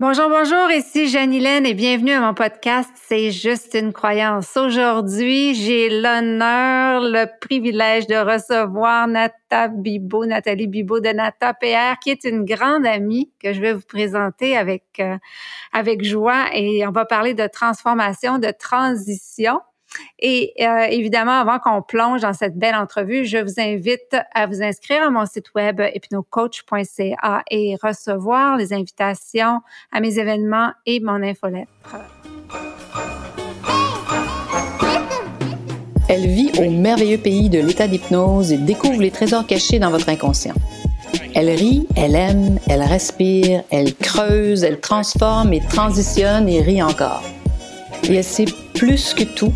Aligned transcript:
Bonjour, 0.00 0.30
bonjour, 0.30 0.70
ici 0.70 1.10
Janilène 1.10 1.66
et 1.66 1.74
bienvenue 1.74 2.12
à 2.12 2.22
mon 2.22 2.32
podcast 2.32 2.88
C'est 3.06 3.30
juste 3.30 3.74
une 3.74 3.92
croyance. 3.92 4.56
Aujourd'hui, 4.56 5.54
j'ai 5.54 5.90
l'honneur, 5.90 7.02
le 7.02 7.26
privilège 7.38 8.06
de 8.06 8.14
recevoir 8.14 9.06
Nata 9.08 9.68
Bibo, 9.68 10.24
Nathalie 10.24 10.68
Bibo 10.68 11.00
de 11.00 11.10
Nata 11.10 11.52
PR, 11.52 11.98
qui 12.02 12.08
est 12.08 12.24
une 12.24 12.46
grande 12.46 12.86
amie 12.86 13.30
que 13.42 13.52
je 13.52 13.60
vais 13.60 13.74
vous 13.74 13.84
présenter 13.86 14.56
avec, 14.56 14.84
euh, 15.00 15.18
avec 15.70 16.02
joie 16.02 16.46
et 16.54 16.86
on 16.86 16.92
va 16.92 17.04
parler 17.04 17.34
de 17.34 17.46
transformation, 17.46 18.38
de 18.38 18.52
transition. 18.58 19.60
Et 20.18 20.52
euh, 20.60 20.86
évidemment, 20.90 21.40
avant 21.40 21.58
qu'on 21.58 21.82
plonge 21.82 22.20
dans 22.20 22.32
cette 22.32 22.56
belle 22.56 22.74
entrevue, 22.74 23.24
je 23.24 23.38
vous 23.38 23.58
invite 23.58 24.16
à 24.34 24.46
vous 24.46 24.62
inscrire 24.62 25.02
à 25.02 25.10
mon 25.10 25.26
site 25.26 25.54
web 25.54 25.80
hypnocoach.ca 25.94 27.42
et 27.50 27.76
recevoir 27.82 28.56
les 28.56 28.72
invitations 28.72 29.60
à 29.92 30.00
mes 30.00 30.18
événements 30.18 30.72
et 30.86 31.00
mon 31.00 31.22
infolettre. 31.22 31.70
Elle 36.08 36.26
vit 36.26 36.50
au 36.58 36.68
merveilleux 36.68 37.18
pays 37.18 37.48
de 37.48 37.60
l'état 37.60 37.86
d'hypnose 37.86 38.52
et 38.52 38.58
découvre 38.58 39.00
les 39.00 39.12
trésors 39.12 39.46
cachés 39.46 39.78
dans 39.78 39.90
votre 39.90 40.08
inconscient. 40.08 40.54
Elle 41.34 41.50
rit, 41.50 41.86
elle 41.96 42.16
aime, 42.16 42.58
elle 42.68 42.82
respire, 42.82 43.62
elle 43.70 43.94
creuse, 43.94 44.64
elle 44.64 44.80
transforme 44.80 45.52
et 45.52 45.60
transitionne 45.60 46.48
et 46.48 46.60
rit 46.60 46.82
encore. 46.82 47.22
Et 48.08 48.16
elle 48.16 48.24
sait 48.24 48.46
plus 48.74 49.14
que 49.14 49.22
tout 49.22 49.52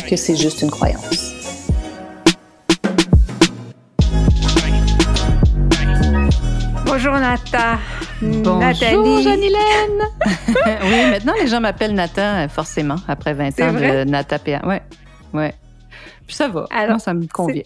que 0.00 0.16
c'est 0.16 0.36
juste 0.36 0.62
une 0.62 0.70
croyance. 0.70 1.34
Bonjour 6.86 7.12
Nata. 7.14 7.78
Bonjour 8.20 8.58
Nathalie. 8.58 9.22
Janilène. 9.22 10.02
oui, 10.48 11.10
maintenant 11.10 11.32
les 11.40 11.46
gens 11.46 11.60
m'appellent 11.60 11.94
Nata 11.94 12.48
forcément 12.48 12.96
après 13.08 13.34
20 13.34 13.50
C'est 13.52 13.62
ans 13.64 13.72
vrai? 13.72 14.04
de 14.04 14.10
Nata 14.10 14.38
PA. 14.38 14.60
Ouais, 14.66 14.82
ouais. 15.32 15.54
Puis 16.26 16.36
ça 16.36 16.48
va. 16.48 16.66
Alors, 16.70 16.90
moi, 16.90 16.98
ça 16.98 17.14
me 17.14 17.26
convient. 17.26 17.62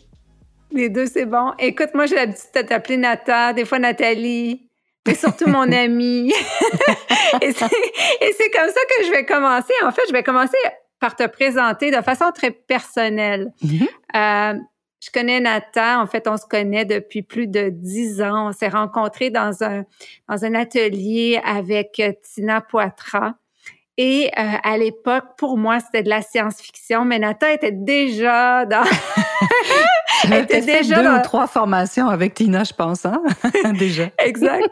Les 0.73 0.89
deux, 0.89 1.07
c'est 1.07 1.27
bon. 1.27 1.53
Écoute, 1.59 1.91
moi, 1.95 2.07
j'ai 2.07 2.17
l'habitude 2.17 2.47
de 2.55 2.61
t'appeler 2.63 2.97
Nata, 2.97 3.53
des 3.53 3.65
fois 3.65 3.79
Nathalie, 3.79 4.69
mais 5.07 5.15
surtout 5.15 5.49
mon 5.49 5.71
amie. 5.73 6.29
et 7.43 7.53
c'est 7.53 8.51
comme 8.51 8.69
ça 8.69 8.81
que 8.99 9.07
je 9.07 9.11
vais 9.11 9.25
commencer. 9.25 9.73
En 9.85 9.91
fait, 9.93 10.03
je 10.09 10.13
vais 10.13 10.23
commencer 10.23 10.57
par 11.01 11.17
te 11.17 11.27
présenter 11.27 11.91
de 11.91 12.03
façon 12.03 12.31
très 12.35 12.51
personnelle. 12.51 13.53
Mhm. 13.63 13.87
Euh, 14.17 14.55
je 15.05 15.11
connais 15.13 15.41
Nata. 15.41 16.01
En 16.01 16.07
fait, 16.07 16.27
on 16.27 16.37
se 16.37 16.47
connaît 16.47 16.85
depuis 16.85 17.23
plus 17.23 17.47
de 17.47 17.69
dix 17.71 18.23
ans. 18.23 18.49
On 18.49 18.53
s'est 18.53 18.69
rencontrés 18.69 19.31
dans 19.31 19.63
un, 19.63 19.85
dans 20.29 20.45
un 20.45 20.55
atelier 20.55 21.41
avec 21.45 22.01
euh, 22.01 22.13
Tina 22.23 22.61
Poitras. 22.61 23.35
Et 23.99 24.31
euh, 24.39 24.43
à 24.63 24.77
l'époque, 24.77 25.25
pour 25.39 25.57
moi, 25.57 25.81
c'était 25.81 26.03
de 26.03 26.09
la 26.11 26.21
science-fiction, 26.23 27.05
mais 27.07 27.19
Nata 27.19 27.53
était 27.53 27.73
déjà 27.73 28.67
dans... 28.67 28.85
J'avais 30.23 30.43
était 30.43 30.61
peut-être 30.61 30.65
fait 30.65 30.79
déjà 30.83 30.97
deux 30.97 31.05
dans- 31.05 31.19
ou 31.19 31.23
trois 31.23 31.47
formations 31.47 32.09
avec 32.09 32.35
Tina, 32.35 32.65
je 32.65 32.73
pense, 32.75 33.07
hein? 33.07 33.23
déjà. 33.79 34.09
Exact. 34.19 34.69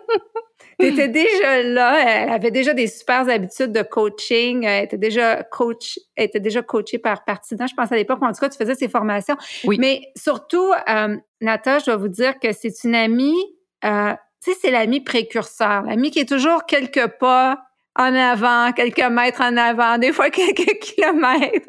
Elle 0.79 0.87
était 0.89 1.09
déjà 1.09 1.63
là, 1.63 2.25
elle 2.25 2.31
avait 2.31 2.51
déjà 2.51 2.75
des 2.75 2.87
super 2.87 3.29
habitudes 3.29 3.73
de 3.73 3.83
coaching, 3.83 4.65
elle 4.65 4.85
était 4.85 4.99
déjà 4.99 5.43
coach, 5.43 5.99
elle 6.17 6.27
était 6.27 6.41
déjà 6.41 6.63
coachée 6.63 6.99
par 6.99 7.25
Partina, 7.25 7.67
je 7.67 7.75
pense 7.75 7.93
à 7.93 7.97
l'époque, 7.97 8.23
en 8.23 8.33
tout 8.33 8.41
cas, 8.41 8.49
tu 8.49 8.59
faisais 8.59 8.75
ces 8.75 8.89
formations. 8.89 9.37
Oui. 9.65 9.77
Mais 9.79 10.03
surtout, 10.17 10.73
euh, 10.89 11.17
Nata, 11.41 11.79
je 11.79 11.87
dois 11.87 11.97
vous 11.97 12.09
dire 12.09 12.39
que 12.39 12.53
c'est 12.53 12.85
une 12.85 12.95
amie, 12.95 13.37
euh, 13.85 14.13
tu 14.43 14.53
sais, 14.53 14.59
c'est 14.61 14.71
l'amie 14.71 15.01
précurseur, 15.01 15.83
l'amie 15.83 16.11
qui 16.11 16.21
est 16.21 16.29
toujours 16.29 16.67
quelques 16.67 17.07
pas 17.19 17.61
en 17.97 18.13
avant, 18.15 18.73
quelques 18.73 19.09
mètres 19.09 19.41
en 19.41 19.57
avant, 19.57 19.99
des 19.99 20.13
fois 20.13 20.31
quelques 20.31 20.79
kilomètres, 20.81 21.69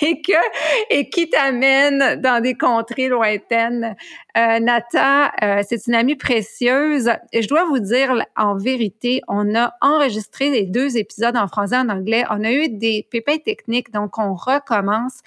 et 0.00 0.20
que 0.22 0.32
et 0.90 1.10
qui 1.10 1.28
t'amène 1.28 2.20
dans 2.20 2.42
des 2.42 2.54
contrées 2.54 3.08
lointaines. 3.08 3.94
Euh, 4.36 4.60
Nata, 4.60 5.32
euh, 5.42 5.62
c'est 5.68 5.86
une 5.86 5.94
amie 5.94 6.16
précieuse. 6.16 7.10
Et 7.32 7.42
je 7.42 7.48
dois 7.48 7.64
vous 7.64 7.80
dire, 7.80 8.24
en 8.36 8.56
vérité, 8.56 9.20
on 9.28 9.54
a 9.54 9.74
enregistré 9.80 10.50
les 10.50 10.64
deux 10.64 10.96
épisodes 10.96 11.36
en 11.36 11.48
français 11.48 11.76
et 11.76 11.78
en 11.78 11.88
anglais. 11.88 12.24
On 12.30 12.44
a 12.44 12.52
eu 12.52 12.68
des 12.68 13.06
pépins 13.10 13.38
techniques, 13.38 13.92
donc 13.92 14.16
on 14.18 14.34
recommence. 14.34 15.20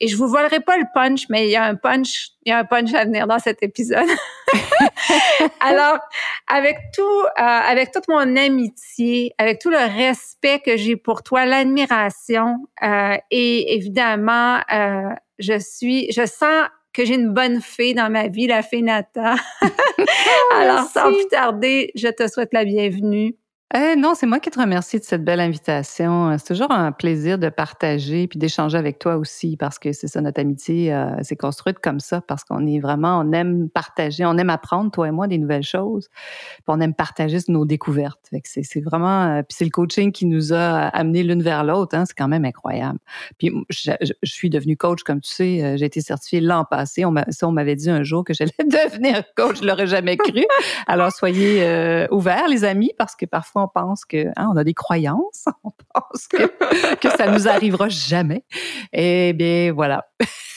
Et 0.00 0.08
je 0.08 0.16
vous 0.16 0.28
volerai 0.28 0.60
pas 0.60 0.78
le 0.78 0.84
punch, 0.94 1.28
mais 1.28 1.48
il 1.48 1.50
y 1.50 1.56
a 1.56 1.64
un 1.64 1.74
punch, 1.74 2.30
il 2.44 2.50
y 2.50 2.52
a 2.52 2.58
un 2.58 2.64
punch 2.64 2.94
à 2.94 3.04
venir 3.04 3.26
dans 3.26 3.38
cet 3.38 3.62
épisode. 3.62 4.08
Alors, 5.60 5.98
avec 6.46 6.76
tout, 6.94 7.02
euh, 7.02 7.42
avec 7.42 7.92
toute 7.92 8.08
mon 8.08 8.36
amitié, 8.36 9.32
avec 9.38 9.60
tout 9.60 9.70
le 9.70 9.76
respect 9.76 10.60
que 10.60 10.76
j'ai 10.76 10.96
pour 10.96 11.22
toi, 11.22 11.46
l'admiration 11.46 12.56
euh, 12.82 13.16
et 13.30 13.74
évidemment, 13.74 14.60
euh, 14.72 15.10
je 15.38 15.58
suis, 15.58 16.10
je 16.12 16.26
sens 16.26 16.68
que 16.92 17.04
j'ai 17.04 17.14
une 17.14 17.32
bonne 17.32 17.60
fée 17.60 17.94
dans 17.94 18.10
ma 18.10 18.28
vie, 18.28 18.46
la 18.46 18.62
fée 18.62 18.82
Nata. 18.82 19.36
Alors, 20.54 20.84
sans 20.84 21.12
plus 21.12 21.26
tarder, 21.28 21.90
je 21.94 22.08
te 22.08 22.28
souhaite 22.28 22.52
la 22.52 22.64
bienvenue. 22.64 23.34
Eh, 23.74 23.96
non, 23.96 24.14
c'est 24.14 24.26
moi 24.26 24.38
qui 24.38 24.50
te 24.50 24.60
remercie 24.60 24.98
de 24.98 25.04
cette 25.04 25.24
belle 25.24 25.40
invitation. 25.40 26.36
C'est 26.36 26.52
toujours 26.52 26.70
un 26.70 26.92
plaisir 26.92 27.38
de 27.38 27.48
partager 27.48 28.28
puis 28.28 28.38
d'échanger 28.38 28.76
avec 28.76 28.98
toi 28.98 29.16
aussi 29.16 29.56
parce 29.56 29.78
que 29.78 29.94
c'est 29.94 30.08
ça, 30.08 30.20
notre 30.20 30.40
amitié 30.40 30.92
euh, 30.92 31.22
s'est 31.22 31.36
construite 31.36 31.78
comme 31.78 31.98
ça 31.98 32.20
parce 32.20 32.44
qu'on 32.44 32.66
est 32.66 32.80
vraiment, 32.80 33.20
on 33.20 33.32
aime 33.32 33.70
partager, 33.70 34.26
on 34.26 34.36
aime 34.36 34.50
apprendre, 34.50 34.90
toi 34.90 35.08
et 35.08 35.10
moi, 35.10 35.26
des 35.26 35.38
nouvelles 35.38 35.62
choses. 35.62 36.08
Puis 36.10 36.64
on 36.66 36.80
aime 36.82 36.92
partager 36.92 37.38
nos 37.48 37.64
découvertes. 37.64 38.20
C'est, 38.44 38.62
c'est 38.62 38.82
vraiment, 38.82 39.22
euh, 39.22 39.42
puis 39.42 39.56
c'est 39.56 39.64
le 39.64 39.70
coaching 39.70 40.12
qui 40.12 40.26
nous 40.26 40.52
a 40.52 40.88
amenés 40.88 41.22
l'une 41.22 41.42
vers 41.42 41.64
l'autre. 41.64 41.96
Hein, 41.96 42.04
c'est 42.06 42.16
quand 42.16 42.28
même 42.28 42.44
incroyable. 42.44 42.98
Puis 43.38 43.50
je, 43.70 43.92
suis 44.22 44.50
devenue 44.50 44.76
coach, 44.76 45.02
comme 45.02 45.22
tu 45.22 45.32
sais, 45.32 45.64
euh, 45.64 45.76
j'ai 45.78 45.86
été 45.86 46.02
certifiée 46.02 46.42
l'an 46.42 46.66
passé. 46.66 47.06
On 47.06 47.14
ça, 47.30 47.48
on 47.48 47.52
m'avait 47.52 47.76
dit 47.76 47.88
un 47.88 48.02
jour 48.02 48.22
que 48.22 48.34
j'allais 48.34 48.52
devenir 48.58 49.22
coach, 49.34 49.60
je 49.62 49.66
l'aurais 49.66 49.86
jamais 49.86 50.18
cru. 50.18 50.44
Alors 50.86 51.10
soyez 51.10 51.62
euh, 51.62 52.06
ouverts, 52.10 52.48
les 52.48 52.64
amis, 52.64 52.92
parce 52.98 53.16
que 53.16 53.24
parfois 53.24 53.61
on 53.62 53.68
pense 53.68 54.04
que 54.04 54.28
hein, 54.36 54.50
on 54.52 54.56
a 54.56 54.64
des 54.64 54.74
croyances, 54.74 55.44
on 55.64 55.70
pense 55.94 56.28
que, 56.28 57.08
ça 57.16 57.30
nous 57.30 57.48
arrivera 57.48 57.88
jamais. 57.88 58.44
Eh 58.92 59.32
bien 59.32 59.72
voilà. 59.72 60.06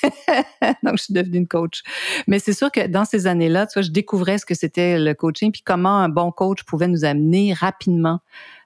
Donc 0.83 0.97
je 0.97 1.03
suis 1.03 1.13
devenue 1.13 1.39
une 1.39 1.47
coach. 1.47 1.83
Mais 2.27 2.39
c'est 2.39 2.53
sûr 2.53 2.71
que 2.71 2.88
dans 2.88 3.05
ces 3.05 3.27
années-là, 3.27 3.67
tu 3.67 3.73
vois, 3.79 3.83
je 3.83 3.91
découvrais 3.91 4.38
ce 4.38 4.45
que 4.45 4.55
c'était 4.55 4.99
le 4.99 5.13
coaching, 5.13 5.51
puis 5.51 5.61
comment 5.63 5.97
un 5.97 6.09
bon 6.09 6.31
coach 6.31 6.63
pouvait 6.63 6.88
nous 6.88 7.05
amener 7.05 7.53
rapidement 7.53 8.19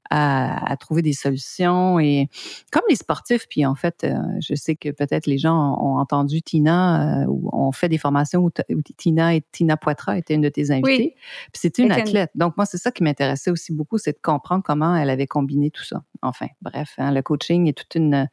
à, 0.10 0.72
à 0.72 0.76
trouver 0.78 1.02
des 1.02 1.14
solutions 1.14 2.00
et 2.00 2.30
comme 2.72 2.82
les 2.90 2.96
sportifs 2.96 3.48
puis 3.50 3.66
en 3.66 3.76
fait 3.76 4.04
euh, 4.04 4.16
je 4.42 4.56
sais 4.56 4.76
que 4.76 4.90
peut-être 4.90 5.28
les 5.28 5.38
gens 5.38 5.78
ont 5.80 5.98
entendu 6.00 6.42
Tina 6.42 7.22
euh, 7.24 7.26
ou 7.28 7.50
ont 7.54 7.72
fait 7.72 7.90
des 7.90 7.98
formations 7.98 8.42
où, 8.42 8.50
Tina 8.98 9.36
et 9.36 9.44
Tina 9.52 9.78
Poitras 9.78 10.18
était 10.18 10.34
une 10.36 10.42
de 10.42 10.50
tes 10.50 10.72
invitées 10.72 11.16
puis 11.52 11.60
c'était 11.62 11.84
une 11.84 11.92
Était 11.92 12.02
une- 12.02 12.08
athlète. 12.08 12.32
Donc 12.36 12.58
moi 12.58 12.66
c'est 12.66 12.78
ça 12.78 12.92
qui 12.92 13.04
m'intéressait 13.04 13.52
aussi 13.52 13.72
beaucoup 13.74 13.98
c'est 13.98 14.14
de 14.14 14.20
comprendre 14.22 14.64
comment 14.64 14.96
elle 14.96 15.10
avait 15.10 15.28
combiné 15.28 15.70
tout 15.72 15.84
ça. 15.84 16.04
Enfin 16.22 16.48
bref 16.62 16.94
hein, 16.98 17.12
le 17.12 17.22
coaching 17.22 17.68
est 17.68 17.74
toute 17.78 17.96
une 17.96 18.28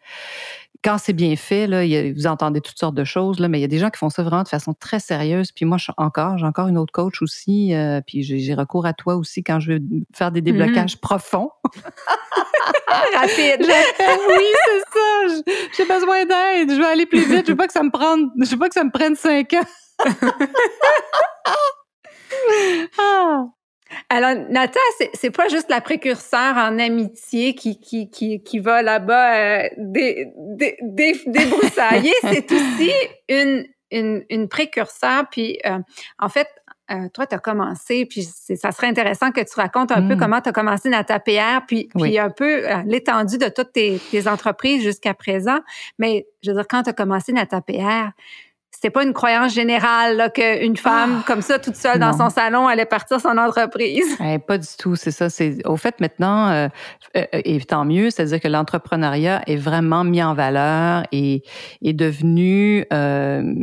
quand 0.85 0.99
c'est 0.99 1.13
bien 1.13 1.37
fait, 1.37 1.67
là, 1.67 1.79
a- 1.81 2.13
vous 2.13 2.27
entendez 2.27 2.61
toutes 2.61 2.79
sortes 2.79 2.95
de 2.95 3.05
choses, 3.05 3.39
là, 3.41 3.49
mais 3.49 3.59
il 3.59 3.63
y 3.63 3.65
a 3.65 3.69
des 3.69 3.79
gens 3.79 3.91
qui 3.91 3.99
font 3.99 4.11
ça 4.11 4.23
vraiment 4.23 4.43
de 4.43 4.49
façon 4.49 4.75
très 4.75 4.99
sérieuse. 5.01 5.53
Puis 5.53 5.65
moi, 5.65 5.79
je 5.79 5.91
encore, 5.97 6.39
j'ai 6.39 6.47
encore 6.47 6.69
une 6.69 6.79
autre 6.79 6.93
coach 6.93 7.23
aussi, 7.23 7.75
euh, 7.75 8.01
puis 8.07 8.23
j'ai 8.23 8.55
recours 8.55 8.87
à 8.87 8.93
toi 8.93 9.17
aussi 9.17 9.43
quand 9.45 9.61
je 9.61 9.73
veux 9.75 9.81
faire 10.15 10.31
des 10.33 10.41
déblocages 10.41 11.01
profonds. 11.01 11.51
Rapide. 13.15 13.63
Oui, 13.63 14.45
c'est 14.65 14.81
ça. 14.93 15.43
J'ai 15.77 15.85
besoin 15.85 16.25
d'aide. 16.25 16.71
Je 16.71 16.77
veux 16.79 16.87
aller 16.87 17.07
plus 17.07 17.21
vite. 17.29 17.47
Je 17.47 17.53
veux 17.53 17.57
pas 17.57 17.67
que 17.67 17.73
ça 17.73 17.83
me 17.83 17.91
prenne, 17.91 18.31
je 18.43 18.51
veux 18.51 18.59
pas 18.59 18.69
que 18.69 18.75
ça 18.75 18.85
me 18.85 18.91
prenne 18.91 19.15
cinq 19.17 19.55
ans. 19.55 19.65
ah. 22.99 23.45
Alors, 24.09 24.34
Nata, 24.51 24.81
c'est- 25.15 25.31
pas 25.31 25.49
juste 25.49 25.69
la 25.71 25.81
précurseur 25.81 26.57
en 26.57 26.78
amitié 26.78 27.54
qui, 27.54 27.78
qui, 27.81 28.10
qui, 28.10 28.43
qui 28.43 28.59
va 28.59 28.83
là-bas 28.83 29.37
euh, 29.65 29.69
dé, 29.77 30.28
dé, 30.37 30.77
dé- 30.83 31.21
débroussailler, 31.27 32.13
c'est 32.22 32.51
aussi 32.53 32.91
une, 33.28 33.66
une, 33.91 34.25
une 34.31 34.48
précurseur. 34.48 35.25
Puis, 35.31 35.59
euh, 35.66 35.78
en 36.19 36.28
fait, 36.28 36.48
euh, 36.91 37.09
toi, 37.13 37.27
tu 37.27 37.34
as 37.34 37.39
commencé, 37.39 38.07
puis 38.07 38.22
ça 38.22 38.71
serait 38.71 38.87
intéressant 38.87 39.33
que 39.33 39.41
tu 39.41 39.54
racontes 39.60 39.91
un 39.91 40.07
peu 40.07 40.15
Mm. 40.15 40.19
comment 40.19 40.41
tu 40.41 40.48
as 40.48 40.53
commencé 40.53 40.89
Nata 40.89 41.19
PR, 41.19 41.66
puis, 41.66 41.89
puis 41.98 42.16
un 42.19 42.31
peu 42.31 42.63
l'étendue 42.87 43.39
de 43.39 43.48
toutes 43.48 43.72
tes, 43.72 44.01
tes 44.13 44.28
entreprises 44.28 44.83
jusqu'à 44.84 45.13
présent. 45.15 45.59
Mais, 45.98 46.27
je 46.45 46.51
veux 46.51 46.57
dire, 46.57 46.66
quand 46.69 46.84
tu 46.84 46.91
as 46.91 46.93
commencé 46.93 47.33
Nata 47.33 47.60
PR, 47.60 48.10
c'était 48.77 48.91
pas 48.91 49.05
une 49.05 49.15
croyance 49.15 49.55
générale 49.55 50.31
qu'une 50.34 50.77
femme 50.77 51.21
ah! 51.21 51.25
comme 51.27 51.41
ça 51.41 51.59
toute 51.59 51.77
seule 51.77 51.99
dans 51.99 52.13
son 52.13 52.28
salon 52.28 52.69
allait 52.69 52.84
partir 52.84 53.23
son 53.23 53.39
entreprise. 53.39 54.05
Eh, 54.27 54.39
pas 54.39 54.59
du 54.59 54.67
tout, 54.78 54.97
c'est 54.97 55.13
ça. 55.13 55.31
C'est 55.31 55.65
au 55.67 55.77
fait 55.77 56.01
maintenant 56.01 56.49
euh, 56.49 56.69
euh, 57.17 57.25
et 57.33 57.61
tant 57.61 57.84
mieux, 57.84 58.11
c'est-à-dire 58.11 58.41
que 58.41 58.49
l'entrepreneuriat 58.49 59.43
est 59.47 59.57
vraiment 59.57 60.05
mis 60.05 60.23
en 60.23 60.34
valeur 60.34 61.05
et 61.13 61.43
est 61.83 61.93
devenu 61.93 62.84
euh, 62.93 63.55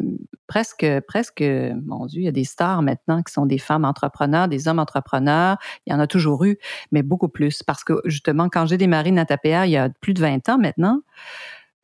presque 0.48 0.86
presque 1.07 1.44
mon 1.86 2.06
Dieu, 2.07 2.21
il 2.21 2.25
y 2.25 2.27
a 2.27 2.31
des 2.31 2.44
stars 2.44 2.81
maintenant 2.81 3.21
qui 3.21 3.33
sont 3.33 3.45
des 3.45 3.59
femmes 3.59 3.86
entrepreneurs, 3.86 4.48
des 4.48 4.68
hommes 4.68 4.80
entrepreneurs. 4.80 5.57
Il 5.86 5.94
y 5.94 5.95
en 5.95 6.00
a 6.00 6.07
toujours 6.07 6.44
eu, 6.45 6.57
mais 6.92 7.04
beaucoup 7.04 7.30
plus 7.30 7.62
parce 7.62 7.83
que 7.83 7.94
justement 8.06 8.50
quand 8.50 8.66
j'ai 8.66 8.77
démarré 8.77 9.12
Natapéa 9.12 9.68
il 9.68 9.74
y 9.74 9.77
a 9.77 9.89
plus 9.89 10.13
de 10.13 10.21
20 10.21 10.50
ans 10.50 10.57
maintenant. 10.57 11.01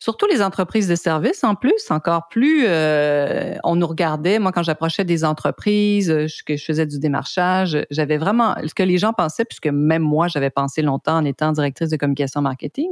Surtout 0.01 0.27
les 0.27 0.41
entreprises 0.41 0.87
de 0.87 0.95
services, 0.95 1.43
en 1.43 1.55
plus, 1.55 1.91
encore 1.91 2.29
plus, 2.29 2.63
euh, 2.65 3.55
on 3.65 3.75
nous 3.75 3.85
regardait. 3.87 4.39
Moi, 4.39 4.53
quand 4.53 4.63
j'approchais 4.63 5.03
des 5.03 5.25
entreprises, 5.25 6.09
euh, 6.09 6.25
que 6.45 6.55
je 6.55 6.63
faisais 6.63 6.85
du 6.85 6.99
démarchage, 6.99 7.85
j'avais 7.91 8.17
vraiment 8.17 8.55
ce 8.65 8.73
que 8.73 8.83
les 8.83 8.97
gens 8.97 9.11
pensaient, 9.11 9.43
puisque 9.43 9.67
même 9.67 10.01
moi, 10.01 10.29
j'avais 10.29 10.49
pensé 10.49 10.81
longtemps 10.81 11.17
en 11.17 11.25
étant 11.25 11.51
directrice 11.51 11.89
de 11.89 11.97
communication 11.97 12.41
marketing, 12.41 12.87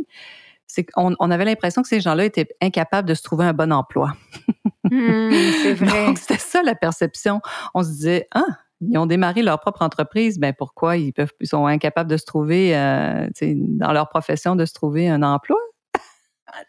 c'est 0.68 0.84
qu'on 0.84 1.16
on 1.20 1.32
avait 1.32 1.46
l'impression 1.46 1.82
que 1.82 1.88
ces 1.88 2.02
gens-là 2.02 2.26
étaient 2.26 2.50
incapables 2.62 3.08
de 3.08 3.14
se 3.14 3.24
trouver 3.24 3.46
un 3.46 3.54
bon 3.54 3.72
emploi. 3.72 4.14
Mmh, 4.84 5.32
c'est 5.64 5.74
vrai. 5.76 6.14
c'était 6.18 6.40
ça 6.40 6.62
la 6.62 6.76
perception. 6.76 7.40
On 7.74 7.84
se 7.84 7.90
disait, 7.90 8.28
ah, 8.34 8.44
ils 8.82 8.98
ont 8.98 9.06
démarré 9.06 9.44
leur 9.44 9.62
propre 9.62 9.82
entreprise, 9.82 10.40
ben 10.40 10.54
pourquoi 10.54 10.98
ils 10.98 11.14
peuvent, 11.14 11.32
ils 11.40 11.48
sont 11.48 11.66
incapables 11.66 12.10
de 12.10 12.18
se 12.18 12.26
trouver, 12.26 12.78
euh, 12.78 13.28
dans 13.42 13.94
leur 13.94 14.10
profession, 14.10 14.58
de 14.58 14.66
se 14.66 14.74
trouver 14.74 15.08
un 15.08 15.24
emploi? 15.24 15.58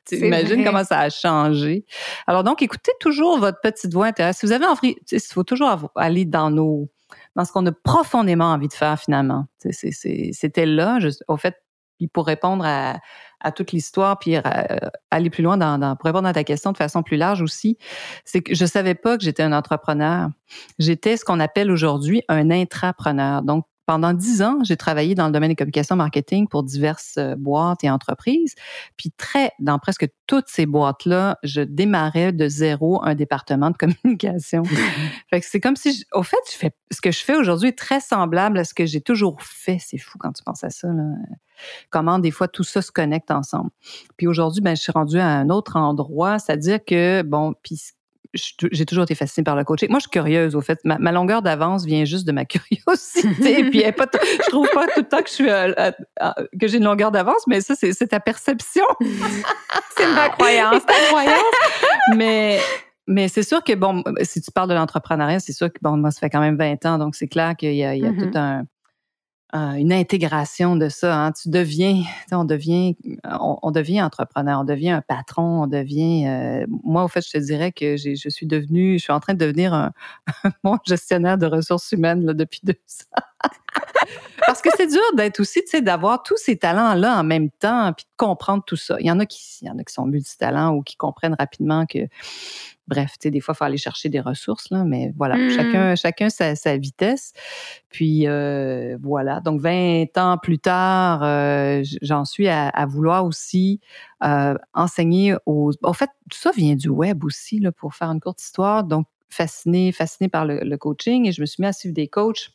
Tu 0.07 0.17
imagines 0.17 0.65
comment 0.65 0.85
ça 0.85 1.01
a 1.01 1.11
changé. 1.11 1.85
Alors 2.27 2.45
donc, 2.45 2.63
écoutez 2.63 2.93
toujours 3.01 3.39
votre 3.39 3.61
petite 3.61 3.93
voix 3.93 4.07
intérieure. 4.07 4.35
Si 4.35 4.47
vous 4.47 4.53
avez 4.53 4.67
envie, 4.67 4.97
il 5.11 5.21
faut 5.21 5.45
toujours 5.45 5.91
aller 5.97 6.25
dans 6.25 6.51
nos, 6.51 6.89
dans 7.37 7.45
ce 7.45 7.53
qu'on 7.53 7.67
a 7.67 7.73
profondément 7.73 8.53
envie 8.53 8.69
de 8.69 8.73
faire 8.73 8.99
finalement. 8.99 9.47
C'était 9.61 10.67
là, 10.67 10.99
au 11.29 11.37
fait, 11.37 11.57
pour 12.13 12.27
répondre 12.27 12.65
à, 12.65 12.99
à 13.41 13.51
toute 13.51 13.73
l'histoire, 13.73 14.19
puis 14.19 14.37
aller 15.11 15.31
plus 15.31 15.43
loin 15.43 15.57
dans, 15.57 15.79
dans, 15.79 15.97
pour 15.97 16.07
répondre 16.07 16.29
à 16.29 16.33
ta 16.33 16.45
question 16.45 16.73
de 16.73 16.77
façon 16.77 17.03
plus 17.03 17.17
large 17.17 17.43
aussi, 17.43 17.77
c'est 18.25 18.41
que 18.41 18.55
je 18.55 18.65
savais 18.65 18.95
pas 18.95 19.17
que 19.17 19.25
j'étais 19.25 19.43
un 19.43 19.53
entrepreneur. 19.53 20.29
J'étais 20.79 21.17
ce 21.17 21.25
qu'on 21.25 21.41
appelle 21.41 21.71
aujourd'hui 21.71 22.23
un 22.29 22.51
intrapreneur. 22.51 23.43
Donc, 23.43 23.65
pendant 23.89 24.13
dix 24.13 24.43
ans, 24.43 24.59
j'ai 24.65 24.77
travaillé 24.77 25.15
dans 25.15 25.29
le 25.29 25.33
domaine 25.33 25.49
des 25.49 25.57
communications 25.57 25.97
marketing 25.97 26.47
pour 26.47 26.63
diverses 26.63 27.15
euh, 27.17 27.37
boîtes 27.37 27.83
et 27.85 27.89
entreprises. 27.89 28.55
Puis 28.99 29.13
très, 29.17 29.53
dans 29.61 29.79
presque 29.79 30.09
toutes 30.27 30.49
ces 30.49 30.67
boîtes-là, 30.67 31.39
je 31.43 31.63
démarrais 31.63 32.33
de 32.33 32.49
zéro 32.49 33.03
un 33.03 33.15
département 33.15 33.71
de 33.71 33.77
communication. 34.05 34.63
fait 35.31 35.41
que 35.41 35.47
c'est 35.47 35.59
comme 35.59 35.75
si, 35.75 36.05
au 36.13 36.23
fait, 36.23 36.37
je 36.53 36.57
fais, 36.59 36.73
ce 36.91 37.01
que 37.01 37.11
je 37.11 37.21
fais 37.21 37.35
aujourd'hui 37.35 37.71
est 37.71 37.79
très 37.79 38.01
semblable 38.01 38.59
à 38.59 38.65
ce 38.65 38.75
que 38.75 38.85
j'ai 38.85 39.01
toujours 39.01 39.41
fait. 39.41 39.79
C'est 39.81 39.97
fou 39.97 40.19
quand 40.19 40.33
tu 40.33 40.43
penses 40.43 40.65
à 40.65 40.69
ça. 40.69 40.89
Là. 40.89 41.05
Comment 41.89 42.19
des 42.19 42.31
fois 42.31 42.47
tout 42.47 42.65
ça 42.65 42.83
se 42.83 42.93
connecte 42.93 43.31
ensemble. 43.31 43.71
Puis 44.19 44.27
aujourd'hui, 44.27 44.61
ben, 44.61 44.77
je 44.77 44.83
suis 44.83 44.93
rendue 44.93 45.19
à 45.19 45.29
un 45.29 45.49
autre 45.49 45.77
endroit, 45.77 46.39
c'est-à-dire 46.39 46.85
que, 46.85 47.23
bon, 47.23 47.55
puis 47.63 47.81
j'ai 48.35 48.85
toujours 48.85 49.05
été 49.05 49.15
fascinée 49.15 49.45
par 49.45 49.57
le 49.57 49.65
coaching. 49.65 49.89
Moi, 49.89 49.99
je 49.99 50.03
suis 50.03 50.11
curieuse, 50.11 50.55
au 50.55 50.61
fait. 50.61 50.79
Ma, 50.85 51.13
longueur 51.13 51.41
d'avance 51.41 51.85
vient 51.85 52.05
juste 52.05 52.27
de 52.27 52.33
ma 52.33 52.45
curiosité. 52.47 53.71
puis, 53.71 53.83
pas 53.93 54.07
je 54.13 54.51
trouve 54.51 54.69
pas 54.75 54.87
tout 54.87 55.01
le 55.01 55.09
temps 55.09 55.23
que 55.23 55.29
je 55.29 55.35
suis 55.35 55.51
euh, 55.51 55.73
euh, 55.79 55.93
euh, 56.23 56.33
que 56.61 56.69
j'ai 56.69 56.79
une 56.79 56.85
longueur 56.85 57.11
d'avance, 57.11 57.47
mais 57.47 57.61
ça, 57.61 57.75
c'est 57.75 58.09
ta 58.09 58.21
perception. 58.21 58.85
c'est 59.97 60.13
ma 60.15 60.29
croyance. 60.29 60.85
ta 60.85 60.95
croyance. 61.09 61.43
mais 62.17 62.61
mais 63.07 63.29
c'est 63.29 63.43
sûr 63.43 63.65
que, 63.65 63.73
bon, 63.75 64.05
si 64.23 64.43
tu 64.43 64.51
parles 64.51 64.69
de 64.69 64.75
l'entrepreneuriat, 64.75 65.41
c'est 65.41 65.55
sûr 65.55 65.73
que, 65.73 65.79
bon, 65.81 65.97
moi, 65.97 66.11
ça 66.11 66.21
fait 66.21 66.29
quand 66.29 66.41
même 66.41 66.59
20 66.59 66.85
ans, 66.85 66.99
donc 66.99 67.15
c'est 67.15 67.29
clair 67.29 67.57
qu'il 67.57 67.75
y 67.75 67.83
a, 67.83 67.95
il 67.95 68.03
y 68.03 68.07
a 68.07 68.11
mm-hmm. 68.11 68.31
tout 68.33 68.39
un, 68.39 68.65
euh, 69.55 69.73
une 69.73 69.95
intégration 69.95 70.77
de 70.77 70.91
ça. 70.91 71.17
Hein. 71.17 71.33
Tu 71.33 71.49
deviens, 71.49 72.03
on 72.33 72.45
devient, 72.45 72.97
on, 73.25 73.71
devient 73.71 74.03
entrepreneur, 74.03 74.61
on 74.61 74.65
devient 74.65 74.91
un 74.91 75.01
patron, 75.01 75.63
on 75.63 75.67
devient. 75.67 76.27
Euh, 76.27 76.67
moi, 76.85 77.05
au 77.05 77.09
fait, 77.09 77.25
je 77.25 77.31
te 77.31 77.39
dirais 77.39 77.73
que 77.73 77.97
je 77.97 78.29
suis 78.29 78.47
devenue, 78.47 78.99
je 78.99 79.05
suis 79.05 79.13
en 79.13 79.21
train 79.21 79.33
de 79.33 79.39
devenir 79.39 79.73
un, 79.73 79.93
mon 80.65 80.77
gestionnaire 80.87 81.39
de 81.39 81.47
ressources 81.47 81.91
humaines 81.93 82.27
là, 82.27 82.35
depuis 82.35 82.61
deux 82.63 82.75
ans. 83.17 83.23
Parce 84.47 84.63
que 84.63 84.71
c'est 84.77 84.87
dur 84.87 85.03
d'être 85.15 85.41
aussi, 85.41 85.63
tu 85.63 85.71
sais, 85.71 85.83
d'avoir 85.83 86.23
tous 86.23 86.37
ces 86.37 86.57
talents-là 86.57 87.19
en 87.19 87.25
même 87.25 87.51
temps, 87.51 87.93
puis 87.93 88.05
de 88.05 88.17
comprendre 88.17 88.65
tout 88.67 88.77
ça. 88.77 88.97
Il 89.01 89.07
y 89.07 89.11
en 89.11 89.21
a 89.21 89.27
qui, 89.27 89.59
il 89.63 89.69
y 89.69 89.71
en 89.71 89.79
a 89.79 89.85
qui 89.85 89.93
sont 89.93 90.07
multitalents 90.07 90.75
ou 90.75 90.83
qui 90.83 90.97
comprennent 90.97 91.37
rapidement 91.39 91.87
que 91.87 92.09
Bref, 92.89 93.13
tu 93.13 93.25
sais, 93.25 93.31
des 93.31 93.41
fois, 93.41 93.53
il 93.55 93.59
faut 93.59 93.65
aller 93.65 93.77
chercher 93.77 94.09
des 94.09 94.19
ressources, 94.19 94.71
là, 94.71 94.83
mais 94.83 95.13
voilà, 95.15 95.37
mmh. 95.37 95.51
chacun, 95.51 95.95
chacun 95.95 96.31
sa, 96.31 96.57
sa 96.57 96.79
vitesse. 96.79 97.35
Puis 97.91 98.27
euh, 98.27 98.97
voilà, 99.03 99.41
donc 99.41 99.61
20 99.61 100.17
ans 100.17 100.39
plus 100.43 100.59
tard, 100.59 101.23
euh, 101.23 101.83
j'en 102.01 102.25
suis 102.25 102.49
à, 102.49 102.69
à, 102.69 102.87
vouloir 102.87 103.27
aussi 103.27 103.81
euh, 104.25 104.55
enseigner 104.73 105.35
aux... 105.45 105.73
En 105.83 105.93
fait, 105.93 106.09
tout 106.31 106.39
ça 106.39 106.51
vient 106.57 106.77
du 106.77 106.89
web 106.89 107.25
aussi, 107.25 107.61
là, 107.61 107.73
pour 107.73 107.95
faire 107.95 108.09
une 108.09 108.21
courte 108.21 108.41
histoire. 108.41 108.85
Donc, 108.85 109.07
fasciné, 109.29 109.93
fasciné 109.93 110.31
par 110.31 110.47
le, 110.47 110.61
le 110.61 110.77
coaching 110.79 111.29
et 111.29 111.33
je 111.33 111.43
me 111.43 111.47
suis 111.47 111.61
mis 111.61 111.67
à 111.67 111.75
suivre 111.75 111.95
des 111.95 112.09
coachs 112.09 112.53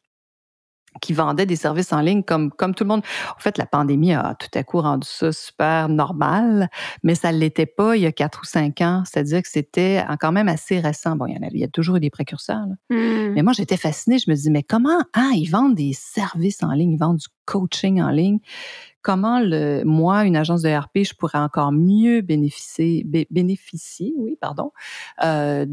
qui 1.02 1.14
vendaient 1.14 1.46
des 1.46 1.56
services 1.56 1.94
en 1.94 2.02
ligne 2.02 2.24
comme, 2.24 2.52
comme 2.52 2.76
tout 2.76 2.84
le 2.84 2.90
monde. 2.90 3.04
En 3.36 3.40
fait, 3.40 3.58
la 3.58 3.66
pandémie 3.66 4.14
a 4.14 4.36
tout 4.40 4.50
à 4.58 4.64
coup 4.64 4.82
rendu 4.82 5.08
ça 5.08 5.32
super 5.32 5.90
normal, 5.90 6.70
mais 7.04 7.16
ça 7.16 7.32
ne 7.32 7.38
l'était 7.38 7.66
pas 7.66 7.96
il 7.96 8.04
y 8.04 8.06
a 8.06 8.12
quatre 8.12 8.42
ou 8.42 8.46
cinq 8.46 8.82
ans. 8.82 9.04
C'est-à-dire 9.06 9.42
que 9.42 9.50
c'était 9.50 10.04
quand 10.20 10.32
même 10.32 10.48
assez 10.48 10.80
récent. 10.80 11.16
Bon, 11.16 11.26
il 11.26 11.36
y, 11.36 11.38
en 11.38 11.44
a, 11.44 11.50
il 11.52 11.60
y 11.60 11.64
a 11.64 11.68
toujours 11.68 11.98
eu 11.98 12.00
des 12.00 12.10
précurseurs. 12.10 12.66
Mmh. 12.90 13.34
Mais 13.36 13.42
moi, 13.42 13.54
j'étais 13.54 13.78
fascinée. 13.78 14.18
Je 14.20 14.30
me 14.30 14.36
dis, 14.36 14.50
mais 14.50 14.64
comment, 14.64 15.00
ah, 15.14 15.32
ils 15.34 15.48
vendent 15.48 15.76
des 15.76 15.94
services 15.94 16.64
en 16.64 16.72
ligne, 16.72 16.92
ils 16.92 17.00
vendent 17.00 17.18
du 17.18 17.28
coaching 17.46 18.02
en 18.02 18.10
ligne 18.10 18.40
comment 19.04 19.40
le, 19.40 19.84
moi, 19.84 20.26
une 20.26 20.36
agence 20.36 20.64
de 20.64 20.70
RP, 20.70 21.04
je 21.04 21.14
pourrais 21.14 21.38
encore 21.38 21.72
mieux 21.72 22.22
bénéficier, 22.22 23.06
bénéficier, 23.30 24.14
oui, 24.18 24.38
pardon, 24.40 24.72
euh, 25.24 25.66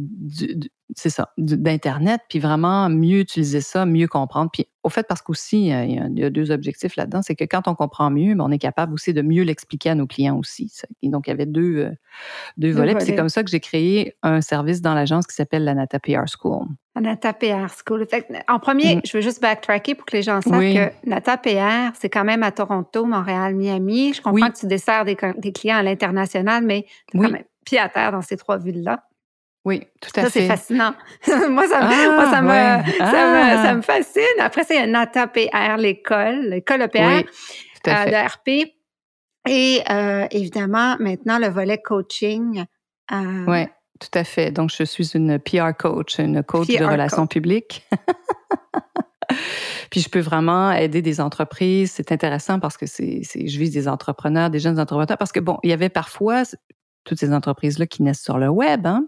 c'est 0.97 1.11
ça, 1.11 1.33
d'Internet, 1.39 2.21
puis 2.29 2.41
vraiment 2.41 2.91
mieux 2.91 3.21
utiliser 3.21 3.61
ça, 3.61 3.87
mieux 3.87 4.09
comprendre. 4.09 4.51
Puis 4.53 4.67
au 4.83 4.89
fait, 4.89 5.07
parce 5.07 5.23
qu'aussi, 5.23 5.69
il 5.69 6.19
y 6.19 6.25
a 6.25 6.31
deux 6.31 6.51
objectifs 6.51 6.97
là-dedans, 6.97 7.23
c'est 7.23 7.37
que 7.37 7.45
quand 7.45 7.69
on 7.69 7.77
comprend 7.77 8.11
mieux, 8.11 8.35
ben, 8.35 8.45
on 8.45 8.51
est 8.51 8.59
capable 8.59 8.95
aussi 8.95 9.15
de 9.15 9.23
mieux 9.23 9.45
l'expliquer 9.45 9.91
à 9.91 9.95
nos 9.95 10.09
clients 10.09 10.37
aussi. 10.37 10.73
Et 11.03 11.09
donc, 11.09 11.29
il 11.29 11.31
y 11.31 11.33
avait 11.33 11.47
deux, 11.47 11.77
euh, 11.77 11.91
deux 12.57 12.73
volets. 12.73 12.99
c'est 12.99 13.15
comme 13.15 13.29
ça 13.29 13.45
que 13.45 13.51
j'ai 13.51 13.61
créé 13.61 14.17
un 14.23 14.41
service 14.41 14.83
dans 14.83 14.95
l'agence 14.95 15.27
qui 15.29 15.37
s'appelle 15.37 15.63
la 15.63 15.75
Nata 15.75 16.01
PR 16.01 16.25
School. 16.27 16.67
Nata 16.99 17.33
PR 17.33 17.69
School. 17.69 18.07
en 18.49 18.59
premier, 18.59 18.97
mm. 18.97 19.01
je 19.05 19.17
veux 19.17 19.23
juste 19.23 19.41
backtracker 19.41 19.95
pour 19.95 20.07
que 20.07 20.17
les 20.17 20.23
gens 20.23 20.41
sachent 20.41 20.75
que 20.75 21.09
Nata 21.09 21.37
PR, 21.37 21.95
c'est 21.99 22.11
quand 22.11 22.25
même 22.25 22.43
à 22.43 22.51
Toronto, 22.51 23.05
Montréal, 23.05 23.55
Miami. 23.55 24.13
Je 24.15 24.21
comprends 24.21 24.51
que 24.51 24.59
tu 24.59 24.67
desserres 24.67 25.05
des, 25.05 25.17
clients 25.53 25.77
à 25.77 25.83
l'international, 25.83 26.65
mais 26.65 26.87
tu 27.11 27.19
quand 27.19 27.31
même 27.31 27.45
pied 27.65 27.79
à 27.79 27.89
terre 27.89 28.13
dans 28.13 28.23
ces 28.23 28.37
trois 28.37 28.59
villes-là. 28.59 29.05
Oui, 29.65 29.87
tout 30.01 30.11
à 30.17 30.23
fait. 30.23 30.27
Ça, 30.27 30.31
c'est 30.31 30.47
fascinant. 30.47 30.95
moi, 31.29 31.37
ça, 31.69 31.81
moi, 31.81 32.31
ça, 32.31 32.43
me, 32.43 32.51
ah, 33.01 33.63
ça, 33.63 33.75
me, 33.75 33.83
fascine. 33.83 34.23
Après, 34.41 34.65
c'est 34.65 34.87
Nata 34.87 35.27
PR, 35.27 35.77
l'école, 35.77 36.47
l'école 36.47 36.83
EPR 36.83 36.99
oui, 36.99 37.27
euh, 37.89 38.05
de 38.07 38.27
RP. 38.27 38.73
Et 39.49 39.81
euh, 39.91 40.27
évidemment, 40.31 40.97
maintenant, 40.99 41.39
le 41.39 41.49
volet 41.49 41.79
coaching. 41.79 42.65
Euh, 43.13 43.45
oui. 43.47 43.67
Tout 44.01 44.19
à 44.19 44.25
fait. 44.25 44.51
Donc, 44.51 44.71
je 44.77 44.83
suis 44.83 45.15
une 45.15 45.39
PR 45.39 45.77
coach, 45.79 46.19
une 46.19 46.43
coach 46.43 46.69
de 46.69 46.85
relations 46.85 47.27
publiques. 47.27 47.87
Puis 49.91 50.01
je 50.01 50.09
peux 50.09 50.21
vraiment 50.21 50.73
aider 50.73 51.03
des 51.03 51.21
entreprises. 51.21 51.93
C'est 51.93 52.11
intéressant 52.11 52.61
parce 52.61 52.77
que 52.77 52.87
c'est, 52.87 53.23
je 53.23 53.59
vise 53.59 53.73
des 53.73 53.89
entrepreneurs, 53.89 54.49
des 54.51 54.59
jeunes 54.59 54.81
entrepreneurs. 54.81 55.19
Parce 55.19 55.33
que 55.33 55.41
bon, 55.41 55.59
il 55.63 55.71
y 55.71 55.73
avait 55.73 55.89
parfois, 55.89 56.45
toutes 57.11 57.19
ces 57.19 57.33
entreprises-là 57.33 57.87
qui 57.87 58.05
naissent 58.05 58.23
sur 58.23 58.39
le 58.39 58.49
web, 58.49 58.87
hein, 58.87 59.05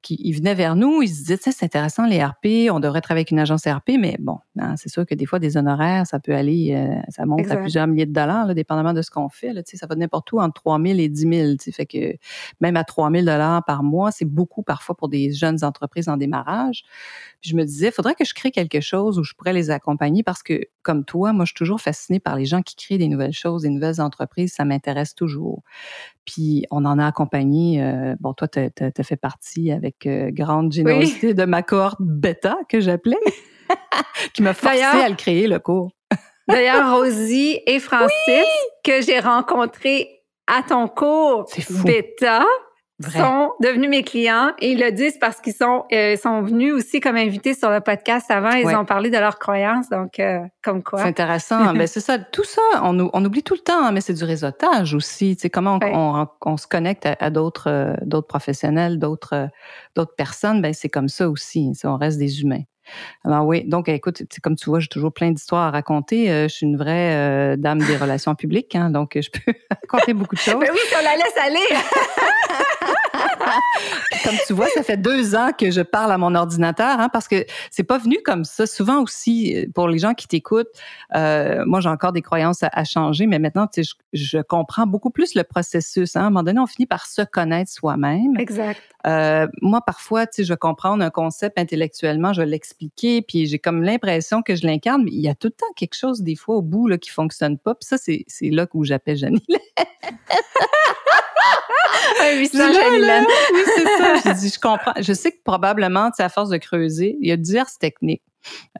qui 0.00 0.16
ils 0.24 0.32
venaient 0.32 0.54
vers 0.54 0.74
nous, 0.74 1.02
ils 1.02 1.08
se 1.08 1.18
disaient, 1.18 1.38
c'est 1.38 1.62
intéressant 1.62 2.06
les 2.06 2.24
RP, 2.24 2.70
on 2.70 2.80
devrait 2.80 3.02
travailler 3.02 3.20
avec 3.20 3.30
une 3.30 3.38
agence 3.38 3.66
RP, 3.66 3.90
mais 3.98 4.16
bon, 4.18 4.38
hein, 4.58 4.74
c'est 4.78 4.88
sûr 4.88 5.04
que 5.04 5.14
des 5.14 5.26
fois, 5.26 5.38
des 5.38 5.58
honoraires, 5.58 6.06
ça 6.06 6.18
peut 6.18 6.34
aller, 6.34 6.72
euh, 6.74 6.98
ça 7.10 7.26
monte 7.26 7.50
à 7.50 7.56
plusieurs 7.56 7.86
milliers 7.86 8.06
de 8.06 8.12
dollars, 8.12 8.46
là, 8.46 8.54
dépendamment 8.54 8.94
de 8.94 9.02
ce 9.02 9.10
qu'on 9.10 9.28
fait. 9.28 9.52
Là, 9.52 9.60
ça 9.66 9.86
va 9.86 9.94
n'importe 9.96 10.32
où 10.32 10.40
entre 10.40 10.54
3 10.54 10.80
000 10.80 10.98
et 10.98 11.10
10 11.10 11.20
000. 11.20 11.72
Fait 11.72 11.84
que 11.84 12.16
même 12.62 12.76
à 12.76 12.84
3 12.84 13.10
000 13.10 13.26
dollars 13.26 13.62
par 13.66 13.82
mois, 13.82 14.10
c'est 14.12 14.24
beaucoup 14.24 14.62
parfois 14.62 14.96
pour 14.96 15.10
des 15.10 15.32
jeunes 15.32 15.62
entreprises 15.62 16.08
en 16.08 16.16
démarrage. 16.16 16.84
Puis 17.46 17.52
je 17.52 17.56
me 17.56 17.64
disais, 17.64 17.86
il 17.86 17.92
faudrait 17.92 18.16
que 18.16 18.24
je 18.24 18.34
crée 18.34 18.50
quelque 18.50 18.80
chose 18.80 19.20
où 19.20 19.22
je 19.22 19.32
pourrais 19.34 19.52
les 19.52 19.70
accompagner 19.70 20.24
parce 20.24 20.42
que, 20.42 20.62
comme 20.82 21.04
toi, 21.04 21.32
moi, 21.32 21.44
je 21.44 21.50
suis 21.50 21.54
toujours 21.54 21.80
fascinée 21.80 22.18
par 22.18 22.34
les 22.34 22.44
gens 22.44 22.60
qui 22.60 22.74
créent 22.74 22.98
des 22.98 23.06
nouvelles 23.06 23.32
choses, 23.32 23.62
des 23.62 23.70
nouvelles 23.70 24.00
entreprises. 24.00 24.52
Ça 24.52 24.64
m'intéresse 24.64 25.14
toujours. 25.14 25.62
Puis 26.24 26.64
on 26.72 26.84
en 26.84 26.98
a 26.98 27.06
accompagné, 27.06 27.80
euh, 27.80 28.16
bon, 28.18 28.34
toi, 28.34 28.48
tu 28.48 28.58
as, 28.58 29.02
fait 29.04 29.16
partie 29.16 29.70
avec 29.70 30.06
euh, 30.06 30.30
grande 30.32 30.72
générosité 30.72 31.34
de 31.34 31.44
ma 31.44 31.62
cohorte 31.62 32.00
bêta 32.00 32.56
que 32.68 32.80
j'appelais, 32.80 33.20
qui 34.34 34.42
m'a 34.42 34.52
forcé 34.52 34.82
à 34.82 35.08
le 35.08 35.14
créer, 35.14 35.46
le 35.46 35.60
cours. 35.60 35.92
D'ailleurs, 36.48 36.96
Rosie 36.96 37.60
et 37.64 37.78
Francis, 37.78 38.48
que 38.82 39.02
j'ai 39.02 39.20
rencontrés 39.20 40.08
à 40.48 40.64
ton 40.64 40.88
cours 40.88 41.46
bêta, 41.84 42.44
sont 43.02 43.52
devenus 43.60 43.90
mes 43.90 44.02
clients 44.02 44.52
et 44.58 44.72
ils 44.72 44.80
le 44.80 44.90
disent 44.90 45.18
parce 45.18 45.40
qu'ils 45.40 45.52
sont, 45.52 45.84
euh, 45.92 46.16
sont 46.16 46.40
venus 46.42 46.72
aussi 46.72 47.00
comme 47.00 47.16
invités 47.16 47.52
sur 47.52 47.70
le 47.70 47.80
podcast 47.80 48.30
avant. 48.30 48.52
Ils 48.52 48.74
ont 48.74 48.86
parlé 48.86 49.10
de 49.10 49.18
leurs 49.18 49.38
croyances, 49.38 49.90
donc 49.90 50.18
euh, 50.18 50.40
comme 50.62 50.82
quoi. 50.82 51.00
C'est 51.00 51.08
intéressant. 51.08 51.74
mais 51.74 51.86
c'est 51.86 52.00
ça, 52.00 52.18
tout 52.18 52.44
ça, 52.44 52.62
on, 52.82 53.10
on, 53.12 53.24
oublie 53.24 53.42
tout 53.42 53.54
le 53.54 53.60
temps, 53.60 53.84
hein, 53.84 53.92
mais 53.92 54.00
c'est 54.00 54.14
du 54.14 54.24
réseautage 54.24 54.94
aussi. 54.94 55.36
Tu 55.36 55.42
sais, 55.42 55.50
comment 55.50 55.78
on, 55.82 56.26
on, 56.44 56.56
se 56.56 56.66
connecte 56.66 57.06
à, 57.06 57.30
d'autres 57.30 57.68
euh, 57.70 57.94
d'autres 58.02 58.28
professionnels, 58.28 58.98
d'autres 58.98 59.48
d'autres 59.94 60.14
personnes, 60.16 60.62
ben 60.62 60.72
c'est 60.72 60.88
comme 60.88 61.08
ça 61.08 61.28
aussi. 61.28 61.72
On 61.84 61.96
reste 61.96 62.18
des 62.18 62.40
humains. 62.40 62.62
Alors 63.24 63.44
oui, 63.46 63.64
donc 63.64 63.88
écoute, 63.88 64.22
comme 64.42 64.54
tu 64.54 64.70
vois, 64.70 64.78
j'ai 64.78 64.86
toujours 64.86 65.12
plein 65.12 65.32
d'histoires 65.32 65.66
à 65.66 65.70
raconter. 65.72 66.28
je 66.28 66.48
suis 66.48 66.66
une 66.66 66.76
vraie 66.76 67.56
dame 67.58 67.80
des 67.80 67.96
relations 68.00 68.34
publiques, 68.36 68.74
hein, 68.76 68.90
donc 68.90 69.18
je 69.20 69.28
peux 69.28 69.52
raconter 69.70 70.14
beaucoup 70.14 70.36
de 70.36 70.40
choses. 70.40 70.56
Mais 70.60 70.70
oui, 70.70 70.78
on 70.98 71.04
la 71.04 71.16
laisse 71.16 71.36
aller. 71.36 71.76
comme 74.24 74.34
tu 74.46 74.52
vois, 74.52 74.68
ça 74.68 74.82
fait 74.82 74.96
deux 74.96 75.34
ans 75.34 75.50
que 75.56 75.70
je 75.70 75.80
parle 75.80 76.12
à 76.12 76.18
mon 76.18 76.34
ordinateur, 76.34 77.00
hein, 77.00 77.08
parce 77.12 77.28
que 77.28 77.44
c'est 77.70 77.84
pas 77.84 77.98
venu 77.98 78.18
comme 78.24 78.44
ça. 78.44 78.66
Souvent 78.66 79.02
aussi, 79.02 79.56
euh, 79.56 79.66
pour 79.74 79.88
les 79.88 79.98
gens 79.98 80.14
qui 80.14 80.28
t'écoutent, 80.28 80.68
euh, 81.14 81.64
moi 81.66 81.80
j'ai 81.80 81.88
encore 81.88 82.12
des 82.12 82.22
croyances 82.22 82.60
à, 82.62 82.84
changer, 82.84 83.26
mais 83.26 83.38
maintenant, 83.38 83.66
je, 83.76 83.82
je, 84.12 84.38
comprends 84.38 84.86
beaucoup 84.86 85.10
plus 85.10 85.34
le 85.34 85.42
processus. 85.44 86.16
Hein. 86.16 86.20
À 86.20 86.24
un 86.24 86.30
moment 86.30 86.42
donné, 86.42 86.60
on 86.60 86.66
finit 86.66 86.86
par 86.86 87.06
se 87.06 87.22
connaître 87.22 87.70
soi-même. 87.70 88.36
Exact. 88.38 88.80
Euh, 89.06 89.46
moi, 89.62 89.80
parfois, 89.80 90.26
tu 90.26 90.36
sais, 90.36 90.44
je 90.44 90.52
vais 90.52 90.56
comprendre 90.56 91.04
un 91.04 91.10
concept 91.10 91.58
intellectuellement, 91.58 92.32
je 92.32 92.42
vais 92.42 92.46
l'expliquer, 92.46 93.22
puis 93.22 93.46
j'ai 93.46 93.58
comme 93.58 93.82
l'impression 93.82 94.42
que 94.42 94.56
je 94.56 94.66
l'incarne, 94.66 95.04
mais 95.04 95.12
il 95.12 95.20
y 95.20 95.28
a 95.28 95.34
tout 95.34 95.48
le 95.48 95.52
temps 95.52 95.72
quelque 95.76 95.94
chose, 95.94 96.22
des 96.22 96.36
fois, 96.36 96.56
au 96.56 96.62
bout, 96.62 96.88
là, 96.88 96.98
qui 96.98 97.10
fonctionne 97.10 97.58
pas. 97.58 97.74
Puis 97.74 97.86
ça, 97.86 97.96
c'est 97.98 98.50
là 98.50 98.66
où 98.74 98.84
j'appelle 98.84 99.16
Janine. 99.16 99.40
oui, 102.38 102.48
c'est 102.48 102.58
ça. 102.58 104.34
Je 104.34 104.58
comprends. 104.60 104.92
Je 105.00 105.12
sais 105.12 105.32
que 105.32 105.42
probablement, 105.44 106.10
à 106.18 106.28
force 106.28 106.50
de 106.50 106.56
creuser, 106.56 107.16
il 107.20 107.28
y 107.28 107.32
a 107.32 107.36
diverses 107.36 107.78
techniques. 107.78 108.22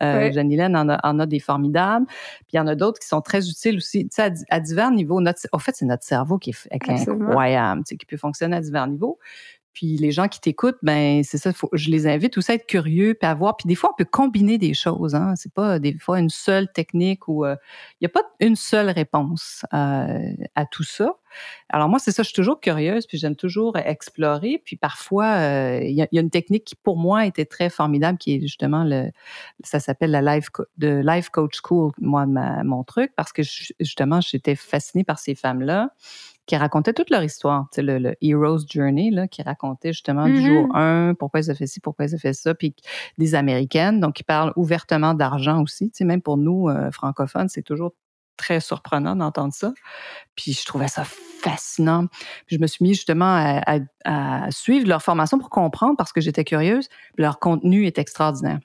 Euh, 0.00 0.30
en 0.36 1.18
a, 1.18 1.26
des 1.26 1.40
formidables. 1.40 2.06
Puis 2.06 2.52
il 2.52 2.56
y 2.56 2.60
en 2.60 2.68
a 2.68 2.76
d'autres 2.76 3.00
qui 3.00 3.08
sont 3.08 3.20
très 3.20 3.48
utiles 3.48 3.78
aussi, 3.78 4.08
à, 4.18 4.30
à, 4.50 4.60
divers 4.60 4.90
niveaux. 4.92 5.20
en 5.20 5.58
fait, 5.58 5.74
c'est 5.74 5.86
notre 5.86 6.04
cerveau 6.04 6.38
qui 6.38 6.50
est, 6.50 6.68
incroyable, 6.70 7.82
qui 7.82 8.06
peut 8.06 8.16
fonctionner 8.16 8.56
à 8.56 8.60
divers 8.60 8.86
niveaux. 8.86 9.18
Puis 9.76 9.98
les 9.98 10.10
gens 10.10 10.26
qui 10.26 10.40
t'écoutent, 10.40 10.78
ben 10.82 11.22
c'est 11.22 11.36
ça, 11.36 11.52
je 11.74 11.90
les 11.90 12.06
invite 12.06 12.38
aussi 12.38 12.50
à 12.50 12.54
être 12.54 12.66
curieux, 12.66 13.12
puis 13.12 13.28
à 13.28 13.34
voir. 13.34 13.58
Puis 13.58 13.68
des 13.68 13.74
fois, 13.74 13.90
on 13.92 13.94
peut 13.94 14.08
combiner 14.10 14.56
des 14.56 14.72
choses. 14.72 15.14
Hein. 15.14 15.34
C'est 15.36 15.52
pas 15.52 15.78
des 15.78 15.98
fois 15.98 16.18
une 16.18 16.30
seule 16.30 16.72
technique 16.72 17.28
ou 17.28 17.44
euh, 17.44 17.56
il 18.00 18.04
n'y 18.04 18.06
a 18.06 18.08
pas 18.08 18.22
une 18.40 18.56
seule 18.56 18.88
réponse 18.88 19.66
euh, 19.74 20.32
à 20.54 20.64
tout 20.64 20.82
ça. 20.82 21.18
Alors 21.68 21.90
moi, 21.90 21.98
c'est 21.98 22.10
ça, 22.10 22.22
je 22.22 22.28
suis 22.28 22.34
toujours 22.34 22.58
curieuse, 22.58 23.06
puis 23.06 23.18
j'aime 23.18 23.36
toujours 23.36 23.76
explorer. 23.76 24.62
Puis 24.64 24.76
parfois, 24.76 25.26
euh, 25.26 25.80
il 25.82 25.92
y, 25.94 26.00
a 26.00 26.20
une 26.22 26.30
technique 26.30 26.64
qui 26.64 26.74
pour 26.74 26.96
moi 26.96 27.26
était 27.26 27.44
très 27.44 27.68
formidable, 27.68 28.16
qui 28.16 28.36
est 28.36 28.40
justement 28.40 28.82
le, 28.82 29.10
ça 29.62 29.78
s'appelle 29.78 30.10
la 30.10 30.22
life 30.22 30.48
de 30.78 31.02
life 31.04 31.28
coach 31.28 31.60
school, 31.62 31.92
moi 31.98 32.24
mon 32.24 32.82
truc, 32.82 33.12
parce 33.14 33.30
que 33.30 33.42
justement, 33.78 34.22
j'étais 34.22 34.56
fascinée 34.56 35.04
par 35.04 35.18
ces 35.18 35.34
femmes-là 35.34 35.90
qui 36.46 36.56
racontaient 36.56 36.92
toute 36.92 37.10
leur 37.10 37.22
histoire. 37.22 37.66
C'est 37.72 37.82
le, 37.82 37.98
le, 37.98 38.14
Hero's 38.22 38.64
Journey, 38.68 39.10
là, 39.10 39.28
qui 39.28 39.42
racontait 39.42 39.92
justement 39.92 40.26
du 40.26 40.40
jour 40.40 40.74
1, 40.74 41.12
mm-hmm. 41.12 41.14
pourquoi 41.16 41.40
ils 41.40 41.50
ont 41.50 41.54
fait 41.54 41.66
ci, 41.66 41.80
pourquoi 41.80 42.06
ils 42.06 42.14
ont 42.14 42.18
fait 42.18 42.32
ça, 42.32 42.54
puis 42.54 42.74
des 43.18 43.34
Américaines, 43.34 44.00
donc 44.00 44.14
qui 44.14 44.22
parlent 44.22 44.52
ouvertement 44.56 45.14
d'argent 45.14 45.62
aussi. 45.62 45.90
Tu 45.90 45.98
sais, 45.98 46.04
même 46.04 46.22
pour 46.22 46.36
nous, 46.36 46.68
euh, 46.68 46.90
francophones, 46.90 47.48
c'est 47.48 47.62
toujours 47.62 47.92
très 48.36 48.60
surprenant 48.60 49.16
d'entendre 49.16 49.52
ça. 49.52 49.72
Puis 50.34 50.52
je 50.52 50.64
trouvais 50.66 50.88
ça 50.88 51.04
fascinant. 51.04 52.06
Puis 52.46 52.56
je 52.56 52.60
me 52.60 52.66
suis 52.66 52.84
mis 52.84 52.94
justement 52.94 53.34
à, 53.34 53.78
à 54.04 54.50
suivre 54.50 54.86
leur 54.86 55.02
formation 55.02 55.38
pour 55.38 55.50
comprendre 55.50 55.96
parce 55.96 56.12
que 56.12 56.20
j'étais 56.20 56.44
curieuse. 56.44 56.88
Leur 57.16 57.38
contenu 57.38 57.86
est 57.86 57.98
extraordinaire. 57.98 58.60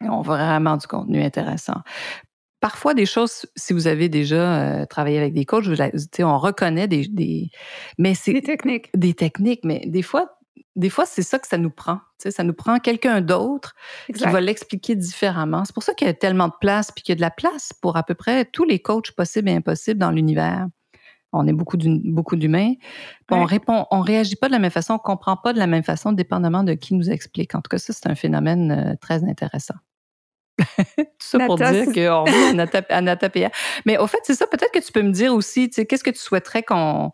Ils 0.00 0.10
ont 0.10 0.22
vraiment 0.22 0.76
du 0.76 0.86
contenu 0.86 1.22
intéressant 1.22 1.82
parfois 2.60 2.94
des 2.94 3.06
choses, 3.06 3.46
si 3.56 3.72
vous 3.72 3.86
avez 3.86 4.08
déjà 4.08 4.62
euh, 4.62 4.86
travaillé 4.86 5.18
avec 5.18 5.34
des 5.34 5.44
coachs, 5.44 5.66
on 6.20 6.38
reconnaît 6.38 6.88
des, 6.88 7.06
des 7.06 7.50
mais 7.98 8.14
c'est 8.14 8.32
des 8.32 8.42
techniques, 8.42 8.90
des 8.94 9.14
techniques, 9.14 9.60
mais 9.64 9.82
des 9.86 10.02
fois, 10.02 10.38
des 10.76 10.90
fois 10.90 11.06
c'est 11.06 11.22
ça 11.22 11.38
que 11.38 11.46
ça 11.46 11.58
nous 11.58 11.70
prend. 11.70 12.00
Ça 12.18 12.42
nous 12.42 12.52
prend 12.52 12.78
quelqu'un 12.78 13.20
d'autre 13.20 13.74
qui 14.12 14.24
va 14.24 14.40
l'expliquer 14.40 14.96
différemment. 14.96 15.64
C'est 15.64 15.74
pour 15.74 15.84
ça 15.84 15.94
qu'il 15.94 16.06
y 16.06 16.10
a 16.10 16.14
tellement 16.14 16.48
de 16.48 16.54
place, 16.60 16.90
puis 16.90 17.02
qu'il 17.02 17.12
y 17.12 17.14
a 17.14 17.16
de 17.16 17.20
la 17.20 17.30
place 17.30 17.72
pour 17.80 17.96
à 17.96 18.02
peu 18.02 18.14
près 18.14 18.44
tous 18.44 18.64
les 18.64 18.80
coachs 18.80 19.12
possibles 19.12 19.48
et 19.48 19.54
impossibles 19.54 20.00
dans 20.00 20.10
l'univers. 20.10 20.66
On 21.32 21.46
est 21.46 21.52
beaucoup 21.52 21.76
beaucoup 21.76 22.36
d'humains. 22.36 22.72
On 23.30 23.44
répond, 23.44 23.86
on 23.90 24.00
réagit 24.00 24.36
pas 24.36 24.48
de 24.48 24.52
la 24.52 24.58
même 24.58 24.70
façon, 24.70 24.94
on 24.94 24.98
comprend 24.98 25.36
pas 25.36 25.52
de 25.52 25.58
la 25.58 25.66
même 25.66 25.84
façon, 25.84 26.12
dépendamment 26.12 26.64
de 26.64 26.72
qui 26.72 26.94
nous 26.94 27.10
explique. 27.10 27.54
En 27.54 27.60
tout 27.60 27.68
cas, 27.68 27.78
ça 27.78 27.92
c'est 27.92 28.08
un 28.08 28.14
phénomène 28.14 28.72
euh, 28.72 28.94
très 29.00 29.22
intéressant. 29.24 29.74
Tout 30.96 31.04
ça 31.18 31.38
pour 31.40 31.56
dire 31.56 31.84
qu'on 31.86 32.24
revient 32.24 32.56
Mais 33.86 33.98
au 33.98 34.06
fait, 34.06 34.18
c'est 34.24 34.34
ça, 34.34 34.46
peut-être 34.46 34.72
que 34.72 34.78
tu 34.80 34.92
peux 34.92 35.02
me 35.02 35.12
dire 35.12 35.34
aussi, 35.34 35.68
tu 35.68 35.76
sais, 35.76 35.86
qu'est-ce 35.86 36.04
que 36.04 36.10
tu 36.10 36.18
souhaiterais 36.18 36.62
qu'on 36.62 37.12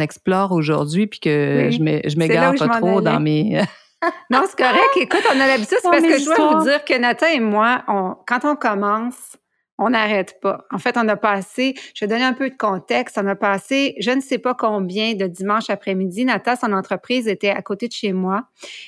explore 0.00 0.52
aujourd'hui, 0.52 1.06
puis 1.06 1.20
que 1.20 1.70
je 1.72 2.18
m'égare 2.18 2.54
pas 2.54 2.68
trop 2.80 3.00
dans 3.00 3.20
mes... 3.20 3.62
non, 4.30 4.42
c'est 4.46 4.56
correct. 4.56 4.96
Écoute, 4.96 5.22
on 5.34 5.40
a 5.40 5.46
l'habitude, 5.46 5.78
c'est 5.82 5.90
parce 5.90 6.02
que 6.02 6.18
je 6.18 6.24
dois 6.24 6.54
vous 6.54 6.64
dire 6.64 6.84
que 6.84 6.96
Nathan 6.98 7.26
et 7.26 7.40
moi, 7.40 7.84
quand 8.26 8.44
on 8.44 8.54
commence, 8.54 9.36
on 9.78 9.90
n'arrête 9.90 10.40
pas. 10.40 10.64
En 10.70 10.78
fait, 10.78 10.96
on 10.96 11.06
a 11.08 11.16
passé, 11.16 11.74
je 11.94 12.04
vais 12.04 12.08
donner 12.08 12.24
un 12.24 12.32
peu 12.32 12.48
de 12.48 12.56
contexte, 12.56 13.18
on 13.22 13.26
a 13.26 13.36
passé 13.36 13.94
je 13.98 14.10
ne 14.10 14.20
sais 14.20 14.38
pas 14.38 14.54
combien 14.54 15.14
de 15.14 15.26
dimanche 15.26 15.70
après-midi. 15.70 16.24
Nata, 16.24 16.56
son 16.56 16.72
entreprise 16.72 17.28
était 17.28 17.50
à 17.50 17.62
côté 17.62 17.88
de 17.88 17.92
chez 17.92 18.12
moi 18.12 18.44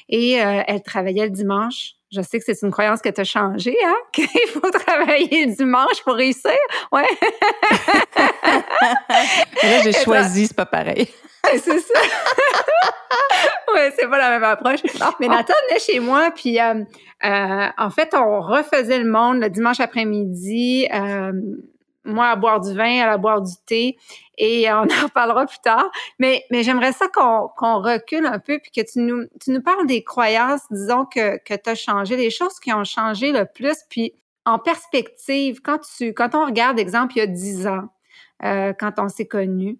et 0.08 0.42
euh, 0.42 0.62
elle 0.66 0.82
travaillait 0.82 1.26
le 1.26 1.30
dimanche 1.30 1.97
je 2.10 2.22
sais 2.22 2.38
que 2.38 2.44
c'est 2.44 2.62
une 2.62 2.70
croyance 2.70 3.02
que 3.02 3.08
tu 3.10 3.20
as 3.20 3.24
changée, 3.24 3.76
hein? 3.84 3.96
Qu'il 4.12 4.28
faut 4.48 4.70
travailler 4.70 5.46
dimanche 5.46 6.02
pour 6.04 6.14
réussir. 6.14 6.50
Ouais. 6.90 7.06
là, 9.62 9.82
j'ai 9.82 9.92
choisi, 9.92 10.46
c'est 10.46 10.56
pas 10.56 10.66
pareil. 10.66 11.08
c'est 11.52 11.80
ça. 11.80 12.00
ouais, 13.74 13.92
c'est 13.96 14.08
pas 14.08 14.18
la 14.18 14.30
même 14.30 14.44
approche. 14.44 14.80
Mais 15.20 15.28
Nathan 15.28 15.54
venait 15.68 15.80
chez 15.80 16.00
moi, 16.00 16.30
puis 16.34 16.60
euh, 16.60 16.82
euh, 17.24 17.66
en 17.76 17.90
fait, 17.90 18.14
on 18.14 18.40
refaisait 18.40 18.98
le 18.98 19.10
monde 19.10 19.40
le 19.40 19.50
dimanche 19.50 19.80
après-midi. 19.80 20.88
Euh, 20.92 21.32
moi 22.08 22.28
à 22.28 22.36
boire 22.36 22.60
du 22.60 22.74
vin, 22.74 23.00
à 23.00 23.16
boire 23.16 23.42
du 23.42 23.52
thé, 23.66 23.96
et 24.36 24.70
on 24.70 24.82
en 24.82 24.86
reparlera 25.04 25.46
plus 25.46 25.60
tard. 25.60 25.90
Mais, 26.18 26.44
mais 26.50 26.62
j'aimerais 26.62 26.92
ça 26.92 27.08
qu'on 27.08 27.80
recule 27.82 28.26
un 28.26 28.38
peu, 28.38 28.58
puis 28.58 28.70
que 28.70 28.80
tu 28.80 29.00
nous, 29.00 29.26
tu 29.40 29.50
nous 29.50 29.62
parles 29.62 29.86
des 29.86 30.02
croyances, 30.02 30.62
disons, 30.70 31.04
que, 31.04 31.38
que 31.38 31.54
tu 31.54 31.70
as 31.70 31.74
changé, 31.74 32.16
les 32.16 32.30
choses 32.30 32.58
qui 32.60 32.72
ont 32.72 32.84
changé 32.84 33.32
le 33.32 33.44
plus, 33.44 33.76
puis 33.88 34.14
en 34.44 34.58
perspective, 34.58 35.60
quand, 35.62 35.78
tu, 35.96 36.14
quand 36.14 36.34
on 36.34 36.46
regarde, 36.46 36.78
exemple, 36.78 37.12
il 37.16 37.18
y 37.18 37.22
a 37.22 37.26
dix 37.26 37.66
ans, 37.66 37.88
euh, 38.44 38.72
quand 38.72 38.98
on 38.98 39.08
s'est 39.08 39.26
connus, 39.26 39.78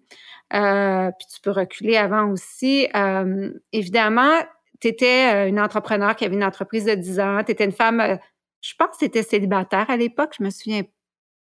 euh, 0.53 1.09
puis 1.17 1.27
tu 1.33 1.41
peux 1.41 1.51
reculer 1.51 1.97
avant 1.97 2.29
aussi, 2.29 2.87
euh, 2.95 3.51
évidemment, 3.71 4.37
tu 4.81 4.89
étais 4.89 5.49
une 5.49 5.59
entrepreneur 5.59 6.15
qui 6.15 6.25
avait 6.25 6.35
une 6.35 6.43
entreprise 6.43 6.85
de 6.85 6.93
10 6.93 7.19
ans, 7.19 7.43
tu 7.43 7.51
étais 7.51 7.65
une 7.65 7.71
femme, 7.71 8.19
je 8.61 8.73
pense 8.77 8.91
que 8.91 8.99
tu 8.99 9.05
étais 9.05 9.23
célibataire 9.23 9.89
à 9.89 9.97
l'époque, 9.97 10.33
je 10.37 10.43
me 10.43 10.49
souviens 10.49 10.83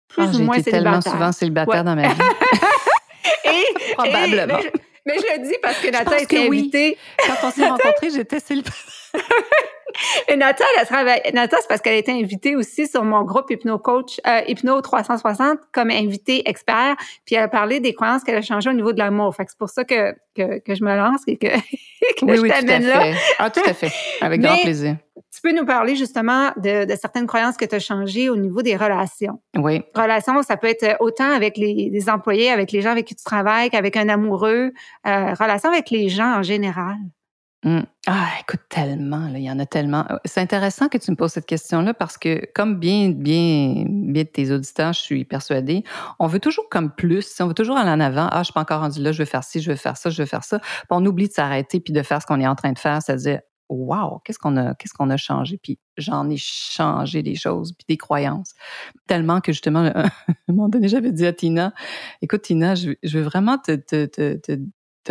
plus 0.09 0.25
ah, 0.25 0.37
ou 0.37 0.43
moins 0.43 0.57
été 0.57 0.71
tellement 0.71 1.01
souvent 1.01 1.33
célibataire 1.33 1.85
dans 1.85 1.95
ma 1.95 2.09
vie. 2.09 2.21
et, 3.45 3.93
Probablement. 3.95 4.59
mais, 5.07 5.15
je, 5.17 5.41
le 5.41 5.49
dis 5.49 5.57
parce 5.63 5.79
que 5.79 5.91
Nathan 5.91 6.17
était 6.17 6.47
invitée. 6.47 6.99
Quand 7.27 7.49
on 7.49 7.51
s'est 7.51 7.69
rencontrés, 7.69 8.11
j'étais 8.11 8.41
célibataire. 8.41 8.75
Et 10.29 10.33
elle. 10.33 10.39
Nathan, 11.35 11.57
c'est 11.61 11.69
parce 11.69 11.81
qu'elle 11.81 11.95
a 11.95 11.99
été 11.99 12.13
invitée 12.13 12.57
aussi 12.57 12.87
sur 12.87 13.05
mon 13.05 13.23
groupe 13.23 13.51
Hypno 13.51 13.79
Coach, 13.79 14.21
euh, 14.27 14.41
Hypno 14.47 14.81
360 14.81 15.59
comme 15.73 15.91
invitée 15.91 16.49
expert. 16.49 16.97
Puis 17.25 17.35
elle 17.35 17.45
a 17.45 17.49
parlé 17.49 17.81
des 17.81 17.95
croyances 17.95 18.25
qu'elle 18.25 18.37
a 18.37 18.43
changées 18.43 18.71
au 18.71 18.75
niveau 18.75 18.93
de 18.93 18.99
l'amour. 18.99 19.35
Fait 19.35 19.45
que 19.45 19.51
c'est 19.51 19.59
pour 19.59 19.69
ça 19.69 19.85
que, 19.85 20.13
que, 20.35 20.59
que, 20.61 20.75
je 20.75 20.85
me 20.85 20.95
lance 20.97 21.23
et 21.27 21.37
que, 21.37 21.47
que 22.19 22.25
oui, 22.25 22.37
je 22.37 22.41
oui, 22.43 22.49
t'amène 22.49 22.87
là. 22.87 23.13
Ah, 23.39 23.51
tout 23.51 23.63
à 23.65 23.75
fait. 23.75 23.93
Avec 24.21 24.41
grand 24.41 24.57
plaisir. 24.59 24.97
Tu 25.35 25.41
peux 25.43 25.53
nous 25.53 25.67
parler 25.67 25.95
justement 25.95 26.51
de, 26.57 26.85
de 26.85 26.97
certaines 26.97 27.27
croyances 27.27 27.57
que 27.57 27.65
tu 27.65 27.75
as 27.75 27.81
changées 27.81 28.29
au 28.31 28.37
niveau 28.37 28.63
des 28.63 28.77
relations. 28.77 29.41
Oui. 29.57 29.83
Relations, 29.95 30.43
ça 30.43 30.57
peut 30.57 30.69
être 30.69 30.97
autant 31.01 31.31
avec 31.31 31.57
les, 31.57 31.91
les 31.93 32.09
employés, 32.09 32.51
avec 32.51 32.73
les 32.73 32.81
gens 32.81 32.91
avec 32.91 33.07
qui 33.07 33.15
tu 33.15 33.25
travailles, 33.25 33.71
qu'avec 33.71 33.97
un 33.97 34.09
amoureux. 34.09 34.73
Euh, 35.07 35.35
relations 35.35 35.71
avec 35.71 35.91
les 35.91 36.09
gens 36.09 36.39
en 36.39 36.43
général. 36.43 36.97
Mmh. 37.65 37.81
Ah, 38.07 38.29
écoute, 38.41 38.61
tellement, 38.69 39.29
là, 39.29 39.39
il 39.39 39.45
y 39.45 39.51
en 39.51 39.59
a 39.59 39.67
tellement. 39.67 40.07
C'est 40.25 40.41
intéressant 40.41 40.89
que 40.89 40.97
tu 40.97 41.11
me 41.11 41.17
poses 41.17 41.33
cette 41.33 41.47
question-là 41.47 41.93
parce 41.93 42.17
que, 42.17 42.41
comme 42.55 42.79
bien, 42.79 43.11
bien, 43.11 43.85
bien 43.89 44.25
tes 44.25 44.53
auditeurs, 44.53 44.93
je 44.93 45.01
suis 45.01 45.25
persuadée, 45.25 45.83
on 46.21 46.29
veut 46.29 46.39
toujours 46.39 46.69
comme 46.71 46.93
plus, 46.95 47.41
on 47.41 47.49
veut 47.49 47.55
toujours 47.55 47.77
aller 47.77 47.91
en 47.91 47.99
avant. 47.99 48.29
Ah, 48.31 48.41
je 48.41 48.45
suis 48.45 48.53
pas 48.53 48.61
encore 48.61 48.81
rendu 48.81 49.03
là, 49.03 49.11
je 49.11 49.19
veux 49.19 49.25
faire 49.25 49.43
ci, 49.43 49.61
je 49.61 49.71
veux 49.71 49.77
faire 49.77 49.97
ça, 49.97 50.09
je 50.09 50.23
veux 50.23 50.27
faire 50.27 50.45
ça. 50.45 50.61
Puis 50.61 50.87
on 50.91 51.05
oublie 51.05 51.27
de 51.27 51.33
s'arrêter 51.33 51.81
puis 51.81 51.93
de 51.93 52.03
faire 52.03 52.23
ce 52.23 52.27
qu'on 52.27 52.41
est 52.41 52.47
en 52.47 52.55
train 52.55 52.71
de 52.71 52.79
faire, 52.79 53.03
c'est-à-dire, 53.03 53.41
wow, 53.69 54.21
qu'est-ce 54.25 54.39
qu'on 54.39 54.57
a, 54.57 54.75
qu'est-ce 54.77 54.95
qu'on 54.95 55.11
a 55.11 55.17
changé? 55.17 55.59
Puis 55.61 55.81
j'en 55.97 56.31
ai 56.31 56.37
changé 56.39 57.25
des 57.25 57.35
choses, 57.35 57.73
puis 57.73 57.87
des 57.89 57.97
croyances. 57.97 58.55
Tellement 59.09 59.41
que 59.41 59.51
justement, 59.51 59.81
à 59.95 60.05
un 60.07 60.11
moment 60.47 60.69
donné, 60.69 60.87
j'avais 60.87 61.11
dit 61.11 61.27
à 61.27 61.33
Tina, 61.33 61.75
écoute, 62.23 62.43
Tina, 62.43 62.77
je, 62.77 62.93
veux 63.05 63.23
vraiment 63.23 63.59
te 63.59 63.75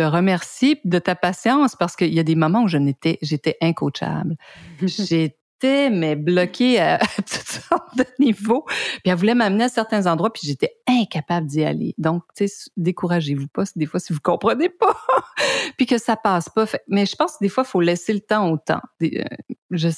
remercie 0.02 0.80
de 0.84 0.98
ta 0.98 1.14
patience 1.14 1.76
parce 1.76 1.96
qu'il 1.96 2.12
y 2.12 2.20
a 2.20 2.22
des 2.22 2.34
moments 2.34 2.62
où 2.62 2.68
je 2.68 2.78
n'étais, 2.78 3.18
j'étais 3.22 3.56
incoachable. 3.60 4.36
j'étais, 4.82 5.90
mais 5.90 6.16
bloquée 6.16 6.80
à, 6.80 6.98
toutes 7.16 7.28
sortes 7.28 7.96
de 7.96 8.04
niveaux. 8.18 8.64
Puis 8.66 9.10
elle 9.10 9.16
voulait 9.16 9.34
m'amener 9.34 9.64
à 9.64 9.68
certains 9.68 10.06
endroits, 10.06 10.32
puis 10.32 10.42
j'étais 10.44 10.72
incapable 10.86 11.46
d'y 11.46 11.64
aller. 11.64 11.94
Donc, 11.98 12.22
tu 12.36 12.48
sais, 12.48 12.70
découragez-vous 12.76 13.48
pas 13.48 13.64
des 13.74 13.86
fois 13.86 14.00
si 14.00 14.12
vous 14.12 14.20
comprenez 14.22 14.68
pas, 14.68 14.96
puis 15.76 15.86
que 15.86 15.98
ça 15.98 16.16
passe 16.16 16.48
pas. 16.48 16.66
Mais 16.88 17.06
je 17.06 17.16
pense 17.16 17.32
que 17.32 17.38
des 17.40 17.48
fois, 17.48 17.64
il 17.66 17.70
faut 17.70 17.80
laisser 17.80 18.12
le 18.12 18.20
temps 18.20 18.50
au 18.50 18.56
temps. 18.56 18.82
Euh, 19.02 19.24
je 19.70 19.88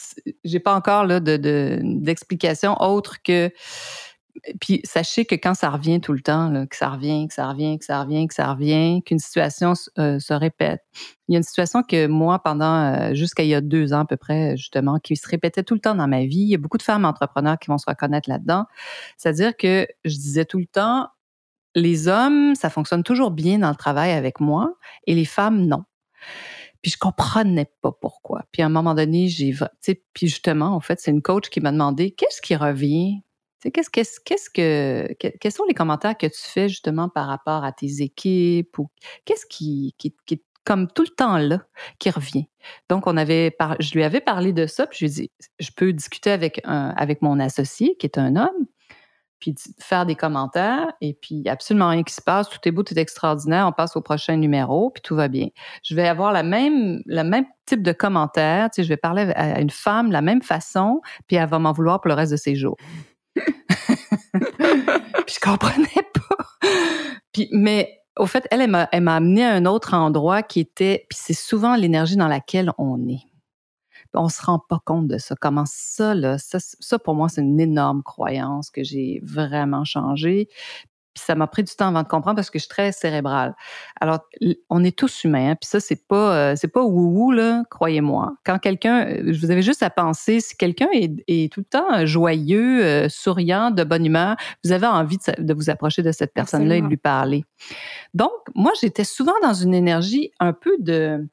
j'ai 0.44 0.60
pas 0.60 0.74
encore 0.74 1.04
là 1.04 1.20
de 1.20 1.80
d'explication 1.82 2.76
autre 2.80 3.22
que 3.22 3.52
puis 4.60 4.80
sachez 4.84 5.24
que 5.24 5.34
quand 5.34 5.54
ça 5.54 5.70
revient 5.70 6.00
tout 6.00 6.12
le 6.12 6.20
temps, 6.20 6.66
que 6.66 6.76
ça 6.76 6.88
revient, 6.88 7.28
que 7.28 7.34
ça 7.34 7.48
revient, 7.48 7.78
que 7.78 7.84
ça 7.84 8.02
revient, 8.02 8.26
que 8.26 8.34
ça 8.34 8.52
revient, 8.52 9.02
qu'une 9.02 9.18
situation 9.18 9.74
euh, 9.98 10.18
se 10.18 10.32
répète. 10.32 10.82
Il 11.28 11.32
y 11.32 11.36
a 11.36 11.38
une 11.38 11.44
situation 11.44 11.82
que 11.82 12.06
moi, 12.06 12.38
pendant 12.38 12.94
euh, 12.94 13.14
jusqu'à 13.14 13.42
il 13.42 13.48
y 13.48 13.54
a 13.54 13.60
deux 13.60 13.92
ans 13.92 14.00
à 14.00 14.04
peu 14.04 14.16
près, 14.16 14.56
justement, 14.56 14.98
qui 14.98 15.16
se 15.16 15.28
répétait 15.28 15.62
tout 15.62 15.74
le 15.74 15.80
temps 15.80 15.94
dans 15.94 16.08
ma 16.08 16.24
vie. 16.24 16.40
Il 16.40 16.48
y 16.48 16.54
a 16.54 16.58
beaucoup 16.58 16.78
de 16.78 16.82
femmes 16.82 17.04
entrepreneurs 17.04 17.58
qui 17.58 17.68
vont 17.68 17.78
se 17.78 17.88
reconnaître 17.88 18.28
là-dedans. 18.28 18.66
C'est-à-dire 19.16 19.56
que 19.56 19.86
je 20.04 20.14
disais 20.14 20.44
tout 20.44 20.58
le 20.58 20.66
temps, 20.66 21.08
les 21.74 22.08
hommes, 22.08 22.54
ça 22.54 22.70
fonctionne 22.70 23.02
toujours 23.02 23.30
bien 23.30 23.58
dans 23.58 23.70
le 23.70 23.76
travail 23.76 24.12
avec 24.12 24.40
moi, 24.40 24.74
et 25.06 25.14
les 25.14 25.24
femmes, 25.24 25.66
non. 25.66 25.84
Puis 26.82 26.92
je 26.92 26.98
comprenais 26.98 27.70
pas 27.82 27.92
pourquoi. 27.92 28.44
Puis 28.52 28.62
à 28.62 28.66
un 28.66 28.70
moment 28.70 28.94
donné, 28.94 29.28
j'ai, 29.28 29.54
puis 30.14 30.28
justement, 30.28 30.74
en 30.74 30.80
fait, 30.80 30.98
c'est 31.00 31.10
une 31.10 31.22
coach 31.22 31.50
qui 31.50 31.60
m'a 31.60 31.72
demandé 31.72 32.10
qu'est-ce 32.12 32.40
qui 32.40 32.56
revient 32.56 33.22
qu'est-ce, 33.68 33.90
qu'est-ce, 33.90 34.20
qu'est-ce 34.20 34.50
que, 34.50 35.12
quels 35.14 35.52
sont 35.52 35.64
les 35.68 35.74
commentaires 35.74 36.16
que 36.16 36.26
tu 36.26 36.40
fais 36.40 36.68
justement 36.68 37.08
par 37.08 37.26
rapport 37.26 37.64
à 37.64 37.72
tes 37.72 38.00
équipes 38.02 38.78
ou 38.78 38.88
qu'est-ce 39.24 39.46
qui, 39.46 39.94
qui, 39.98 40.14
est 40.30 40.42
comme 40.64 40.88
tout 40.88 41.02
le 41.02 41.08
temps 41.08 41.38
là, 41.38 41.62
qui 41.98 42.10
revient? 42.10 42.48
Donc, 42.88 43.06
on 43.06 43.16
avait 43.16 43.56
je 43.78 43.92
lui 43.92 44.04
avais 44.04 44.20
parlé 44.20 44.52
de 44.52 44.66
ça, 44.66 44.86
puis 44.86 44.98
je 45.00 45.04
lui 45.04 45.10
ai 45.10 45.14
dit, 45.14 45.30
je 45.58 45.70
peux 45.76 45.92
discuter 45.92 46.30
avec, 46.30 46.60
un, 46.64 46.90
avec 46.96 47.22
mon 47.22 47.38
associé, 47.40 47.96
qui 47.98 48.06
est 48.06 48.18
un 48.18 48.36
homme, 48.36 48.66
puis 49.40 49.54
faire 49.80 50.06
des 50.06 50.14
commentaires, 50.14 50.92
et 51.00 51.14
puis 51.14 51.48
absolument 51.48 51.88
rien 51.88 52.02
qui 52.02 52.14
se 52.14 52.20
passe, 52.20 52.48
tout 52.48 52.58
est 52.64 52.70
beau, 52.70 52.82
tout 52.82 52.94
est 52.94 53.00
extraordinaire, 53.00 53.66
on 53.66 53.72
passe 53.72 53.96
au 53.96 54.02
prochain 54.02 54.36
numéro, 54.36 54.90
puis 54.90 55.02
tout 55.02 55.16
va 55.16 55.28
bien. 55.28 55.48
Je 55.82 55.94
vais 55.94 56.06
avoir 56.06 56.32
la 56.32 56.42
même, 56.42 57.02
le 57.06 57.22
même 57.22 57.46
type 57.66 57.82
de 57.82 57.92
commentaire, 57.92 58.70
tu 58.70 58.76
sais, 58.76 58.84
je 58.84 58.88
vais 58.88 58.98
parler 58.98 59.32
à 59.34 59.60
une 59.60 59.70
femme 59.70 60.08
de 60.08 60.12
la 60.12 60.22
même 60.22 60.42
façon, 60.42 61.00
puis 61.26 61.36
elle 61.36 61.48
va 61.48 61.58
m'en 61.58 61.72
vouloir 61.72 62.00
pour 62.00 62.08
le 62.10 62.14
reste 62.14 62.32
de 62.32 62.36
ses 62.36 62.54
jours. 62.54 62.76
puis 63.36 65.34
je 65.34 65.40
comprenais 65.40 66.06
pas. 66.14 66.46
Mais 67.52 68.00
au 68.16 68.26
fait, 68.26 68.46
elle, 68.50 68.68
m'a, 68.68 68.84
amené 68.92 69.44
à 69.44 69.54
un 69.54 69.66
autre 69.66 69.94
endroit 69.94 70.42
qui 70.42 70.60
était, 70.60 71.06
puis 71.08 71.18
c'est 71.20 71.34
souvent 71.34 71.76
l'énergie 71.76 72.16
dans 72.16 72.28
laquelle 72.28 72.72
on 72.78 73.08
est. 73.08 73.22
On 74.12 74.28
se 74.28 74.42
rend 74.42 74.58
pas 74.58 74.80
compte 74.84 75.06
de 75.06 75.18
ça. 75.18 75.36
Comment 75.40 75.66
ça, 75.66 76.14
là, 76.14 76.36
ça, 76.36 76.58
ça 76.60 76.98
pour 76.98 77.14
moi, 77.14 77.28
c'est 77.28 77.42
une 77.42 77.60
énorme 77.60 78.02
croyance 78.02 78.70
que 78.70 78.82
j'ai 78.82 79.20
vraiment 79.22 79.84
changé. 79.84 80.48
Puis 81.14 81.24
ça 81.26 81.34
m'a 81.34 81.46
pris 81.46 81.64
du 81.64 81.74
temps 81.74 81.88
avant 81.88 82.02
de 82.02 82.08
comprendre 82.08 82.36
parce 82.36 82.50
que 82.50 82.58
je 82.58 82.64
suis 82.64 82.68
très 82.68 82.92
cérébrale. 82.92 83.54
Alors, 84.00 84.20
on 84.68 84.84
est 84.84 84.96
tous 84.96 85.24
humains, 85.24 85.50
hein, 85.50 85.56
puis 85.56 85.68
ça, 85.68 85.80
c'est 85.80 86.06
pas, 86.06 86.34
euh, 86.34 86.54
c'est 86.56 86.68
pas 86.68 86.82
wou 86.82 87.32
là, 87.32 87.64
croyez-moi. 87.68 88.34
Quand 88.44 88.58
quelqu'un, 88.58 89.06
euh, 89.06 89.32
vous 89.38 89.50
avez 89.50 89.62
juste 89.62 89.82
à 89.82 89.90
penser, 89.90 90.40
si 90.40 90.56
quelqu'un 90.56 90.88
est, 90.92 91.52
tout 91.52 91.60
le 91.60 91.64
temps 91.64 92.06
joyeux, 92.06 92.84
euh, 92.84 93.08
souriant, 93.08 93.70
de 93.70 93.82
bonne 93.82 94.06
humeur, 94.06 94.36
vous 94.64 94.70
avez 94.70 94.86
envie 94.86 95.18
de, 95.38 95.52
vous 95.52 95.68
approcher 95.68 96.02
de 96.02 96.12
cette 96.12 96.32
personne-là 96.32 96.76
et 96.76 96.82
de 96.82 96.86
lui 96.86 96.96
parler. 96.96 97.44
Donc, 98.14 98.30
moi, 98.54 98.72
j'étais 98.80 99.04
souvent 99.04 99.34
dans 99.42 99.54
une 99.54 99.74
énergie 99.74 100.30
un 100.38 100.52
peu 100.52 100.76
de, 100.78 101.26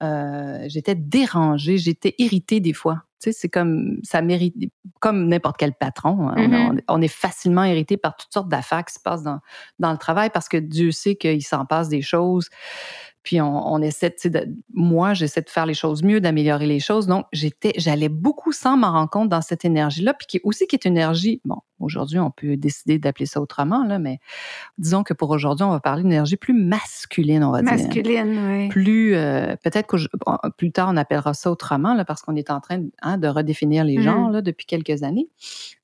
j'étais 0.00 0.94
dérangée, 0.94 1.78
j'étais 1.78 2.14
irritée 2.18 2.60
des 2.60 2.72
fois 2.72 3.04
c'est 3.32 3.48
comme 3.48 3.98
ça 4.02 4.22
mérite, 4.22 4.54
comme 5.00 5.28
n'importe 5.28 5.56
quel 5.56 5.74
patron. 5.74 6.28
Hein. 6.28 6.34
Mm-hmm. 6.36 6.80
on, 6.88 7.00
est 7.00 7.08
facilement 7.08 7.64
irrité 7.64 7.96
par 7.96 8.16
toutes 8.16 8.32
sortes 8.32 8.48
d'affaires 8.48 8.84
qui 8.84 8.94
se 8.94 9.00
passent 9.00 9.22
dans, 9.22 9.40
dans 9.78 9.92
le 9.92 9.98
travail 9.98 10.30
parce 10.30 10.48
que 10.48 10.56
Dieu 10.56 10.90
sait 10.90 11.16
qu'il 11.16 11.44
s'en 11.44 11.64
passe 11.64 11.88
des 11.88 12.02
choses. 12.02 12.48
Puis 13.24 13.40
on, 13.40 13.80
essaie, 13.80 14.14
de, 14.26 14.54
moi, 14.74 15.14
j'essaie 15.14 15.40
de 15.40 15.48
faire 15.48 15.64
les 15.64 15.72
choses 15.72 16.02
mieux, 16.02 16.20
d'améliorer 16.20 16.66
les 16.66 16.78
choses. 16.78 17.06
Donc, 17.06 17.24
j'étais, 17.32 17.72
j'allais 17.78 18.10
beaucoup 18.10 18.52
sans 18.52 18.76
m'en 18.76 18.92
rendre 18.92 19.08
compte 19.08 19.30
dans 19.30 19.40
cette 19.40 19.64
énergie-là, 19.64 20.12
puis 20.12 20.26
qui 20.26 20.40
aussi 20.44 20.66
qui 20.66 20.76
est 20.76 20.84
une 20.84 20.98
énergie. 20.98 21.40
Bon, 21.46 21.56
aujourd'hui, 21.80 22.18
on 22.18 22.30
peut 22.30 22.58
décider 22.58 22.98
d'appeler 22.98 23.24
ça 23.24 23.40
autrement, 23.40 23.82
là, 23.82 23.98
mais 23.98 24.18
disons 24.76 25.04
que 25.04 25.14
pour 25.14 25.30
aujourd'hui, 25.30 25.64
on 25.64 25.70
va 25.70 25.80
parler 25.80 26.02
d'une 26.02 26.12
énergie 26.12 26.36
plus 26.36 26.52
masculine, 26.52 27.42
on 27.44 27.50
va 27.50 27.62
dire. 27.62 27.72
Masculine, 27.72 28.38
oui. 28.46 28.68
Plus, 28.68 29.14
euh, 29.14 29.56
peut-être 29.64 29.86
que 29.86 29.96
plus 30.58 30.70
tard, 30.70 30.90
on 30.92 30.96
appellera 30.98 31.32
ça 31.32 31.50
autrement, 31.50 31.94
là, 31.94 32.04
parce 32.04 32.20
qu'on 32.20 32.36
est 32.36 32.50
en 32.50 32.60
train 32.60 32.82
hein, 33.00 33.16
de 33.16 33.26
redéfinir 33.26 33.84
les 33.84 34.02
genres 34.02 34.28
mmh. 34.28 34.32
là, 34.32 34.42
depuis 34.42 34.66
quelques 34.66 35.02
années. 35.02 35.30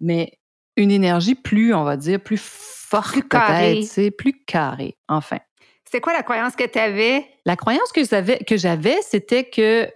Mais 0.03 0.39
une 0.77 0.91
énergie 0.91 1.35
plus, 1.35 1.73
on 1.73 1.85
va 1.85 1.97
dire, 1.97 2.21
plus 2.21 2.41
forte, 2.41 3.15
peut-être, 3.15 4.11
plus 4.17 4.45
carrée, 4.45 4.99
enfin. 5.09 5.39
C'est 5.91 6.01
quoi 6.01 6.13
la 6.13 6.23
croyance 6.23 6.55
que 6.55 6.67
tu 6.67 6.79
avais? 6.79 7.27
La 7.45 7.57
croyance 7.57 7.91
que 7.91 8.05
j'avais, 8.05 8.39
que 8.39 8.57
j'avais, 8.57 8.99
c'était 9.03 9.43
que 9.43 9.89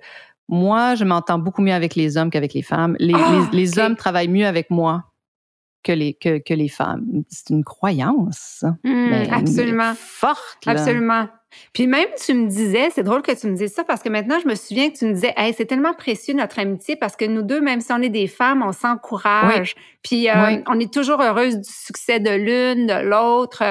moi, 0.48 0.96
je 0.96 1.04
m'entends 1.04 1.38
beaucoup 1.38 1.62
mieux 1.62 1.72
avec 1.72 1.94
les 1.94 2.16
hommes 2.16 2.30
qu'avec 2.30 2.52
les 2.52 2.62
femmes. 2.62 2.96
Les, 2.98 3.14
les, 3.52 3.78
ah, 3.78 3.86
hommes 3.86 3.94
travaillent 3.94 4.28
mieux 4.28 4.46
avec 4.46 4.70
moi 4.70 5.04
que 5.84 5.92
les, 5.92 6.14
que, 6.14 6.38
que 6.38 6.54
les 6.54 6.68
femmes. 6.68 7.22
C'est 7.28 7.50
une 7.50 7.62
croyance. 7.62 8.64
Mmh, 8.82 9.12
absolument. 9.30 9.92
forte. 9.96 10.66
Absolument. 10.66 11.28
Puis 11.72 11.86
même, 11.86 12.08
tu 12.24 12.34
me 12.34 12.48
disais, 12.48 12.90
c'est 12.90 13.02
drôle 13.02 13.22
que 13.22 13.32
tu 13.32 13.46
me 13.46 13.56
dises 13.56 13.72
ça 13.72 13.84
parce 13.84 14.02
que 14.02 14.08
maintenant, 14.08 14.38
je 14.42 14.48
me 14.48 14.54
souviens 14.54 14.90
que 14.90 14.98
tu 14.98 15.06
me 15.06 15.12
disais, 15.12 15.32
hey, 15.36 15.54
c'est 15.56 15.66
tellement 15.66 15.94
précieux 15.94 16.34
notre 16.34 16.58
amitié 16.58 16.96
parce 16.96 17.16
que 17.16 17.24
nous 17.24 17.42
deux, 17.42 17.60
même 17.60 17.80
si 17.80 17.92
on 17.92 18.02
est 18.02 18.08
des 18.08 18.26
femmes, 18.26 18.62
on 18.66 18.72
s'encourage. 18.72 19.74
Puis 20.02 20.28
euh, 20.28 20.58
on 20.66 20.78
est 20.78 20.92
toujours 20.92 21.20
heureuse 21.20 21.56
du 21.56 21.70
succès 21.70 22.20
de 22.20 22.30
l'une, 22.30 22.86
de 22.86 23.02
l'autre. 23.08 23.62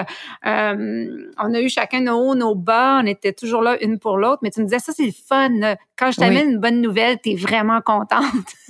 Euh, 0.45 1.05
on 1.37 1.53
a 1.53 1.61
eu 1.61 1.69
chacun 1.69 2.01
nos 2.01 2.17
hauts, 2.19 2.35
nos 2.35 2.55
bas. 2.55 2.99
On 3.01 3.05
était 3.05 3.33
toujours 3.33 3.61
là 3.61 3.77
une 3.83 3.99
pour 3.99 4.17
l'autre. 4.17 4.39
Mais 4.43 4.51
tu 4.51 4.61
me 4.61 4.65
disais, 4.65 4.79
ça, 4.79 4.93
c'est 4.95 5.05
le 5.05 5.11
fun. 5.11 5.75
Quand 5.97 6.11
je 6.11 6.17
t'amène 6.17 6.51
une 6.51 6.59
bonne 6.59 6.81
nouvelle, 6.81 7.19
tu 7.23 7.31
es 7.31 7.35
vraiment 7.35 7.81
contente. 7.81 8.23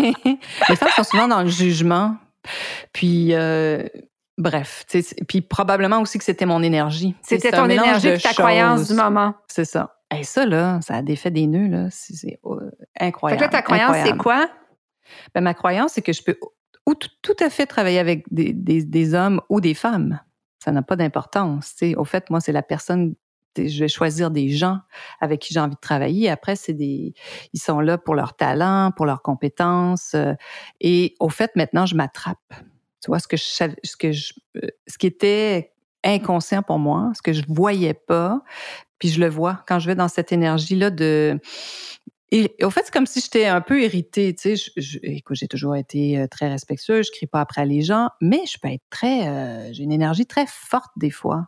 Les 0.00 0.76
femmes 0.76 0.88
sont 0.96 1.04
souvent 1.04 1.28
dans 1.28 1.42
le 1.42 1.48
jugement. 1.48 2.16
Puis, 2.92 3.34
euh, 3.34 3.86
Bref, 4.36 4.84
puis 5.28 5.42
probablement 5.42 6.00
aussi 6.00 6.18
que 6.18 6.24
c'était 6.24 6.46
mon 6.46 6.60
énergie. 6.60 7.14
C'était 7.22 7.52
ton 7.52 7.68
énergie, 7.68 8.18
ta 8.20 8.32
croyance 8.32 8.88
du 8.88 8.94
moment. 8.94 9.34
C'est 9.46 9.64
ça. 9.64 9.96
Et 10.16 10.24
ça, 10.24 10.44
là, 10.44 10.80
ça 10.82 10.96
a 10.96 11.02
défait 11.02 11.30
des 11.30 11.46
nœuds, 11.46 11.68
là. 11.68 11.88
C'est 11.90 12.40
incroyable. 12.98 13.40
Fait 13.40 13.48
que 13.48 13.52
là, 13.52 13.60
ta 13.60 13.62
croyance, 13.62 13.96
c'est 14.04 14.16
quoi? 14.16 14.48
Ben, 15.34 15.40
ma 15.40 15.54
croyance, 15.54 15.92
c'est 15.92 16.02
que 16.02 16.12
je 16.12 16.22
peux 16.22 16.36
tout 17.22 17.36
à 17.40 17.48
fait 17.48 17.66
travailler 17.66 17.98
avec 17.98 18.24
des, 18.30 18.52
des, 18.52 19.14
hommes 19.14 19.40
ou 19.48 19.60
des 19.60 19.74
femmes. 19.74 20.20
Ça 20.62 20.72
n'a 20.72 20.82
pas 20.82 20.96
d'importance. 20.96 21.74
Au 21.96 22.04
fait, 22.04 22.28
moi, 22.28 22.40
c'est 22.40 22.52
la 22.52 22.62
personne 22.62 23.14
je 23.56 23.80
vais 23.80 23.88
choisir 23.88 24.30
des 24.30 24.50
gens 24.50 24.78
avec 25.20 25.40
qui 25.40 25.54
j'ai 25.54 25.60
envie 25.60 25.74
de 25.74 25.80
travailler. 25.80 26.30
Après, 26.30 26.56
c'est 26.56 26.72
des, 26.72 27.14
ils 27.52 27.60
sont 27.60 27.80
là 27.80 27.98
pour 27.98 28.14
leur 28.14 28.34
talent, 28.36 28.90
pour 28.96 29.06
leurs 29.06 29.22
compétences. 29.22 30.14
Euh, 30.14 30.34
et 30.80 31.14
au 31.20 31.28
fait, 31.28 31.54
maintenant, 31.56 31.86
je 31.86 31.94
m'attrape. 31.94 32.38
Tu 33.02 33.10
vois, 33.10 33.18
ce 33.18 33.28
que 33.28 33.36
ce 33.36 33.96
que 33.96 34.08
euh, 34.08 34.68
ce 34.86 34.98
qui 34.98 35.06
était 35.06 35.72
inconscient 36.04 36.62
pour 36.62 36.78
moi, 36.78 37.12
ce 37.14 37.22
que 37.22 37.32
je 37.32 37.42
voyais 37.48 37.94
pas, 37.94 38.42
puis 38.98 39.08
je 39.08 39.20
le 39.20 39.28
vois 39.28 39.62
quand 39.66 39.78
je 39.78 39.86
vais 39.86 39.94
dans 39.94 40.08
cette 40.08 40.32
énergie-là 40.32 40.90
de 40.90 41.38
et 42.36 42.64
au 42.64 42.70
fait, 42.70 42.80
c'est 42.84 42.92
comme 42.92 43.06
si 43.06 43.20
j'étais 43.20 43.46
un 43.46 43.60
peu 43.60 43.80
irritée. 43.80 44.34
Tu 44.34 44.56
sais, 44.56 44.72
écoute, 45.04 45.36
j'ai 45.36 45.46
toujours 45.46 45.76
été 45.76 46.18
euh, 46.18 46.26
très 46.26 46.48
respectueuse, 46.48 47.06
je 47.06 47.12
crie 47.12 47.28
pas 47.28 47.40
après 47.40 47.64
les 47.64 47.82
gens, 47.82 48.08
mais 48.20 48.40
je 48.44 48.58
peux 48.58 48.66
être 48.66 48.82
très, 48.90 49.28
euh, 49.28 49.72
j'ai 49.72 49.84
une 49.84 49.92
énergie 49.92 50.26
très 50.26 50.46
forte 50.48 50.90
des 50.96 51.10
fois. 51.10 51.46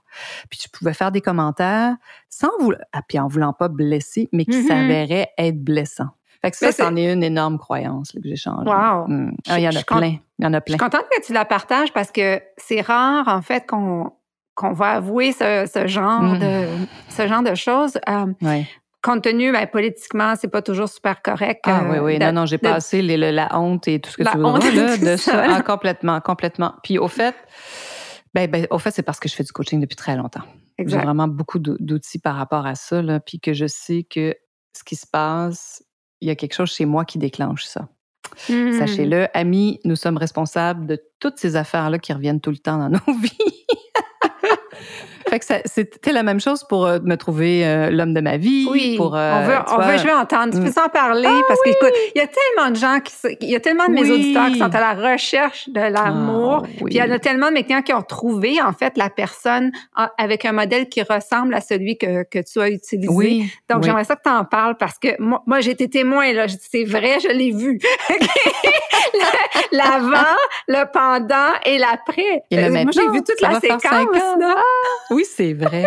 Puis 0.48 0.60
je 0.62 0.68
pouvais 0.70 0.94
faire 0.94 1.10
des 1.10 1.20
commentaires 1.20 1.96
sans 2.28 2.50
vouloir, 2.60 2.82
ah, 2.92 3.00
puis 3.08 3.18
en 3.18 3.26
voulant 3.26 3.52
pas 3.52 3.66
blesser, 3.66 4.28
mais 4.32 4.44
qui 4.44 4.52
mm-hmm. 4.52 4.68
s'avéraient 4.68 5.30
être 5.38 5.58
blessants. 5.60 6.10
Fait 6.40 6.52
que 6.52 6.56
ça, 6.56 6.70
c'en 6.70 6.94
est 6.94 7.12
une 7.12 7.24
énorme 7.24 7.58
croyance 7.58 8.12
que 8.12 8.20
j'ai 8.22 8.36
changée. 8.36 8.70
Wow. 8.70 9.08
Hmm. 9.08 9.32
Ah, 9.48 9.58
il 9.58 9.64
y 9.64 9.68
en 9.68 9.74
a 9.74 9.82
plein. 9.82 10.18
Il 10.38 10.44
y 10.44 10.46
en 10.46 10.52
a 10.52 10.60
plein. 10.60 10.76
Je 10.78 10.84
suis 10.84 10.90
contente 10.90 11.08
que 11.10 11.26
tu 11.26 11.32
la 11.32 11.44
partages 11.44 11.92
parce 11.92 12.12
que 12.12 12.40
c'est 12.58 12.82
rare, 12.82 13.26
en 13.26 13.42
fait, 13.42 13.66
qu'on 13.66 14.12
qu'on 14.54 14.72
va 14.72 14.92
avouer 14.92 15.32
ce, 15.32 15.68
ce 15.70 15.86
genre 15.86 16.22
hmm. 16.22 16.38
de 16.38 16.66
ce 17.08 17.26
genre 17.26 17.42
de 17.42 17.54
choses. 17.54 17.98
Euh, 18.08 18.26
oui. 18.42 18.66
Compte 19.06 19.22
tenu, 19.22 19.52
ben, 19.52 19.68
politiquement, 19.68 20.34
c'est 20.34 20.48
pas 20.48 20.62
toujours 20.62 20.88
super 20.88 21.22
correct. 21.22 21.60
Ah 21.68 21.84
oui, 21.88 21.98
oui. 21.98 22.18
non, 22.18 22.32
non, 22.32 22.44
j'ai 22.44 22.58
passé 22.58 23.02
la 23.02 23.56
honte 23.56 23.86
et 23.86 24.00
tout 24.00 24.10
ce 24.10 24.16
que 24.16 24.24
tu 24.24 24.36
veux 24.36 24.82
là, 24.82 24.96
de 25.12 25.16
ça. 25.16 25.44
Ah, 25.48 25.62
complètement, 25.62 26.20
complètement. 26.20 26.74
Puis 26.82 26.98
au 26.98 27.06
fait, 27.06 27.36
ben, 28.34 28.50
ben, 28.50 28.66
au 28.70 28.80
fait, 28.80 28.90
c'est 28.90 29.04
parce 29.04 29.20
que 29.20 29.28
je 29.28 29.36
fais 29.36 29.44
du 29.44 29.52
coaching 29.52 29.80
depuis 29.80 29.94
très 29.94 30.16
longtemps. 30.16 30.42
J'ai 30.80 30.98
vraiment 30.98 31.28
beaucoup 31.28 31.60
d'outils 31.60 32.18
par 32.18 32.34
rapport 32.34 32.66
à 32.66 32.74
ça, 32.74 33.00
là, 33.00 33.20
puis 33.20 33.38
que 33.38 33.52
je 33.52 33.66
sais 33.66 34.02
que 34.02 34.34
ce 34.76 34.82
qui 34.82 34.96
se 34.96 35.06
passe, 35.06 35.84
il 36.20 36.26
y 36.26 36.32
a 36.32 36.34
quelque 36.34 36.54
chose 36.54 36.72
chez 36.72 36.84
moi 36.84 37.04
qui 37.04 37.18
déclenche 37.18 37.64
ça. 37.64 37.88
Mmh. 38.48 38.72
Sachez-le, 38.72 39.28
amis, 39.34 39.78
nous 39.84 39.94
sommes 39.94 40.16
responsables 40.16 40.84
de 40.84 41.00
toutes 41.20 41.38
ces 41.38 41.54
affaires-là 41.54 42.00
qui 42.00 42.12
reviennent 42.12 42.40
tout 42.40 42.50
le 42.50 42.58
temps 42.58 42.78
dans 42.78 42.88
nos 42.88 43.18
vies. 43.20 43.66
Fait 45.38 45.62
que 45.62 45.62
c'était 45.66 46.12
la 46.12 46.22
même 46.22 46.40
chose 46.40 46.64
pour 46.64 46.86
euh, 46.86 46.98
me 47.02 47.16
trouver 47.16 47.66
euh, 47.66 47.90
l'homme 47.90 48.14
de 48.14 48.20
ma 48.20 48.36
vie. 48.36 48.66
Oui, 48.70 48.96
pour, 48.96 49.12
on 49.12 49.42
veut, 49.42 49.56
on 49.68 49.78
veut, 49.78 49.98
je 49.98 50.04
veux 50.04 50.14
entendre. 50.14 50.52
Tu 50.52 50.60
peux 50.60 50.80
mm. 50.80 50.84
en 50.84 50.88
parler 50.88 51.28
ah 51.28 51.42
parce 51.48 51.60
qu'écoute, 51.62 51.92
il 52.14 52.18
y 52.18 52.22
a 52.22 52.26
tellement 52.26 52.70
de 52.70 52.76
gens 52.76 53.00
qui, 53.00 53.12
il 53.40 53.50
y 53.50 53.56
a 53.56 53.60
tellement 53.60 53.86
de 53.86 53.92
mes 53.92 54.10
auditeurs 54.10 54.48
qui 54.48 54.58
sont 54.58 54.74
à 54.74 54.80
la 54.80 55.12
recherche 55.12 55.68
de 55.68 55.80
l'amour. 55.80 56.62
Ah, 56.64 56.68
puis 56.84 56.94
il 56.94 56.96
y 56.96 57.02
en 57.02 57.10
a 57.10 57.18
tellement 57.18 57.48
de 57.48 57.54
mes 57.54 57.64
clients 57.64 57.82
qui 57.82 57.92
ont 57.92 58.02
trouvé 58.02 58.60
en 58.62 58.72
fait 58.72 58.96
la 58.96 59.10
personne 59.10 59.72
avec 60.18 60.44
un 60.44 60.52
modèle 60.52 60.88
qui 60.88 61.02
ressemble 61.02 61.54
à 61.54 61.60
celui 61.60 61.98
que, 61.98 62.24
que 62.24 62.38
tu 62.38 62.60
as 62.60 62.70
utilisé. 62.70 63.12
Oui, 63.12 63.50
Donc 63.68 63.84
j'aimerais 63.84 64.04
ça 64.04 64.16
que 64.16 64.22
tu 64.24 64.30
en 64.30 64.44
parles 64.44 64.76
parce 64.76 64.98
que 64.98 65.20
moi, 65.20 65.42
moi 65.46 65.60
j'ai 65.60 65.72
été 65.72 65.88
témoin 65.88 66.32
là. 66.32 66.46
C'est 66.48 66.84
vrai, 66.84 67.18
je 67.20 67.28
l'ai 67.28 67.52
vu. 67.52 67.78
L'avant, 69.72 70.36
le 70.68 70.84
pendant 70.92 71.52
et 71.64 71.78
l'après. 71.78 72.44
Euh, 72.52 72.70
moi 72.70 72.92
j'ai 72.92 73.08
vu 73.10 73.22
toute 73.22 73.40
la 73.40 73.60
séquence. 73.60 73.82
Là. 74.38 74.56
Oui, 75.10 75.24
c'est 75.34 75.52
vrai. 75.52 75.86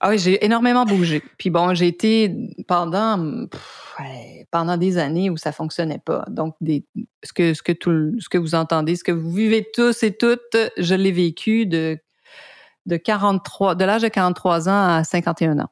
ah 0.00 0.10
oui, 0.10 0.18
j'ai 0.18 0.44
énormément 0.44 0.84
bougé. 0.84 1.22
Puis 1.38 1.50
bon, 1.50 1.74
j'ai 1.74 1.88
été 1.88 2.34
pendant 2.66 3.46
pendant 4.50 4.76
des 4.76 4.98
années 4.98 5.30
où 5.30 5.36
ça 5.36 5.52
fonctionnait 5.52 6.00
pas. 6.04 6.24
Donc 6.28 6.56
des, 6.60 6.84
ce 7.22 7.32
que 7.32 7.54
ce 7.54 7.62
que 7.62 7.72
tout 7.72 8.18
ce 8.20 8.28
que 8.28 8.38
vous 8.38 8.54
entendez, 8.54 8.96
ce 8.96 9.04
que 9.04 9.12
vous 9.12 9.30
vivez 9.30 9.66
tous 9.74 10.02
et 10.02 10.16
toutes, 10.16 10.56
je 10.76 10.94
l'ai 10.94 11.12
vécu 11.12 11.66
de 11.66 11.98
de 12.86 12.96
43 12.96 13.74
de 13.74 13.84
l'âge 13.84 14.02
de 14.02 14.08
43 14.08 14.68
ans 14.68 14.96
à 14.96 15.04
51 15.04 15.58
ans. 15.58 15.70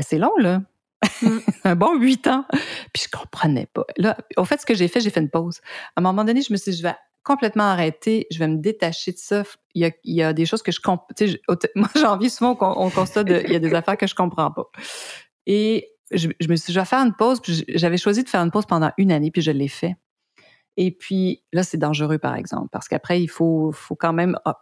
C'est 0.00 0.18
long 0.18 0.36
là. 0.38 0.62
Mm. 1.22 1.38
un 1.64 1.76
bon 1.76 1.98
huit 1.98 2.26
ans. 2.26 2.44
Puis 2.92 3.04
je 3.04 3.16
comprenais 3.16 3.66
pas. 3.66 3.84
Là, 3.96 4.16
au 4.36 4.44
fait, 4.44 4.60
ce 4.60 4.66
que 4.66 4.74
j'ai 4.74 4.88
fait, 4.88 5.00
j'ai 5.00 5.10
fait 5.10 5.20
une 5.20 5.30
pause. 5.30 5.60
À 5.96 6.00
un 6.00 6.02
moment 6.02 6.24
donné, 6.24 6.42
je 6.42 6.52
me 6.52 6.56
suis 6.56 6.72
dit, 6.72 6.78
je 6.78 6.82
vais 6.82 6.94
complètement 7.28 7.64
arrêter, 7.64 8.26
je 8.30 8.38
vais 8.38 8.48
me 8.48 8.56
détacher 8.56 9.12
de 9.12 9.18
ça. 9.18 9.42
Il 9.74 9.92
y 10.04 10.22
a, 10.22 10.32
des 10.32 10.46
choses 10.46 10.62
que 10.62 10.72
je 10.72 10.80
comprends. 10.80 11.06
Moi, 11.74 11.88
j'ai 11.94 12.06
envie 12.06 12.30
souvent 12.30 12.56
qu'on 12.56 12.88
constate, 12.88 13.28
il 13.28 13.52
y 13.52 13.54
a 13.54 13.58
des 13.58 13.74
affaires 13.74 13.98
que 13.98 14.06
je 14.06 14.14
comprends 14.14 14.50
pas. 14.50 14.64
Et 15.46 15.90
je, 16.10 16.28
me 16.28 16.56
suis 16.56 16.66
dit, 16.66 16.72
je 16.72 16.80
vais 16.80 16.86
faire 16.86 17.00
une 17.00 17.14
pause. 17.14 17.40
J'avais 17.68 17.98
choisi 17.98 18.24
de 18.24 18.30
faire 18.30 18.40
une 18.40 18.50
pause 18.50 18.64
pendant 18.64 18.92
une 18.96 19.12
année, 19.12 19.30
puis 19.30 19.42
je 19.42 19.50
l'ai 19.50 19.68
fait. 19.68 19.96
Et 20.78 20.90
puis 20.90 21.44
là, 21.52 21.62
c'est 21.62 21.76
dangereux, 21.76 22.18
par 22.18 22.34
exemple, 22.34 22.68
parce 22.72 22.88
qu'après, 22.88 23.20
il 23.20 23.28
faut, 23.28 23.72
faut 23.72 23.94
quand 23.94 24.14
même 24.14 24.38
ah, 24.46 24.58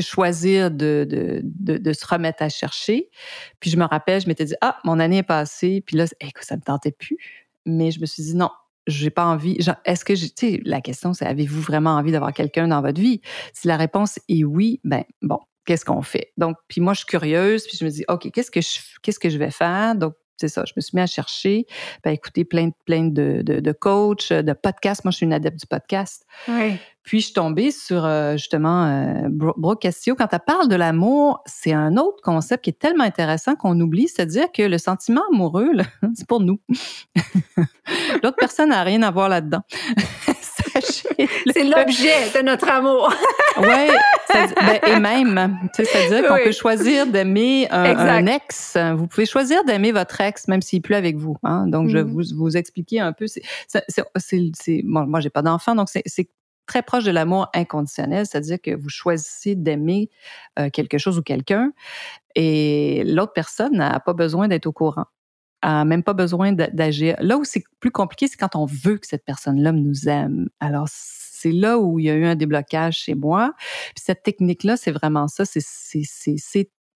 choisir 0.00 0.70
de, 0.70 1.06
de, 1.08 1.78
de, 1.78 1.92
se 1.94 2.06
remettre 2.06 2.42
à 2.42 2.50
chercher. 2.50 3.08
Puis 3.58 3.70
je 3.70 3.78
me 3.78 3.84
rappelle, 3.84 4.20
je 4.20 4.28
m'étais 4.28 4.44
dit, 4.44 4.54
ah, 4.60 4.78
mon 4.84 4.98
année 4.98 5.18
est 5.18 5.22
passée, 5.22 5.82
puis 5.86 5.96
là, 5.96 6.04
écoute, 6.20 6.44
ça 6.44 6.56
me 6.56 6.62
tentait 6.62 6.92
plus. 6.92 7.16
Mais 7.64 7.90
je 7.90 8.00
me 8.00 8.06
suis 8.06 8.22
dit, 8.22 8.34
non, 8.34 8.50
j'ai 8.86 9.10
pas 9.10 9.24
envie. 9.24 9.58
Est-ce 9.84 10.04
que, 10.04 10.12
tu 10.12 10.30
sais, 10.34 10.60
la 10.64 10.80
question, 10.80 11.12
c'est 11.12 11.26
avez-vous 11.26 11.60
vraiment 11.60 11.90
envie 11.90 12.12
d'avoir 12.12 12.32
quelqu'un 12.32 12.68
dans 12.68 12.82
votre 12.82 13.00
vie? 13.00 13.20
Si 13.52 13.68
la 13.68 13.76
réponse 13.76 14.18
est 14.28 14.44
oui, 14.44 14.80
ben 14.84 15.04
bon, 15.22 15.38
qu'est-ce 15.64 15.84
qu'on 15.84 16.02
fait? 16.02 16.32
Donc, 16.36 16.56
puis 16.68 16.80
moi, 16.80 16.92
je 16.92 16.98
suis 16.98 17.06
curieuse, 17.06 17.66
puis 17.66 17.76
je 17.78 17.84
me 17.84 17.90
dis, 17.90 18.04
OK, 18.08 18.30
qu'est-ce 18.30 18.50
que 18.50 18.60
je, 18.60 18.78
qu'est-ce 19.02 19.18
que 19.18 19.30
je 19.30 19.38
vais 19.38 19.50
faire? 19.50 19.94
Donc, 19.94 20.14
c'est 20.36 20.48
ça, 20.48 20.64
je 20.66 20.72
me 20.76 20.80
suis 20.80 20.96
mis 20.96 21.02
à 21.02 21.06
chercher, 21.06 21.66
ben, 22.04 22.10
écouter 22.10 22.44
plein, 22.44 22.70
plein 22.84 23.04
de, 23.04 23.42
de, 23.42 23.60
de 23.60 23.72
coachs, 23.72 24.32
de 24.32 24.52
podcasts. 24.52 25.04
Moi, 25.04 25.12
je 25.12 25.18
suis 25.18 25.26
une 25.26 25.32
adepte 25.32 25.60
du 25.60 25.66
podcast. 25.66 26.26
Oui. 26.48 26.78
Puis, 27.04 27.18
je 27.18 27.24
suis 27.26 27.34
tombée 27.34 27.72
sur, 27.72 28.04
euh, 28.04 28.32
justement, 28.32 28.86
euh, 28.86 29.28
Brooke 29.28 29.82
Castillo. 29.82 30.14
Quand 30.16 30.28
elle 30.32 30.40
parle 30.46 30.68
de 30.68 30.76
l'amour, 30.76 31.42
c'est 31.46 31.72
un 31.72 31.96
autre 31.96 32.22
concept 32.22 32.64
qui 32.64 32.70
est 32.70 32.78
tellement 32.78 33.04
intéressant 33.04 33.56
qu'on 33.56 33.78
oublie, 33.80 34.08
c'est-à-dire 34.08 34.52
que 34.52 34.62
le 34.62 34.78
sentiment 34.78 35.22
amoureux, 35.32 35.72
c'est 36.14 36.26
pour 36.26 36.40
nous. 36.40 36.60
L'autre 38.22 38.36
personne 38.38 38.68
n'a 38.68 38.82
rien 38.84 39.02
à 39.02 39.10
voir 39.10 39.28
là-dedans. 39.28 39.62
c'est 40.82 41.64
l'objet 41.64 42.30
de 42.34 42.42
notre 42.42 42.68
amour. 42.68 43.12
oui, 43.58 43.88
ben, 44.32 44.80
et 44.86 44.98
même, 44.98 45.58
c'est-à-dire 45.74 46.28
qu'on 46.28 46.42
peut 46.42 46.52
choisir 46.52 47.06
d'aimer 47.06 47.68
un, 47.70 48.26
ex. 48.26 48.76
Vous 48.96 49.06
pouvez 49.06 49.26
choisir 49.26 49.64
d'aimer 49.64 49.92
votre 49.92 50.20
ex, 50.20 50.48
même 50.48 50.62
s'il 50.62 50.82
pleut 50.82 50.96
avec 50.96 51.16
vous. 51.16 51.36
Hein. 51.42 51.66
Donc, 51.66 51.88
je 51.88 51.98
vais 51.98 52.04
mm-hmm. 52.04 52.32
vous, 52.32 52.36
vous 52.36 52.56
expliquer 52.56 53.00
un 53.00 53.12
peu. 53.12 53.26
C'est, 53.26 54.82
bon, 54.84 55.06
moi, 55.06 55.20
j'ai 55.20 55.30
pas 55.30 55.42
d'enfant, 55.42 55.74
donc 55.74 55.88
c'est 55.88 56.28
très 56.66 56.82
proche 56.82 57.04
de 57.04 57.10
l'amour 57.10 57.48
inconditionnel, 57.54 58.24
c'est-à-dire 58.24 58.58
que 58.62 58.74
vous 58.74 58.88
choisissez 58.88 59.54
d'aimer 59.54 60.08
euh, 60.58 60.70
quelque 60.70 60.96
chose 60.96 61.18
ou 61.18 61.22
quelqu'un 61.22 61.72
et 62.34 63.02
l'autre 63.04 63.32
personne 63.34 63.76
n'a 63.76 64.00
pas 64.00 64.12
besoin 64.12 64.48
d'être 64.48 64.66
au 64.66 64.72
courant 64.72 65.06
a 65.62 65.84
même 65.84 66.02
pas 66.02 66.12
besoin 66.12 66.52
d'agir. 66.52 67.16
Là 67.20 67.38
où 67.38 67.44
c'est 67.44 67.64
plus 67.80 67.90
compliqué, 67.90 68.28
c'est 68.28 68.36
quand 68.36 68.56
on 68.56 68.66
veut 68.66 68.98
que 68.98 69.06
cette 69.06 69.24
personne-là 69.24 69.72
nous 69.72 70.08
aime. 70.08 70.48
Alors, 70.60 70.88
c'est 70.90 71.52
là 71.52 71.78
où 71.78 71.98
il 71.98 72.04
y 72.06 72.10
a 72.10 72.14
eu 72.14 72.24
un 72.24 72.36
déblocage 72.36 72.98
chez 72.98 73.14
moi. 73.14 73.54
Puis 73.94 74.04
cette 74.04 74.22
technique-là, 74.22 74.76
c'est 74.76 74.92
vraiment 74.92 75.28
ça, 75.28 75.44
c'est 75.44 75.60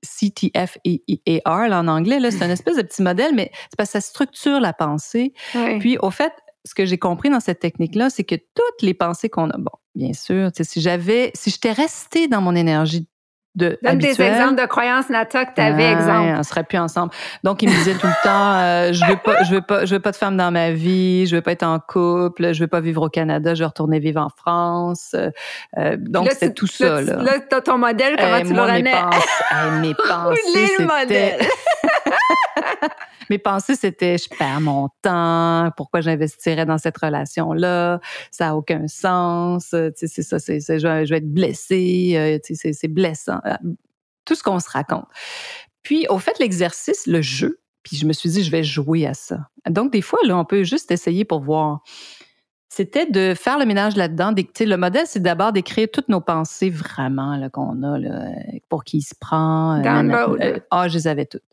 CTF 0.05 0.79
et 0.85 1.43
R 1.47 1.73
en 1.73 1.89
anglais. 1.89 2.21
C'est 2.31 2.45
un 2.45 2.51
espèce 2.51 2.77
de 2.77 2.83
petit 2.83 3.03
modèle, 3.03 3.35
mais 3.35 3.51
c'est 3.55 3.77
parce 3.77 3.89
que 3.91 4.01
ça 4.01 4.01
structure 4.01 4.61
la 4.61 4.73
pensée. 4.73 5.33
Puis, 5.81 5.99
au 5.99 6.11
fait, 6.11 6.33
ce 6.65 6.75
que 6.75 6.85
j'ai 6.85 6.99
compris 6.99 7.31
dans 7.31 7.41
cette 7.41 7.61
technique-là, 7.61 8.11
c'est 8.11 8.25
que 8.25 8.35
toutes 8.35 8.83
les 8.83 8.95
pensées 8.95 9.29
qu'on 9.29 9.51
a, 9.51 9.57
bon, 9.57 9.71
bien 9.95 10.13
sûr, 10.13 10.51
si 10.61 10.81
j'avais, 10.81 11.31
si 11.35 11.51
j'étais 11.51 11.73
restée 11.73 12.29
dans 12.29 12.41
mon 12.41 12.55
énergie 12.55 13.09
de 13.57 13.79
Donne 13.83 13.99
des 13.99 14.21
exemples 14.21 14.61
de 14.61 14.67
croyances, 14.67 15.09
Nata, 15.09 15.47
que 15.47 15.55
tu 15.55 15.61
avais, 15.61 15.87
ah, 15.87 15.93
exemple. 15.93 16.35
On 16.39 16.43
serait 16.43 16.65
plus 16.65 16.79
ensemble. 16.79 17.13
Donc, 17.43 17.63
il 17.63 17.71
me 17.71 17.75
disait 17.75 17.95
tout 17.95 18.07
le 18.07 18.23
temps, 18.23 18.55
euh, 18.55 18.93
je 18.93 19.05
veux 19.07 19.17
pas, 19.17 19.43
je 19.45 19.55
veux 19.55 19.63
pas, 19.63 19.85
je 19.87 19.95
veux 19.95 20.01
pas 20.01 20.13
de 20.13 20.17
femme 20.17 20.37
dans 20.37 20.51
ma 20.51 20.71
vie, 20.71 21.27
je 21.27 21.37
veux 21.37 21.43
pas 21.43 21.53
être 21.53 21.63
en 21.63 21.79
couple, 21.79 22.53
je 22.53 22.61
veux 22.61 22.67
pas 22.67 22.81
vivre 22.81 23.03
au 23.03 23.09
Canada, 23.09 23.55
je 23.55 23.63
veux 23.63 23.67
retourner 23.67 23.99
vivre 23.99 24.21
en 24.21 24.29
France. 24.29 25.13
Euh, 25.15 25.31
euh 25.79 25.97
donc, 25.99 26.29
c'est 26.39 26.55
tout 26.55 26.67
ça, 26.67 27.01
là. 27.01 27.17
Là, 27.17 27.33
t'as 27.49 27.63
ton 27.63 27.79
modèle, 27.79 28.17
comment 28.19 28.43
tu 28.43 28.53
l'aurais 28.53 28.83
mes, 28.83 28.93
pensées, 28.93 29.81
mes 29.81 29.95
pensées, 30.09 30.77
le 30.79 30.87
modèle? 30.87 31.47
Mes 33.31 33.39
pensées, 33.39 33.75
c'était 33.75 34.19
je 34.19 34.29
perds 34.29 34.61
mon 34.61 34.89
temps, 35.03 35.71
pourquoi 35.77 36.01
j'investirais 36.01 36.67
dans 36.67 36.79
cette 36.79 36.99
relation-là, 36.99 38.01
ça 38.31 38.47
n'a 38.47 38.57
aucun 38.57 38.87
sens, 38.89 39.75
c'est 39.95 40.23
ça, 40.23 40.39
c'est, 40.39 40.61
je, 40.61 41.09
vais 41.09 41.17
être 41.19 41.33
blessée, 41.33 42.15
euh, 42.17 42.39
c'est, 42.43 42.89
blessant. 42.89 43.41
Euh, 43.47 43.55
tout 44.25 44.35
ce 44.35 44.43
qu'on 44.43 44.61
se 44.61 44.69
raconte. 44.69 45.07
Puis, 45.83 46.07
au 46.09 46.19
fait, 46.19 46.39
l'exercice, 46.41 47.07
le 47.07 47.23
jeu, 47.23 47.61
puis 47.83 47.97
je 47.97 48.07
me 48.07 48.13
suis 48.13 48.29
dit, 48.29 48.43
je 48.43 48.51
vais 48.51 48.65
jouer 48.65 49.07
à 49.07 49.15
ça. 49.15 49.49
Donc, 49.71 49.93
des 49.93 50.03
fois, 50.03 50.19
là, 50.25 50.37
on 50.37 50.45
peut 50.45 50.65
juste 50.65 50.91
essayer 50.91 51.25
pour 51.25 51.41
voir. 51.41 51.85
C'était 52.69 53.07
de 53.07 53.35
faire 53.35 53.59
le 53.59 53.65
ménage 53.65 53.97
là-dedans. 53.97 54.35
Le 54.35 54.77
modèle, 54.77 55.05
c'est 55.07 55.23
d'abord 55.23 55.53
d'écrire 55.53 55.87
toutes 55.93 56.09
nos 56.09 56.21
pensées 56.21 56.69
vraiment 56.69 57.49
qu'on 57.51 57.85
a, 57.85 57.99
là, 57.99 58.25
pour 58.69 58.83
qui 58.83 58.99
il 58.99 59.03
se 59.03 59.15
prend. 59.19 59.81
Euh, 59.81 60.59
ah, 60.73 60.89
je 60.89 60.95
les 60.95 61.07
avais 61.07 61.27
toutes. 61.27 61.45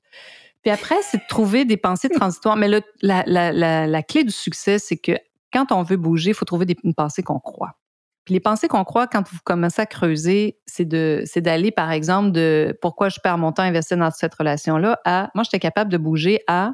Puis 0.63 0.71
après, 0.71 0.95
c'est 1.04 1.17
de 1.17 1.28
trouver 1.28 1.65
des 1.65 1.78
pensées 1.78 2.10
transitoires. 2.10 2.56
Mais 2.56 2.67
le, 2.67 2.82
la, 3.02 3.23
la, 3.28 3.52
la, 3.52 3.86
la, 3.86 4.04
clé 4.04 4.23
du 4.23 4.32
succès, 4.32 4.80
c'est 4.80 4.97
que 4.97 5.12
quand 5.52 5.71
on 5.71 5.84
veut 5.84 5.97
bouger, 5.97 6.32
il 6.32 6.34
faut 6.34 6.45
trouver 6.45 6.65
des, 6.65 6.78
une 6.84 6.93
pensée 6.93 7.21
qu'on 7.21 7.39
croit. 7.39 7.78
Puis 8.26 8.34
les 8.34 8.39
pensées 8.39 8.69
qu'on 8.69 8.86
croit 8.86 9.08
quand 9.08 9.28
vous 9.30 9.39
commencez 9.43 9.82
à 9.82 9.86
creuser, 9.86 10.58
c'est 10.65 10.86
de 10.86 11.23
c'est 11.26 11.41
d'aller 11.41 11.71
par 11.71 11.91
exemple 11.91 12.32
de 12.32 12.78
pourquoi 12.82 13.10
je 13.10 13.19
perds 13.19 13.38
mon 13.38 13.52
temps 13.52 13.63
à 13.63 13.65
investir 13.65 13.97
dans 13.97 14.12
cette 14.12 14.34
relation 14.34 14.78
là 14.78 14.97
à 15.04 15.30
moi 15.36 15.43
j'étais 15.43 15.60
capable 15.60 15.91
de 15.91 15.97
bouger 15.97 16.39
à 16.47 16.71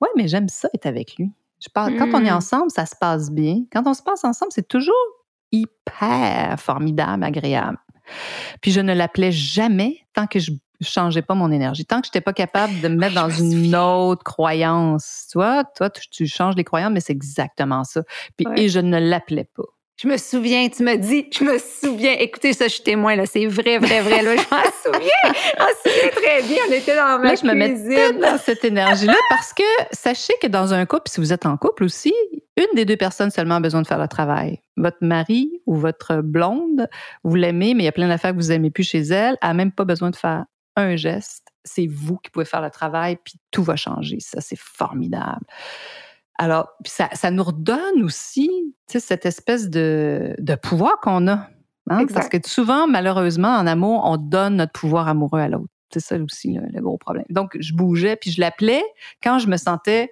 ouais 0.00 0.08
mais 0.16 0.26
j'aime 0.26 0.48
ça 0.48 0.68
être 0.72 0.86
avec 0.86 1.16
lui. 1.16 1.30
Je 1.60 1.68
parle 1.68 1.96
quand 1.96 2.08
on 2.14 2.24
est 2.24 2.30
hmm. 2.30 2.36
ensemble, 2.36 2.70
ça 2.70 2.86
se 2.86 2.96
passe 2.96 3.30
bien. 3.30 3.64
Quand 3.72 3.86
on 3.86 3.94
se 3.94 4.02
passe 4.02 4.24
ensemble, 4.24 4.52
c'est 4.52 4.66
toujours 4.66 4.94
hyper 5.52 6.58
formidable, 6.58 7.24
agréable. 7.24 7.78
Puis 8.60 8.70
je 8.70 8.80
ne 8.80 8.92
l'appelais 8.92 9.32
jamais 9.32 9.98
tant 10.12 10.26
que 10.26 10.38
je 10.38 10.52
changeais 10.80 11.22
pas 11.22 11.34
mon 11.34 11.50
énergie. 11.50 11.84
Tant 11.84 12.00
que 12.00 12.06
je 12.06 12.10
n'étais 12.10 12.20
pas 12.20 12.32
capable 12.32 12.80
de 12.80 12.88
me 12.88 12.96
mettre 12.96 13.14
dans 13.14 13.30
une 13.30 13.74
autre 13.76 14.22
croyance, 14.24 15.26
tu 15.30 15.38
vois, 15.38 15.64
toi, 15.64 15.90
tu, 15.90 16.26
changes 16.26 16.56
les 16.56 16.64
croyances, 16.64 16.92
mais 16.92 17.00
c'est 17.00 17.12
exactement 17.12 17.84
ça. 17.84 18.02
Puis, 18.36 18.46
Et 18.56 18.68
je 18.68 18.80
ne 18.80 18.98
l'appelais 18.98 19.48
pas. 19.54 19.64
Je 19.96 20.08
me 20.08 20.16
souviens, 20.16 20.68
tu 20.68 20.82
me 20.82 20.96
dis, 20.96 21.28
je 21.32 21.44
me 21.44 21.56
souviens. 21.56 22.16
Écoutez, 22.18 22.52
ça, 22.52 22.66
je 22.66 22.74
suis 22.74 22.82
témoin, 22.82 23.14
là. 23.14 23.26
C'est 23.26 23.46
vrai, 23.46 23.78
vrai, 23.78 24.00
vrai, 24.00 24.22
là. 24.22 24.34
Je 24.34 24.42
m'en 24.50 24.92
souviens. 24.92 25.10
Je 25.24 25.62
m'en 25.62 25.68
souviens 25.84 26.10
très 26.10 26.42
bien. 26.42 26.58
On 26.68 26.72
était 26.72 26.96
dans 26.96 27.18
ma 27.20 27.28
là, 27.28 27.34
je 27.36 27.46
me 27.46 27.54
mets 27.54 28.12
dans 28.20 28.36
cette 28.38 28.64
énergie-là 28.64 29.14
parce 29.30 29.52
que 29.52 29.62
sachez 29.92 30.32
que 30.42 30.48
dans 30.48 30.74
un 30.74 30.84
couple, 30.84 31.08
si 31.08 31.20
vous 31.20 31.32
êtes 31.32 31.46
en 31.46 31.56
couple 31.56 31.84
aussi, 31.84 32.12
une 32.56 32.74
des 32.74 32.84
deux 32.84 32.96
personnes 32.96 33.30
seulement 33.30 33.56
a 33.56 33.60
besoin 33.60 33.82
de 33.82 33.86
faire 33.86 34.00
le 34.00 34.08
travail. 34.08 34.60
Votre 34.76 34.98
mari 35.00 35.62
ou 35.66 35.76
votre 35.76 36.22
blonde, 36.22 36.88
vous 37.22 37.36
l'aimez, 37.36 37.74
mais 37.74 37.84
il 37.84 37.86
y 37.86 37.88
a 37.88 37.92
plein 37.92 38.08
d'affaires 38.08 38.32
que 38.32 38.40
vous 38.40 38.48
n'aimez 38.48 38.70
plus 38.70 38.84
chez 38.84 39.00
elle, 39.00 39.36
a 39.42 39.54
même 39.54 39.70
pas 39.70 39.84
besoin 39.84 40.10
de 40.10 40.16
faire 40.16 40.44
un 40.76 40.96
geste, 40.96 41.48
c'est 41.64 41.86
vous 41.86 42.16
qui 42.18 42.30
pouvez 42.30 42.44
faire 42.44 42.62
le 42.62 42.70
travail, 42.70 43.16
puis 43.22 43.34
tout 43.50 43.62
va 43.62 43.76
changer. 43.76 44.18
Ça, 44.20 44.40
c'est 44.40 44.58
formidable. 44.58 45.44
Alors, 46.36 46.68
ça, 46.84 47.08
ça 47.12 47.30
nous 47.30 47.44
redonne 47.44 48.02
aussi 48.02 48.50
cette 48.88 49.24
espèce 49.24 49.70
de, 49.70 50.34
de 50.38 50.54
pouvoir 50.56 51.00
qu'on 51.00 51.28
a. 51.28 51.48
Hein? 51.90 52.06
Parce 52.12 52.28
que 52.28 52.38
souvent, 52.44 52.86
malheureusement, 52.86 53.56
en 53.56 53.66
amour, 53.66 54.02
on 54.04 54.16
donne 54.16 54.56
notre 54.56 54.72
pouvoir 54.72 55.08
amoureux 55.08 55.40
à 55.40 55.48
l'autre. 55.48 55.68
C'est 55.92 56.00
ça 56.00 56.16
aussi 56.16 56.54
le, 56.54 56.80
gros 56.80 56.98
problème. 56.98 57.26
Donc, 57.30 57.56
je 57.60 57.72
bougeais, 57.72 58.16
puis 58.16 58.32
je 58.32 58.40
l'appelais 58.40 58.82
quand 59.22 59.38
je 59.38 59.46
me 59.46 59.56
sentais 59.56 60.10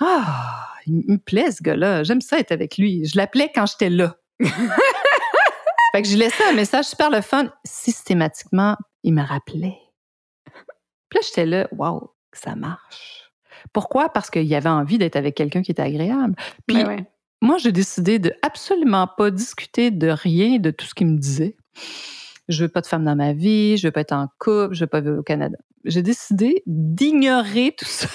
Ah, 0.00 0.68
il 0.86 1.04
me 1.06 1.18
plaît 1.18 1.50
ce 1.50 1.62
gars-là, 1.62 2.04
j'aime 2.04 2.20
ça 2.20 2.38
être 2.38 2.52
avec 2.52 2.78
lui. 2.78 3.04
Je 3.04 3.16
l'appelais 3.18 3.50
quand 3.54 3.66
j'étais 3.66 3.90
là. 3.90 4.16
fait 4.40 6.02
que 6.02 6.08
je 6.08 6.16
laissais 6.16 6.44
un 6.50 6.54
message 6.54 6.86
super 6.86 7.10
le 7.10 7.20
fun 7.20 7.52
systématiquement 7.64 8.76
il 9.04 9.14
me 9.14 9.22
rappelait. 9.22 9.78
Puis 11.08 11.18
là, 11.18 11.20
j'étais 11.24 11.46
là, 11.46 11.68
waouh, 11.70 12.10
ça 12.32 12.56
marche. 12.56 13.30
Pourquoi? 13.72 14.08
Parce 14.08 14.30
qu'il 14.30 14.52
avait 14.54 14.68
envie 14.68 14.98
d'être 14.98 15.16
avec 15.16 15.36
quelqu'un 15.36 15.62
qui 15.62 15.70
était 15.70 15.82
agréable. 15.82 16.34
Puis 16.66 16.82
ouais. 16.84 17.06
moi, 17.40 17.58
j'ai 17.58 17.70
décidé 17.70 18.18
de 18.18 18.32
absolument 18.42 19.06
pas 19.06 19.30
discuter 19.30 19.90
de 19.90 20.08
rien 20.08 20.58
de 20.58 20.70
tout 20.70 20.86
ce 20.86 20.94
qu'il 20.94 21.06
me 21.06 21.18
disait. 21.18 21.56
Je 22.48 22.64
veux 22.64 22.68
pas 22.68 22.80
de 22.80 22.86
femme 22.86 23.04
dans 23.04 23.16
ma 23.16 23.32
vie, 23.32 23.76
je 23.76 23.86
veux 23.86 23.92
pas 23.92 24.00
être 24.00 24.12
en 24.12 24.28
couple, 24.38 24.74
je 24.74 24.80
veux 24.80 24.88
pas 24.88 25.00
vivre 25.00 25.18
au 25.18 25.22
Canada. 25.22 25.56
J'ai 25.84 26.02
décidé 26.02 26.62
d'ignorer 26.66 27.74
tout 27.76 27.86
ça. 27.86 28.08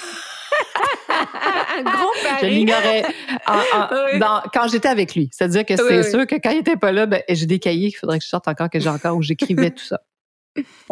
Un 1.77 1.83
gros 1.83 2.11
Je 2.41 2.45
l'ignorais 2.47 3.05
Oui. 3.47 4.19
quand 4.53 4.67
j'étais 4.67 4.87
avec 4.87 5.15
lui. 5.15 5.29
C'est-à-dire 5.31 5.65
que 5.65 5.75
c'est 5.75 5.83
Oui, 5.83 5.97
oui. 6.03 6.11
sûr 6.11 6.27
que 6.27 6.35
quand 6.35 6.51
il 6.51 6.59
était 6.59 6.77
pas 6.77 6.91
là, 6.91 7.05
ben, 7.05 7.23
j'ai 7.29 7.45
des 7.45 7.59
cahiers 7.59 7.89
qu'il 7.89 7.97
faudrait 7.97 8.19
que 8.19 8.23
je 8.25 8.29
sorte 8.29 8.47
encore, 8.47 8.69
que 8.69 8.79
j'ai 8.79 8.89
encore, 8.89 9.15
où 9.17 9.21
j'écrivais 9.21 9.71
tout 9.71 9.83
ça. 9.83 10.01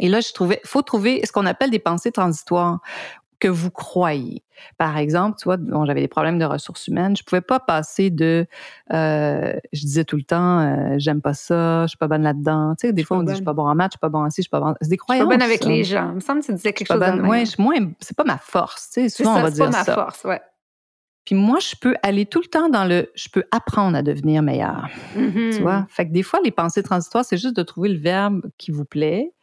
Et 0.02 0.10
là, 0.10 0.20
je 0.22 0.32
trouvais, 0.34 0.62
faut 0.66 0.82
trouver 0.82 1.22
ce 1.26 1.32
qu'on 1.32 1.46
appelle 1.46 1.70
des 1.72 1.80
pensées 1.80 2.12
transitoires 2.12 2.80
que 3.40 3.48
vous 3.48 3.70
croyez. 3.70 4.44
Par 4.80 4.98
exemple, 4.98 5.38
tu 5.38 5.44
vois, 5.44 5.58
bon, 5.58 5.86
j'avais 5.86 6.02
des 6.02 6.08
problèmes 6.08 6.40
de 6.40 6.46
ressources 6.46 6.88
humaines. 6.88 7.16
Je 7.16 7.22
pouvais 7.24 7.42
pas 7.42 7.60
passer 7.60 8.10
de, 8.10 8.48
euh, 8.94 9.54
je 9.74 9.82
disais 9.82 10.06
tout 10.06 10.16
le 10.16 10.24
temps, 10.24 10.60
euh, 10.62 10.96
j'aime 10.98 11.22
pas 11.22 11.36
ça, 11.36 11.84
je 11.84 11.90
suis 11.90 11.98
pas 11.98 12.08
bonne 12.08 12.24
là-dedans. 12.24 12.74
Tu 12.80 12.88
sais, 12.88 12.94
des 12.94 13.04
fois, 13.04 13.18
on 13.18 13.24
dit, 13.24 13.32
je 13.32 13.36
suis 13.36 13.46
pas 13.46 13.54
bon 13.54 13.68
en 13.68 13.76
maths, 13.76 13.92
je 13.92 13.98
suis 13.98 14.00
pas 14.00 14.10
bon 14.10 14.24
en 14.26 14.30
ci, 14.32 14.38
je 14.38 14.44
suis 14.44 14.50
pas 14.50 14.60
bon. 14.60 14.74
C'est 14.82 14.88
des 14.90 14.96
Je 14.96 14.96
suis 14.96 14.98
croyances. 14.98 15.26
pas 15.28 15.34
bonne 15.36 15.42
avec 15.44 15.62
ça. 15.62 15.70
les 15.70 15.84
gens. 15.84 16.10
Il 16.10 16.16
me 16.16 16.20
semble 16.20 16.42
que 16.42 16.48
tu 16.48 16.54
disais 16.54 16.74
quelque 16.74 16.88
chose 16.88 17.00
bonne. 17.00 17.28
Ouais, 17.28 17.46
je 17.46 17.62
moins, 17.62 17.76
c'est 18.00 18.18
pas 18.18 18.24
ma 18.24 18.40
force. 18.40 18.90
Tu 18.92 19.02
sais, 19.02 19.10
C'est 19.10 19.24
souvent, 19.24 19.34
on 19.34 19.38
ça, 19.38 19.42
va 19.44 19.52
c'est 19.52 19.60
pas 19.60 19.70
dire 19.70 19.78
ma 19.80 19.84
ça. 19.84 19.94
force, 19.94 20.24
ouais. 20.24 20.42
Puis 21.26 21.36
moi, 21.36 21.60
je 21.60 21.76
peux 21.80 21.94
aller 22.02 22.26
tout 22.26 22.40
le 22.42 22.48
temps 22.48 22.70
dans 22.70 22.86
le, 22.86 23.12
je 23.14 23.28
peux 23.30 23.44
apprendre 23.52 23.96
à 23.98 24.02
devenir 24.02 24.42
meilleur. 24.42 24.88
Tu 25.14 25.60
vois? 25.62 25.86
Fait 25.90 26.08
que 26.08 26.12
des 26.14 26.24
fois, 26.24 26.40
les 26.44 26.52
pensées 26.52 26.82
transitoires, 26.82 27.26
c'est 27.26 27.38
juste 27.38 27.56
de 27.56 27.64
trouver 27.64 27.90
le 27.90 28.00
verbe 28.00 28.42
qui 28.58 28.72
vous 28.72 28.86
plaît, 28.86 29.34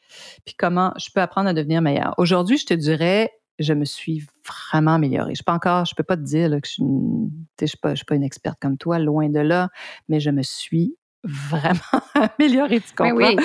puis 0.44 0.55
comment 0.59 0.92
je 0.96 1.09
peux 1.14 1.20
apprendre 1.20 1.48
à 1.48 1.53
devenir 1.53 1.83
meilleur. 1.83 2.14
Aujourd'hui, 2.18 2.57
je 2.59 2.66
te 2.66 2.74
dirais, 2.74 3.31
je 3.59 3.72
me 3.72 3.85
suis 3.85 4.24
vraiment 4.46 4.94
améliorée. 4.94 5.35
Je 5.35 5.42
peux 5.44 5.53
encore, 5.53 5.85
je 5.85 5.94
peux 5.94 6.03
pas 6.03 6.16
te 6.16 6.22
dire 6.22 6.48
là, 6.48 6.61
que 6.61 6.66
je 6.66 6.72
suis, 6.72 6.83
une- 6.83 7.31
je 7.61 7.66
suis 7.66 7.79
pas, 7.79 7.90
je 7.90 7.96
suis 7.96 8.05
pas 8.05 8.16
une 8.16 8.24
experte 8.24 8.59
comme 8.61 8.77
toi, 8.77 8.98
loin 8.98 9.29
de 9.29 9.40
là, 9.40 9.68
mais 10.09 10.18
je 10.20 10.31
me 10.31 10.42
suis 10.42 10.96
vraiment 11.22 11.79
améliorée, 12.38 12.81
tu 12.81 12.92
comprends? 12.94 13.14
oui. 13.14 13.37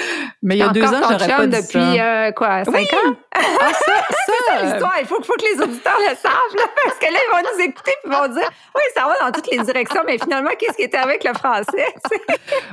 Mais 0.41 0.55
il 0.55 0.59
y 0.59 0.61
a 0.63 0.69
deux 0.69 0.83
ans, 0.85 0.99
j'aurais 1.09 1.27
pas 1.27 1.47
dit 1.47 1.55
depuis, 1.57 1.71
ça. 1.73 2.27
euh, 2.27 2.31
quoi, 2.33 2.65
cinq 2.65 2.73
Oui. 2.75 2.83
ans? 2.83 3.15
Ah, 3.35 3.71
ça, 3.73 3.91
C'est 4.25 4.31
ça, 4.47 4.57
euh, 4.59 4.63
l'histoire. 4.63 4.93
Il 4.99 5.05
faut, 5.05 5.21
faut 5.23 5.33
que 5.33 5.45
les 5.55 5.61
auditeurs 5.61 5.97
le 6.09 6.15
savent, 6.15 6.55
là, 6.57 6.63
parce 6.85 6.97
que 6.97 7.05
là, 7.05 7.11
ils 7.27 7.31
vont 7.31 7.51
nous 7.53 7.63
écouter 7.65 7.91
et 8.03 8.09
vont 8.09 8.27
dire 8.33 8.49
Oui, 8.75 8.81
ça 8.95 9.05
va 9.05 9.13
dans 9.25 9.31
toutes 9.31 9.49
les 9.51 9.63
directions, 9.63 10.01
mais 10.05 10.17
finalement, 10.17 10.49
qu'est-ce 10.59 10.75
qui 10.77 10.83
était 10.83 10.97
avec 10.97 11.23
le 11.23 11.33
français? 11.33 11.85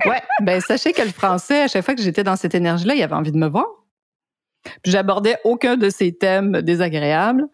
Ouais, 0.07 0.23
ben 0.43 0.61
sachez 0.61 0.93
que 0.93 1.03
le 1.03 1.11
français, 1.11 1.63
à 1.63 1.69
chaque 1.69 1.85
fois 1.85 1.95
que 1.95 2.03
j'étais 2.03 2.25
dans 2.25 2.37
cette 2.37 2.55
énergie-là, 2.55 2.95
il 2.95 3.03
avait 3.03 3.15
envie 3.15 3.33
de 3.33 3.39
me 3.39 3.49
voir. 3.49 3.67
J'abordais 4.87 5.37
aucun 5.45 5.77
de 5.77 5.91
ces 5.91 6.13
thèmes 6.17 6.63
désagréables. 6.63 7.47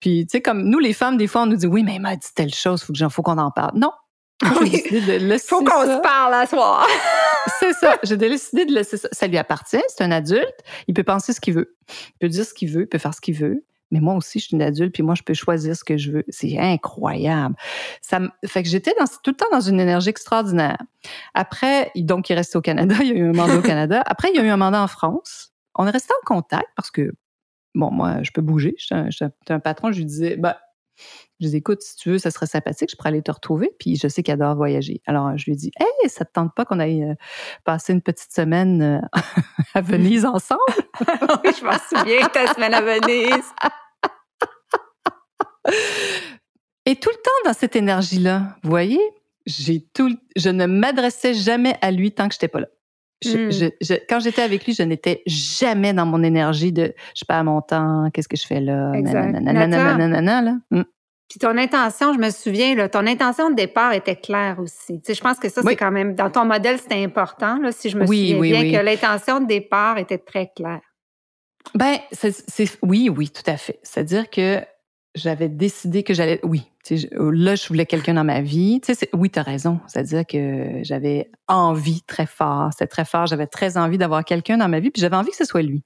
Puis, 0.00 0.26
tu 0.26 0.32
sais, 0.38 0.40
comme 0.42 0.64
nous, 0.64 0.78
les 0.78 0.92
femmes, 0.92 1.16
des 1.16 1.26
fois, 1.26 1.42
on 1.42 1.46
nous 1.46 1.56
dit 1.56 1.66
Oui, 1.66 1.82
mais 1.84 1.96
elle 1.96 2.02
m'a 2.02 2.16
dit 2.16 2.28
telle 2.34 2.54
chose, 2.54 2.82
faut 2.82 2.92
que 2.92 3.08
faut 3.08 3.22
qu'on 3.22 3.38
en 3.38 3.50
parle. 3.50 3.72
Non. 3.78 3.92
Oui. 4.60 4.82
laisser 4.90 5.48
faut 5.48 5.64
qu'on 5.64 5.82
se 5.84 6.00
parle 6.00 6.34
à 6.34 6.46
soir. 6.46 6.86
C'est 7.58 7.72
ça. 7.72 7.98
J'ai 8.04 8.16
décidé 8.16 8.64
de 8.66 8.72
laisser 8.72 8.96
ça. 8.96 9.08
Ça 9.12 9.26
lui 9.26 9.36
appartient. 9.36 9.80
C'est 9.88 10.04
un 10.04 10.12
adulte. 10.12 10.54
Il 10.86 10.94
peut 10.94 11.02
penser 11.02 11.32
ce 11.32 11.40
qu'il 11.40 11.54
veut. 11.54 11.76
Il 11.88 12.18
peut 12.20 12.28
dire 12.28 12.44
ce 12.44 12.54
qu'il 12.54 12.70
veut. 12.70 12.82
Il 12.82 12.86
peut 12.86 12.98
faire 12.98 13.14
ce 13.14 13.20
qu'il 13.20 13.34
veut. 13.34 13.64
Mais 13.90 14.00
moi 14.00 14.14
aussi, 14.14 14.38
je 14.38 14.44
suis 14.48 14.54
une 14.54 14.62
adulte, 14.62 14.92
puis 14.92 15.02
moi, 15.02 15.14
je 15.14 15.22
peux 15.22 15.32
choisir 15.32 15.74
ce 15.74 15.82
que 15.82 15.96
je 15.96 16.12
veux. 16.12 16.24
C'est 16.28 16.58
incroyable. 16.58 17.56
Ça 18.02 18.20
me... 18.20 18.28
Fait 18.46 18.62
que 18.62 18.68
j'étais 18.68 18.94
dans, 19.00 19.06
tout 19.06 19.30
le 19.30 19.34
temps 19.36 19.46
dans 19.50 19.62
une 19.62 19.80
énergie 19.80 20.10
extraordinaire. 20.10 20.76
Après, 21.34 21.90
il- 21.94 22.04
donc, 22.04 22.28
il 22.28 22.34
est 22.34 22.36
resté 22.36 22.58
au 22.58 22.60
Canada. 22.60 22.94
Il 23.00 23.08
y 23.08 23.12
a 23.12 23.14
eu 23.14 23.28
un 23.30 23.32
mandat 23.32 23.56
au 23.56 23.62
Canada. 23.62 24.02
Après, 24.06 24.28
il 24.32 24.36
y 24.36 24.40
a 24.40 24.44
eu 24.44 24.48
un 24.50 24.58
mandat 24.58 24.82
en 24.82 24.88
France. 24.88 25.52
On 25.78 25.86
est 25.86 25.90
resté 25.90 26.12
en 26.12 26.26
contact 26.26 26.68
parce 26.76 26.90
que, 26.90 27.12
bon, 27.74 27.90
moi, 27.90 28.22
je 28.22 28.32
peux 28.32 28.42
bouger. 28.42 28.74
J'étais 28.78 29.30
un, 29.48 29.60
patron. 29.60 29.92
Je 29.92 29.98
lui 29.98 30.04
disais, 30.04 30.36
ben, 30.36 30.56
je 31.38 31.46
lui 31.46 31.50
dis, 31.50 31.56
écoute, 31.56 31.82
si 31.82 31.96
tu 31.96 32.10
veux, 32.10 32.18
ça 32.18 32.32
serait 32.32 32.46
sympathique, 32.46 32.90
je 32.90 32.96
pourrais 32.96 33.10
aller 33.10 33.22
te 33.22 33.30
retrouver. 33.30 33.70
Puis 33.78 33.96
je 33.96 34.08
sais 34.08 34.24
qu'il 34.24 34.34
adore 34.34 34.56
voyager. 34.56 35.00
Alors, 35.06 35.38
je 35.38 35.44
lui 35.46 35.56
dis, 35.56 35.70
hey, 35.78 36.10
ça 36.10 36.24
te 36.24 36.32
tente 36.32 36.52
pas 36.54 36.64
qu'on 36.64 36.80
aille 36.80 37.04
euh, 37.04 37.14
passer 37.64 37.92
une 37.92 38.02
petite 38.02 38.32
semaine 38.32 38.82
euh, 38.82 39.00
à 39.74 39.80
Venise 39.80 40.26
ensemble? 40.26 40.60
oui, 41.44 41.52
je 41.58 41.64
m'en 41.64 41.78
souviens, 41.78 42.28
ta 42.28 42.52
semaine 42.52 42.74
à 42.74 42.82
Venise. 42.82 43.52
Et 46.86 46.96
tout 46.96 47.10
le 47.10 47.22
temps 47.22 47.30
dans 47.44 47.52
cette 47.52 47.76
énergie-là, 47.76 48.56
vous 48.62 48.70
voyez, 48.70 49.00
j'ai 49.46 49.86
tout, 49.94 50.16
je 50.36 50.48
ne 50.48 50.66
m'adressais 50.66 51.34
jamais 51.34 51.76
à 51.82 51.90
lui 51.90 52.12
tant 52.12 52.28
que 52.28 52.34
j'étais 52.34 52.48
pas 52.48 52.60
là. 52.60 52.68
Je- 53.24 53.36
Hmm. 53.36 53.50
je- 53.50 53.66
je- 53.80 54.00
quand 54.08 54.20
j'étais 54.20 54.42
avec 54.42 54.64
lui, 54.64 54.74
je 54.74 54.82
n'étais 54.84 55.22
jamais 55.26 55.92
dans 55.92 56.06
mon 56.06 56.22
énergie 56.22 56.72
de 56.72 56.94
je 57.16 57.24
perds 57.24 57.44
mon 57.44 57.60
temps, 57.60 58.08
qu'est-ce 58.14 58.28
que 58.28 58.36
je 58.36 58.46
fais 58.46 58.60
là, 58.60 58.90
nanana, 58.92 59.40
nanana, 59.40 59.96
nanana, 59.96 60.42
là. 60.42 60.52
Hmm. 60.70 60.84
Puis 61.28 61.38
ton 61.40 61.58
intention, 61.58 62.14
je 62.14 62.18
me 62.18 62.30
souviens, 62.30 62.74
là, 62.74 62.88
ton 62.88 63.06
intention 63.06 63.50
de 63.50 63.54
départ 63.56 63.92
était 63.92 64.16
claire 64.16 64.58
aussi. 64.60 65.00
Tu 65.00 65.08
sais, 65.08 65.14
je 65.14 65.20
pense 65.20 65.38
que 65.38 65.48
ça, 65.50 65.60
Oui. 65.62 65.72
c'est 65.72 65.76
quand 65.76 65.90
même, 65.90 66.14
dans 66.14 66.30
ton 66.30 66.44
modèle, 66.46 66.78
c'était 66.78 67.02
important, 67.04 67.58
là, 67.58 67.70
si 67.72 67.90
je 67.90 67.98
me 67.98 68.06
Oui, 68.06 68.30
souviens 68.30 68.40
oui, 68.60 68.70
bien, 68.70 68.80
que 68.80 68.84
l'intention 68.84 69.40
de 69.40 69.46
départ 69.46 69.98
était 69.98 70.16
très 70.18 70.50
claire. 70.56 70.80
Ben, 71.74 71.96
c'est, 72.12 72.32
c'est- 72.48 72.78
oui, 72.82 73.10
oui, 73.14 73.28
tout 73.28 73.42
à 73.50 73.58
fait. 73.58 73.78
C'est-à-dire 73.82 74.30
que 74.30 74.60
j'avais 75.14 75.48
décidé 75.48 76.02
que 76.02 76.14
j'allais, 76.14 76.40
oui, 76.42 76.62
là, 77.12 77.54
je 77.54 77.66
voulais 77.68 77.86
quelqu'un 77.86 78.14
dans 78.14 78.24
ma 78.24 78.40
vie. 78.40 78.80
Tu 78.82 78.86
sais, 78.86 78.94
c'est- 78.94 79.10
oui, 79.14 79.30
tu 79.30 79.38
as 79.38 79.42
raison. 79.42 79.80
C'est-à-dire 79.86 80.24
que 80.26 80.80
j'avais 80.82 81.30
envie 81.48 82.02
très 82.02 82.26
fort, 82.26 82.70
c'était 82.72 82.86
très 82.86 83.04
fort. 83.04 83.26
J'avais 83.26 83.46
très 83.46 83.76
envie 83.76 83.98
d'avoir 83.98 84.24
quelqu'un 84.24 84.58
dans 84.58 84.68
ma 84.68 84.80
vie, 84.80 84.90
puis 84.90 85.00
j'avais 85.00 85.16
envie 85.16 85.30
que 85.30 85.36
ce 85.36 85.44
soit 85.44 85.62
lui. 85.62 85.82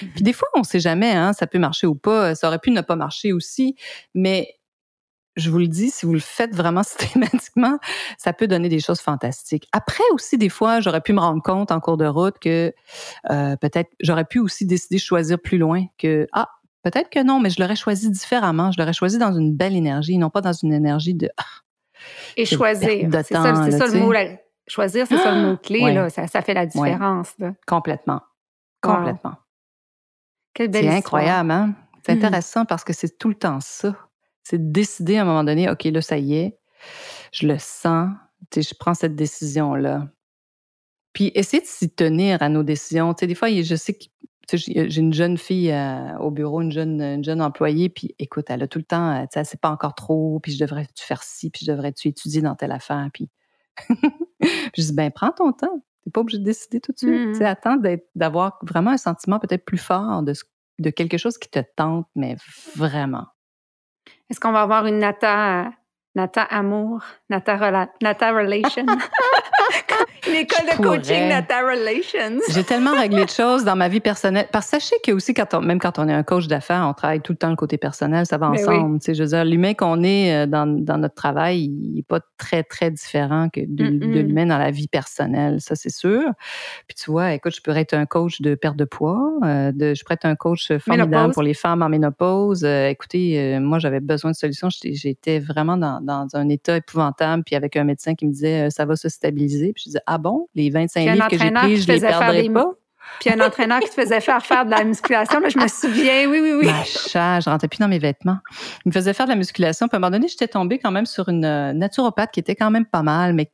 Puis 0.00 0.22
des 0.22 0.32
fois, 0.32 0.48
on 0.54 0.64
sait 0.64 0.80
jamais, 0.80 1.12
hein, 1.12 1.32
ça 1.32 1.46
peut 1.46 1.58
marcher 1.58 1.86
ou 1.86 1.94
pas. 1.94 2.34
Ça 2.34 2.48
aurait 2.48 2.58
pu 2.58 2.70
ne 2.70 2.80
pas 2.82 2.96
marcher 2.96 3.32
aussi, 3.32 3.76
mais 4.14 4.54
je 5.36 5.50
vous 5.50 5.58
le 5.58 5.68
dis, 5.68 5.90
si 5.90 6.04
vous 6.04 6.12
le 6.12 6.20
faites 6.20 6.54
vraiment 6.54 6.82
systématiquement, 6.84 7.78
ça 8.18 8.32
peut 8.32 8.46
donner 8.46 8.68
des 8.68 8.80
choses 8.80 9.00
fantastiques. 9.00 9.68
Après 9.72 10.04
aussi, 10.12 10.38
des 10.38 10.50
fois, 10.50 10.80
j'aurais 10.80 11.00
pu 11.00 11.12
me 11.12 11.20
rendre 11.20 11.42
compte 11.42 11.72
en 11.72 11.80
cours 11.80 11.96
de 11.96 12.06
route 12.06 12.38
que 12.38 12.72
euh, 13.30 13.56
peut-être 13.56 13.90
j'aurais 14.00 14.24
pu 14.26 14.38
aussi 14.40 14.66
décider 14.66 14.96
de 14.96 15.00
choisir 15.02 15.38
plus 15.40 15.58
loin 15.58 15.84
que 15.98 16.26
ah 16.32 16.48
peut-être 16.82 17.10
que 17.10 17.22
non, 17.22 17.40
mais 17.40 17.50
je 17.50 17.60
l'aurais 17.60 17.76
choisi 17.76 18.10
différemment. 18.10 18.70
Je 18.72 18.78
l'aurais 18.80 18.92
choisi 18.92 19.18
dans 19.18 19.32
une 19.32 19.54
belle 19.54 19.74
énergie, 19.76 20.18
non 20.18 20.30
pas 20.30 20.40
dans 20.40 20.52
une 20.52 20.72
énergie 20.72 21.14
de 21.14 21.28
ah, 21.36 21.44
Et 22.36 22.44
choisir. 22.46 23.08
C'est 23.10 23.22
ça, 23.34 23.52
là, 23.52 23.66
le 23.68 23.78
sais. 23.90 24.00
mot. 24.00 24.12
là. 24.12 24.24
Choisir, 24.68 25.06
c'est 25.06 25.16
ça 25.18 25.32
le 25.34 25.42
mot-clé. 25.50 25.82
Ouais. 25.82 26.10
Ça, 26.10 26.26
ça 26.28 26.40
fait 26.42 26.54
la 26.54 26.66
différence. 26.66 27.34
là. 27.38 27.52
complètement, 27.66 28.20
Wow. 28.84 28.94
complètement. 28.94 29.34
Quelle 30.54 30.68
belle 30.70 30.84
C'est 30.84 30.96
incroyable, 30.96 31.50
hein? 31.50 31.74
C'est 32.06 32.14
Mhm. 32.14 32.24
intéressant 32.24 32.64
parce 32.64 32.84
que 32.84 32.92
c'est 32.92 33.16
tout 33.18 33.28
le 33.28 33.34
temps 33.34 33.60
ça. 33.60 33.94
C'est 34.44 34.58
de 34.58 34.72
décider 34.72 35.18
à 35.18 35.22
un 35.22 35.24
moment 35.24 35.44
donné, 35.44 35.70
OK, 35.70 35.84
là, 35.84 36.00
ça 36.02 36.18
y 36.18 36.34
est, 36.34 36.58
je 37.32 37.46
le 37.46 37.58
sens, 37.58 38.10
tu 38.50 38.62
sais, 38.62 38.68
je 38.70 38.74
prends 38.78 38.94
cette 38.94 39.14
décision-là. 39.14 40.08
Puis 41.12 41.30
essayer 41.34 41.60
de 41.62 41.66
s'y 41.66 41.90
tenir 41.90 42.42
à 42.42 42.48
nos 42.48 42.62
décisions. 42.62 43.12
Tu 43.14 43.20
sais, 43.20 43.26
des 43.26 43.34
fois, 43.34 43.48
je 43.50 43.74
sais 43.76 43.94
que 43.94 44.04
j'ai 44.56 44.98
une 45.00 45.12
jeune 45.12 45.36
fille 45.38 45.70
euh, 45.72 46.16
au 46.18 46.30
bureau, 46.30 46.60
une 46.62 46.72
jeune, 46.72 47.00
une 47.00 47.24
jeune 47.24 47.40
employée, 47.42 47.88
puis 47.88 48.14
écoute, 48.18 48.46
elle 48.48 48.62
a 48.62 48.68
tout 48.68 48.78
le 48.78 48.84
temps, 48.84 49.10
euh, 49.10 49.22
tu 49.22 49.28
sais, 49.32 49.40
elle 49.40 49.46
sait 49.46 49.56
pas 49.58 49.70
encore 49.70 49.94
trop, 49.94 50.38
puis 50.40 50.52
je 50.52 50.58
devrais-tu 50.64 51.04
faire 51.04 51.22
ci, 51.22 51.50
puis 51.50 51.64
je 51.66 51.72
devrais-tu 51.72 52.08
étudier 52.08 52.42
dans 52.42 52.54
telle 52.54 52.72
affaire, 52.72 53.08
puis 53.12 53.28
je 54.40 54.82
dis, 54.82 54.92
ben 54.94 55.10
prends 55.10 55.30
ton 55.32 55.52
temps. 55.52 55.82
T'es 56.04 56.10
pas 56.10 56.20
obligé 56.20 56.38
de 56.38 56.44
décider 56.44 56.80
tout 56.80 56.90
de 56.92 56.98
suite. 56.98 57.10
Mhm. 57.12 57.32
Tu 57.32 57.38
sais, 57.38 57.44
attends 57.46 57.76
d'avoir 58.16 58.58
vraiment 58.62 58.90
un 58.90 58.96
sentiment 58.96 59.38
peut-être 59.38 59.64
plus 59.64 59.78
fort 59.78 60.22
de, 60.24 60.34
ce- 60.34 60.42
de 60.80 60.90
quelque 60.90 61.16
chose 61.16 61.38
qui 61.38 61.48
te 61.48 61.60
tente, 61.76 62.06
mais 62.16 62.36
vraiment. 62.76 63.26
Est-ce 64.28 64.40
qu'on 64.40 64.50
va 64.52 64.62
avoir 64.62 64.84
une 64.86 64.98
Nata, 64.98 65.70
Nata 66.16 66.42
Amour, 66.42 67.04
Nata, 67.30 67.56
Rela- 67.56 67.90
Nata 68.02 68.32
Relation? 68.32 68.84
une 70.28 70.34
école 70.34 70.66
Je 70.70 70.76
de 70.78 70.82
coaching 70.82 71.02
pourrais. 71.02 71.28
Nata 71.28 71.60
Relations. 71.62 72.40
J'ai 72.50 72.64
tellement 72.64 72.94
réglé 72.98 73.24
de 73.24 73.30
choses 73.30 73.64
dans 73.64 73.76
ma 73.76 73.88
vie 73.88 74.00
personnelle. 74.00 74.46
Parce 74.52 74.66
que 74.66 74.70
sachez 74.78 74.96
que 75.04 75.12
aussi, 75.12 75.34
quand 75.34 75.54
on, 75.54 75.60
même 75.60 75.78
quand 75.78 75.98
on 75.98 76.08
est 76.08 76.12
un 76.12 76.22
coach 76.22 76.46
d'affaires, 76.46 76.86
on 76.88 76.94
travaille 76.94 77.20
tout 77.20 77.32
le 77.32 77.38
temps 77.38 77.50
le 77.50 77.56
côté 77.56 77.78
personnel, 77.78 78.26
ça 78.26 78.38
va 78.38 78.50
Ben 78.50 78.60
ensemble. 78.60 78.98
Sais, 79.02 79.14
je 79.14 79.22
veux 79.22 79.28
dire, 79.30 79.44
l'humain 79.44 79.74
qu'on 79.74 80.02
est 80.02 80.34
euh, 80.34 80.46
dans, 80.46 80.66
dans 80.66 80.98
notre 80.98 81.14
travail, 81.14 81.64
il 81.64 81.94
n'est 81.94 82.02
pas 82.02 82.20
très, 82.38 82.62
très 82.62 82.90
différent 82.90 83.48
que 83.48 83.60
de, 83.60 83.88
de 83.90 84.20
l'humain 84.20 84.46
dans 84.46 84.58
la 84.58 84.70
vie 84.70 84.88
personnelle, 84.88 85.60
ça 85.60 85.74
c'est 85.74 85.92
sûr. 85.92 86.22
Puis 86.86 86.94
tu 86.96 87.10
vois, 87.10 87.32
écoute, 87.34 87.54
je 87.54 87.60
pourrais 87.60 87.80
être 87.82 87.94
un 87.94 88.06
coach 88.06 88.40
de 88.40 88.54
perte 88.54 88.76
de 88.76 88.84
poids, 88.84 89.20
euh, 89.44 89.72
de, 89.72 89.94
je 89.94 90.02
pourrais 90.04 90.14
être 90.14 90.24
un 90.26 90.36
coach 90.36 90.68
formidable 90.78 91.10
Ménopause. 91.10 91.34
pour 91.34 91.42
les 91.42 91.54
femmes 91.54 91.82
en 91.82 91.88
ménopause. 91.88 92.64
Euh, 92.64 92.88
écoutez, 92.88 93.38
euh, 93.56 93.60
moi 93.60 93.78
j'avais 93.78 94.00
besoin 94.00 94.30
de 94.30 94.36
solutions. 94.36 94.68
J'étais- 94.70 95.40
vraiment 95.40 95.76
dans, 95.76 96.00
dans 96.00 96.28
un 96.34 96.48
état 96.48 96.76
épouvantable, 96.76 97.42
puis 97.44 97.56
avec 97.56 97.76
un 97.76 97.84
médecin 97.84 98.14
qui 98.14 98.26
me 98.26 98.32
disait, 98.32 98.70
ça 98.70 98.84
va 98.84 98.96
se 98.96 99.08
stabiliser. 99.08 99.72
Puis 99.72 99.84
je 99.84 99.88
disais, 99.90 100.00
ah 100.12 100.18
bon, 100.18 100.48
les 100.54 100.70
25 100.70 101.00
Puis 101.00 101.08
un 101.08 101.14
livres 101.14 101.28
que 101.28 101.36
j'ai 101.36 101.42
entraîneur 101.44 101.62
pris, 101.62 101.74
qui 101.74 101.82
je 101.82 101.86
les 101.88 101.94
faisait 101.94 102.08
faire 102.08 102.18
perdrai 102.18 102.42
des- 102.42 102.50
pas? 102.50 102.72
Puis 103.20 103.30
un 103.30 103.40
entraîneur 103.40 103.80
qui 103.80 103.88
te 103.88 103.94
faisait 103.94 104.20
faire 104.20 104.44
faire 104.44 104.64
de 104.64 104.70
la 104.70 104.84
musculation. 104.84 105.38
Là, 105.40 105.48
je 105.48 105.58
me 105.58 105.68
souviens, 105.68 106.28
oui, 106.30 106.40
oui, 106.40 106.52
oui. 106.60 106.66
Ma 106.66 106.82
chair, 106.84 107.40
je 107.40 107.50
rentrais 107.50 107.68
plus 107.68 107.78
dans 107.78 107.88
mes 107.88 107.98
vêtements. 107.98 108.38
Il 108.84 108.88
me 108.88 108.92
faisait 108.92 109.12
faire 109.12 109.26
de 109.26 109.30
la 109.30 109.36
musculation. 109.36 109.86
Puis 109.86 109.96
à 109.96 109.98
un 109.98 110.00
moment 110.00 110.10
donné, 110.10 110.28
j'étais 110.28 110.48
tombée 110.48 110.78
quand 110.78 110.90
même 110.90 111.06
sur 111.06 111.28
une 111.28 111.44
euh, 111.44 111.72
naturopathe 111.72 112.30
qui 112.32 112.40
était 112.40 112.56
quand 112.56 112.70
même 112.70 112.86
pas 112.86 113.02
mal, 113.02 113.34
mais 113.34 113.50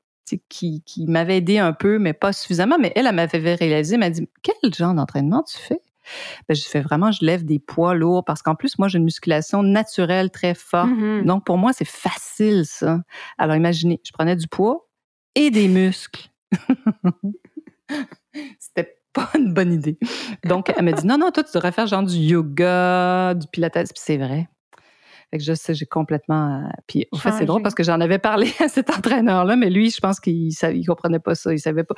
qui, 0.48 0.82
qui 0.82 1.06
m'avait 1.06 1.38
aidé 1.38 1.58
un 1.58 1.72
peu, 1.72 1.98
mais 1.98 2.12
pas 2.12 2.32
suffisamment. 2.32 2.76
Mais 2.78 2.92
elle, 2.94 3.06
elle 3.06 3.14
m'avait 3.14 3.54
réalisé, 3.54 3.94
elle 3.94 4.00
m'a 4.00 4.10
dit 4.10 4.28
Quel 4.42 4.74
genre 4.74 4.94
d'entraînement 4.94 5.42
tu 5.42 5.58
fais 5.58 5.80
ben, 6.48 6.54
je 6.54 6.66
fais 6.66 6.80
vraiment, 6.80 7.12
je 7.12 7.24
lève 7.24 7.44
des 7.44 7.58
poids 7.58 7.94
lourds 7.94 8.24
parce 8.24 8.42
qu'en 8.42 8.54
plus, 8.54 8.78
moi, 8.78 8.88
j'ai 8.88 8.98
une 8.98 9.04
musculation 9.04 9.62
naturelle 9.62 10.30
très 10.30 10.54
forte. 10.54 10.88
Mhm. 10.88 11.24
Donc, 11.24 11.44
pour 11.44 11.58
moi, 11.58 11.72
c'est 11.72 11.86
facile, 11.86 12.64
ça. 12.64 13.00
Alors, 13.36 13.56
imaginez, 13.56 14.00
je 14.04 14.12
prenais 14.12 14.36
du 14.36 14.48
poids 14.48 14.88
et 15.34 15.50
des 15.50 15.68
muscles. 15.68 16.28
C'était 18.58 18.96
pas 19.12 19.28
une 19.36 19.52
bonne 19.54 19.72
idée. 19.72 19.98
Donc, 20.44 20.72
elle 20.76 20.84
m'a 20.84 20.92
dit, 20.92 21.06
non, 21.06 21.18
non, 21.18 21.30
toi, 21.30 21.42
tu 21.42 21.50
devrais 21.54 21.72
faire 21.72 21.86
genre 21.86 22.02
du 22.02 22.16
yoga, 22.16 23.34
du 23.34 23.46
pilates. 23.48 23.72
Puis 23.74 23.86
c'est 23.96 24.16
vrai. 24.18 24.48
Fait 25.30 25.36
que 25.38 25.44
je 25.44 25.52
sais, 25.52 25.74
j'ai 25.74 25.84
complètement. 25.84 26.64
euh, 26.64 26.68
Puis, 26.86 27.06
en 27.12 27.18
fait, 27.18 27.32
c'est 27.32 27.44
drôle 27.44 27.62
parce 27.62 27.74
que 27.74 27.82
j'en 27.82 28.00
avais 28.00 28.18
parlé 28.18 28.50
à 28.60 28.68
cet 28.68 28.88
entraîneur-là, 28.90 29.56
mais 29.56 29.68
lui, 29.68 29.90
je 29.90 29.98
pense 30.00 30.20
qu'il 30.20 30.48
il 30.52 30.86
comprenait 30.86 31.18
pas 31.18 31.34
ça. 31.34 31.52
Il 31.52 31.58
savait 31.58 31.84
pas. 31.84 31.94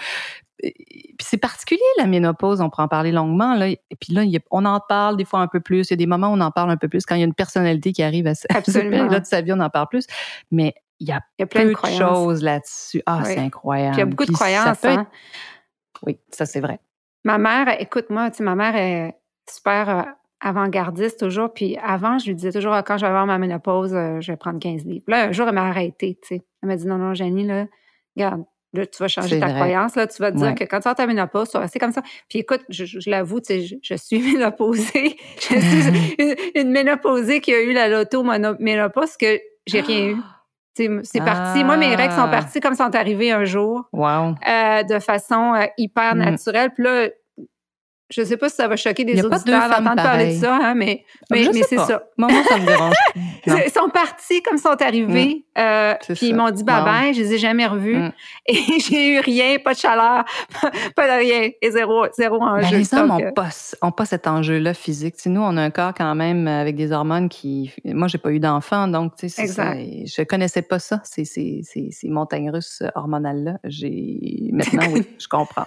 Puis 0.61 0.75
c'est 1.23 1.37
particulier, 1.39 1.81
la 1.99 2.07
ménopause. 2.07 2.61
On 2.61 2.71
pourrait 2.71 2.83
en 2.85 2.89
parler 2.89 3.13
longuement. 3.13 3.55
Là. 3.55 3.69
Et 3.69 3.79
puis 4.01 4.13
là, 4.15 4.23
on 4.51 4.65
en 4.65 4.81
parle 4.81 5.17
des 5.17 5.25
fois 5.25 5.41
un 5.41 5.47
peu 5.49 5.61
plus. 5.61 5.89
Il 5.89 5.93
y 5.93 5.95
a 5.95 5.97
des 5.97 6.07
moments 6.07 6.29
où 6.31 6.35
on 6.35 6.41
en 6.41 6.51
parle 6.51 6.71
un 6.71 6.77
peu 6.77 6.89
plus. 6.89 7.05
Quand 7.07 7.15
il 7.15 7.21
y 7.21 7.23
a 7.23 7.27
une 7.27 7.35
personnalité 7.35 7.93
qui 7.93 8.03
arrive 8.03 8.27
à 8.27 8.35
ce- 8.35 8.47
à 8.51 8.63
cette 8.65 8.91
période 8.91 9.21
de 9.23 9.27
sa 9.27 9.41
vie, 9.43 9.53
on 9.53 9.61
en 9.61 9.71
parle 9.71 9.89
plus. 9.89 10.07
Mais 10.51 10.75
il 11.01 11.09
y 11.09 11.13
a 11.13 11.21
Il 11.39 11.43
y 11.43 11.45
a 11.45 11.47
plein 11.47 11.65
de 11.65 11.73
croyances. 11.73 11.99
choses 12.01 12.43
là-dessus. 12.43 13.03
Ah, 13.07 13.23
Oui. 13.25 13.33
c'est 13.35 13.39
incroyable. 13.41 13.93
Puis 13.95 13.99
il 13.99 14.01
y 14.01 14.03
a 14.03 14.07
beaucoup 14.07 14.25
de 14.25 14.29
Puis 14.29 14.37
ça 14.37 14.45
croyances. 14.45 14.85
être- 14.85 14.99
hein. 14.99 15.07
Oui, 16.07 16.19
ça, 16.31 16.47
c'est 16.47 16.61
vrai. 16.61 16.79
Ma 17.25 17.37
mère, 17.39 17.81
écoute-moi, 17.81 18.31
tu 18.31 18.39
sais, 18.39 18.43
ma 18.45 18.55
mère 18.55 18.75
est 18.77 19.15
super 19.51 19.89
euh, 19.91 20.03
avant-gardiste 20.41 21.21
toujours. 21.21 21.53
Puis 21.53 21.77
avant, 21.83 22.19
je 22.19 22.27
lui 22.29 22.35
disais 22.35 22.53
toujours, 22.53 22.73
Ah, 22.73 22.83
quand 22.83 22.97
je 22.97 23.03
vais 23.03 23.09
avoir 23.09 23.27
ma 23.27 23.39
ménopause, 23.39 23.93
euh, 23.95 24.21
je 24.21 24.33
vais 24.33 24.37
prendre 24.37 24.59
15 24.59 24.85
livres. 24.87 25.05
Là, 25.09 25.25
un 25.25 25.33
jour, 25.33 25.47
elle 25.49 25.55
m'a 25.55 25.69
arrêté, 25.69 26.19
tu 26.23 26.29
sais. 26.37 26.43
Elle 26.63 26.69
m'a 26.69 26.77
dit, 26.77 26.87
non, 26.87 26.97
non, 26.97 27.13
Jenny, 27.15 27.47
là, 27.47 27.67
regarde, 28.17 28.45
là, 28.73 28.87
tu 28.87 29.03
vas 29.03 29.09
changer 29.09 29.39
ta 29.41 29.47
vrai. 29.47 29.55
croyance, 29.57 29.97
là, 29.97 30.07
tu 30.07 30.23
vas 30.23 30.33
te 30.33 30.37
dire 30.39 30.47
Ouais. 30.47 30.55
que 30.55 30.65
quand 30.65 30.79
tu 30.81 30.89
avoir 30.89 30.95
ta 30.97 31.07
ménopause, 31.07 31.51
tu 31.51 31.57
vas 31.59 31.63
rester 31.65 31.79
comme 31.79 31.93
ça. 31.93 32.03
Puis 32.29 32.39
écoute, 32.39 32.63
je, 32.71 32.85
je- 32.87 33.01
je 33.01 33.11
l'avoue, 33.11 33.41
tu 33.41 33.47
sais, 33.47 33.63
je, 33.67 33.77
je 33.83 33.95
suis 33.95 34.21
ménopausée. 34.39 35.17
je 35.41 35.59
suis 35.61 36.15
une, 36.19 36.35
une 36.55 36.71
ménopausée 36.71 37.41
qui 37.41 37.53
a 37.53 37.61
eu 37.63 37.73
la 37.73 37.89
loto 37.89 38.23
ménopause 38.23 39.17
que 39.19 39.39
j'ai 39.67 39.81
rien 39.81 40.07
eu. 40.11 40.17
C'est 40.75 41.25
parti. 41.25 41.65
Moi, 41.65 41.77
mes 41.77 41.95
règles 41.95 42.15
sont 42.15 42.23
Ah. 42.25 42.29
parties 42.29 42.61
comme 42.61 42.75
sont 42.75 42.95
arrivées 42.95 43.33
un 43.33 43.45
jour 43.45 43.85
Wow. 43.93 44.35
euh, 44.49 44.83
de 44.85 44.99
façon 44.99 45.55
euh, 45.55 45.67
hyper 45.77 46.15
Mm. 46.15 46.19
naturelle. 46.19 46.71
Puis 46.75 46.85
là, 46.85 47.09
je 48.11 48.23
sais 48.23 48.37
pas 48.37 48.49
si 48.49 48.57
ça 48.57 48.69
va 48.69 48.77
choquer 48.77 49.05
des 49.05 49.25
auditeurs 49.25 49.69
d'entendre 49.69 49.97
parler 50.03 50.35
de 50.35 50.41
ça, 50.41 50.57
hein, 50.57 50.75
mais, 50.75 51.05
mais, 51.31 51.45
c'est 51.63 51.79
ça. 51.79 52.03
Moi, 52.17 52.31
moi, 52.31 52.43
ça 52.49 52.59
me 52.59 52.67
dérange. 52.67 52.95
Ils 53.47 53.71
sont 53.71 53.89
partis 53.89 54.43
comme 54.43 54.57
ils 54.57 54.61
sont 54.61 54.81
arrivés. 54.83 55.45
euh, 55.59 55.95
C'est 56.03 56.15
puis 56.15 56.29
ils 56.29 56.35
m'ont 56.37 56.51
dit 56.51 56.65
bye 56.65 56.81
Wow. 56.81 56.85
bye, 56.85 57.15
je 57.15 57.21
les 57.21 57.35
ai 57.35 57.39
jamais 57.39 57.67
revus. 57.67 57.97
Mm. 57.97 58.13
Et 58.47 58.81
j'ai 58.81 59.15
eu 59.15 59.19
rien, 59.21 59.59
pas 59.59 59.75
de 59.75 59.79
chaleur, 59.79 60.25
pas 60.97 61.07
de 61.07 61.19
rien. 61.25 61.51
Et 61.61 61.71
zéro, 61.71 62.07
zéro 62.17 62.43
enjeu. 62.43 62.71
Ben, 62.71 62.79
les 62.79 62.95
hommes 62.95 63.09
n'ont 63.09 63.21
euh, 63.21 63.33
pas, 63.33 63.49
ont 63.83 63.93
pas 63.93 64.05
cet 64.05 64.27
enjeu-là 64.27 64.75
physique. 64.75 65.17
Tu 65.17 65.23
sais, 65.23 65.31
nous, 65.31 65.41
on 65.43 65.57
a 65.57 65.63
un 65.63 65.71
corps 65.71 65.95
quand 65.95 66.15
même 66.15 66.47
avec 66.49 66.77
des 66.77 66.93
hormones 66.93 67.29
qui. 67.29 67.73
Moi, 67.85 68.09
j'ai 68.09 68.19
pas 68.19 68.31
eu 68.33 68.41
d'enfant, 68.41 68.89
donc 68.89 69.17
tu 69.17 69.29
sais, 69.29 69.47
je 69.47 70.23
connaissais 70.23 70.63
pas 70.63 70.79
ça, 70.79 71.01
ces, 71.05 71.25
ces, 71.25 71.61
ces, 71.65 71.91
ces 71.91 72.09
montagnes 72.09 72.51
russes 72.51 72.83
hormonales-là. 72.95 73.59
Maintenant, 74.53 74.93
oui, 74.93 75.07
je 75.19 75.29
comprends. 75.29 75.67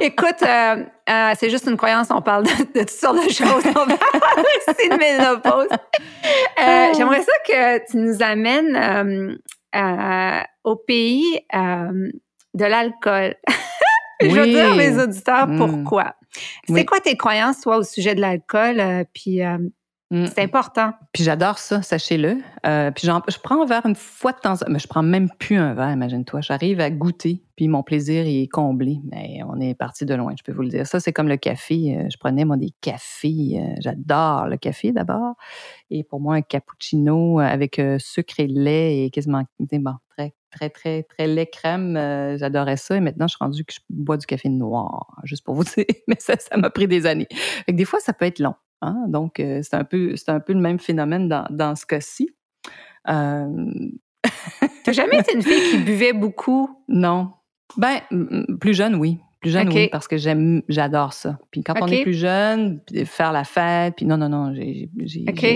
Écoute, 0.00 0.42
euh, 0.42 0.84
euh, 1.08 1.32
c'est 1.38 1.50
juste 1.50 1.66
une 1.66 1.76
croyance, 1.76 2.08
on 2.10 2.20
parle 2.22 2.44
de, 2.44 2.50
de 2.50 2.80
toutes 2.80 2.90
sortes 2.90 3.24
de 3.24 3.30
choses. 3.32 3.62
On 3.66 3.72
parle 3.86 4.44
aussi 4.68 4.88
de 4.88 4.96
ménopause. 4.96 5.68
Euh, 6.58 6.86
J'aimerais 6.96 7.22
ça 7.22 7.32
que 7.46 7.90
tu 7.90 7.96
nous 7.98 8.22
amènes 8.22 8.76
euh, 8.76 9.36
euh, 9.78 10.40
au 10.64 10.76
pays 10.76 11.40
euh, 11.54 12.10
de 12.54 12.64
l'alcool. 12.64 13.34
Je 14.20 14.28
veux 14.28 14.42
Oui. 14.42 14.52
dire 14.52 14.72
à 14.72 14.74
mes 14.76 14.98
auditeurs 15.02 15.46
Mm. 15.46 15.58
pourquoi? 15.58 16.14
C'est 16.66 16.72
Oui. 16.72 16.84
quoi 16.86 17.00
tes 17.00 17.16
croyances, 17.16 17.60
toi, 17.60 17.76
au 17.76 17.82
sujet 17.82 18.14
de 18.14 18.20
l'alcool? 18.20 18.80
euh, 18.80 19.04
puis 19.14 19.42
Mm. 20.12 20.26
c'est 20.26 20.42
important. 20.42 20.92
Puis 21.12 21.24
j'adore 21.24 21.58
ça, 21.58 21.82
sachez-le. 21.82 22.38
Euh, 22.64 22.90
puis 22.92 23.06
je 23.08 23.38
prends 23.42 23.62
un 23.62 23.66
verre 23.66 23.84
une 23.86 23.96
fois 23.96 24.32
de 24.32 24.38
temps 24.38 24.52
en 24.52 24.56
temps, 24.56 24.66
mais 24.70 24.78
je 24.78 24.86
prends 24.86 25.02
même 25.02 25.28
plus 25.38 25.56
un 25.56 25.74
verre, 25.74 25.90
imagine-toi. 25.90 26.42
J'arrive 26.42 26.78
à 26.80 26.90
goûter, 26.90 27.42
puis 27.56 27.66
mon 27.66 27.82
plaisir 27.82 28.24
est 28.26 28.46
comblé. 28.46 29.00
Mais 29.10 29.40
on 29.48 29.60
est 29.60 29.74
parti 29.74 30.06
de 30.06 30.14
loin, 30.14 30.32
je 30.38 30.44
peux 30.44 30.52
vous 30.52 30.62
le 30.62 30.68
dire. 30.68 30.86
Ça, 30.86 31.00
c'est 31.00 31.12
comme 31.12 31.28
le 31.28 31.36
café. 31.36 31.96
Euh, 31.98 32.06
Je 32.08 32.16
prenais, 32.18 32.44
moi, 32.44 32.56
des 32.56 32.70
cafés. 32.80 33.60
Euh, 33.60 33.74
J'adore 33.80 34.46
le 34.46 34.56
café, 34.58 34.92
d'abord. 34.92 35.34
Et 35.90 36.04
pour 36.04 36.20
moi, 36.20 36.36
un 36.36 36.42
cappuccino 36.42 37.40
avec 37.40 37.80
sucre 37.98 38.38
et 38.40 38.46
lait 38.46 39.04
et 39.06 39.10
quasiment, 39.10 39.42
bon, 39.58 39.94
très, 40.16 40.34
très, 40.50 40.70
très, 40.70 41.02
très 41.02 41.26
lait 41.26 41.46
crème. 41.46 41.96
euh, 41.96 42.36
J'adorais 42.38 42.76
ça. 42.76 42.96
Et 42.96 43.00
maintenant, 43.00 43.26
je 43.26 43.34
suis 43.36 43.44
rendue 43.44 43.64
que 43.64 43.74
je 43.74 43.80
bois 43.90 44.16
du 44.16 44.26
café 44.26 44.48
noir, 44.48 45.16
juste 45.24 45.44
pour 45.44 45.54
vous 45.56 45.64
dire. 45.76 45.84
Mais 46.06 46.16
ça, 46.20 46.34
ça 46.38 46.56
m'a 46.56 46.70
pris 46.70 46.86
des 46.86 47.06
années. 47.06 47.26
Fait 47.30 47.72
que 47.72 47.76
des 47.76 47.84
fois, 47.84 47.98
ça 48.00 48.12
peut 48.12 48.24
être 48.24 48.38
long. 48.38 48.54
Hein? 48.82 49.04
Donc, 49.08 49.40
euh, 49.40 49.60
c'est 49.62 49.74
un, 49.74 49.84
peu- 49.84 50.14
un 50.28 50.40
peu 50.40 50.52
le 50.52 50.60
même 50.60 50.78
phénomène 50.78 51.28
dans, 51.28 51.46
dans 51.50 51.74
ce 51.76 51.86
cas-ci. 51.86 52.30
Euh, 53.08 53.46
T'as 54.84 54.92
jamais 54.92 55.18
été 55.18 55.34
une 55.34 55.42
fille 55.42 55.70
qui 55.70 55.78
buvait 55.78 56.12
beaucoup? 56.12 56.82
non. 56.88 57.32
Ben, 57.76 57.98
plus 58.60 58.74
jeune, 58.74 58.94
oui. 58.94 59.18
Plus 59.40 59.50
jeune, 59.50 59.66
oui, 59.82 59.88
parce 59.90 60.06
que 60.06 60.16
j'aime, 60.16 60.62
j'adore 60.68 61.12
ça. 61.12 61.38
Puis 61.50 61.62
quand 61.64 61.74
on 61.82 61.86
est 61.88 62.02
plus 62.04 62.14
jeune, 62.14 62.80
faire 63.04 63.32
la 63.32 63.42
fête, 63.44 63.94
puis 63.96 64.06
non, 64.06 64.16
non, 64.16 64.28
non, 64.28 64.54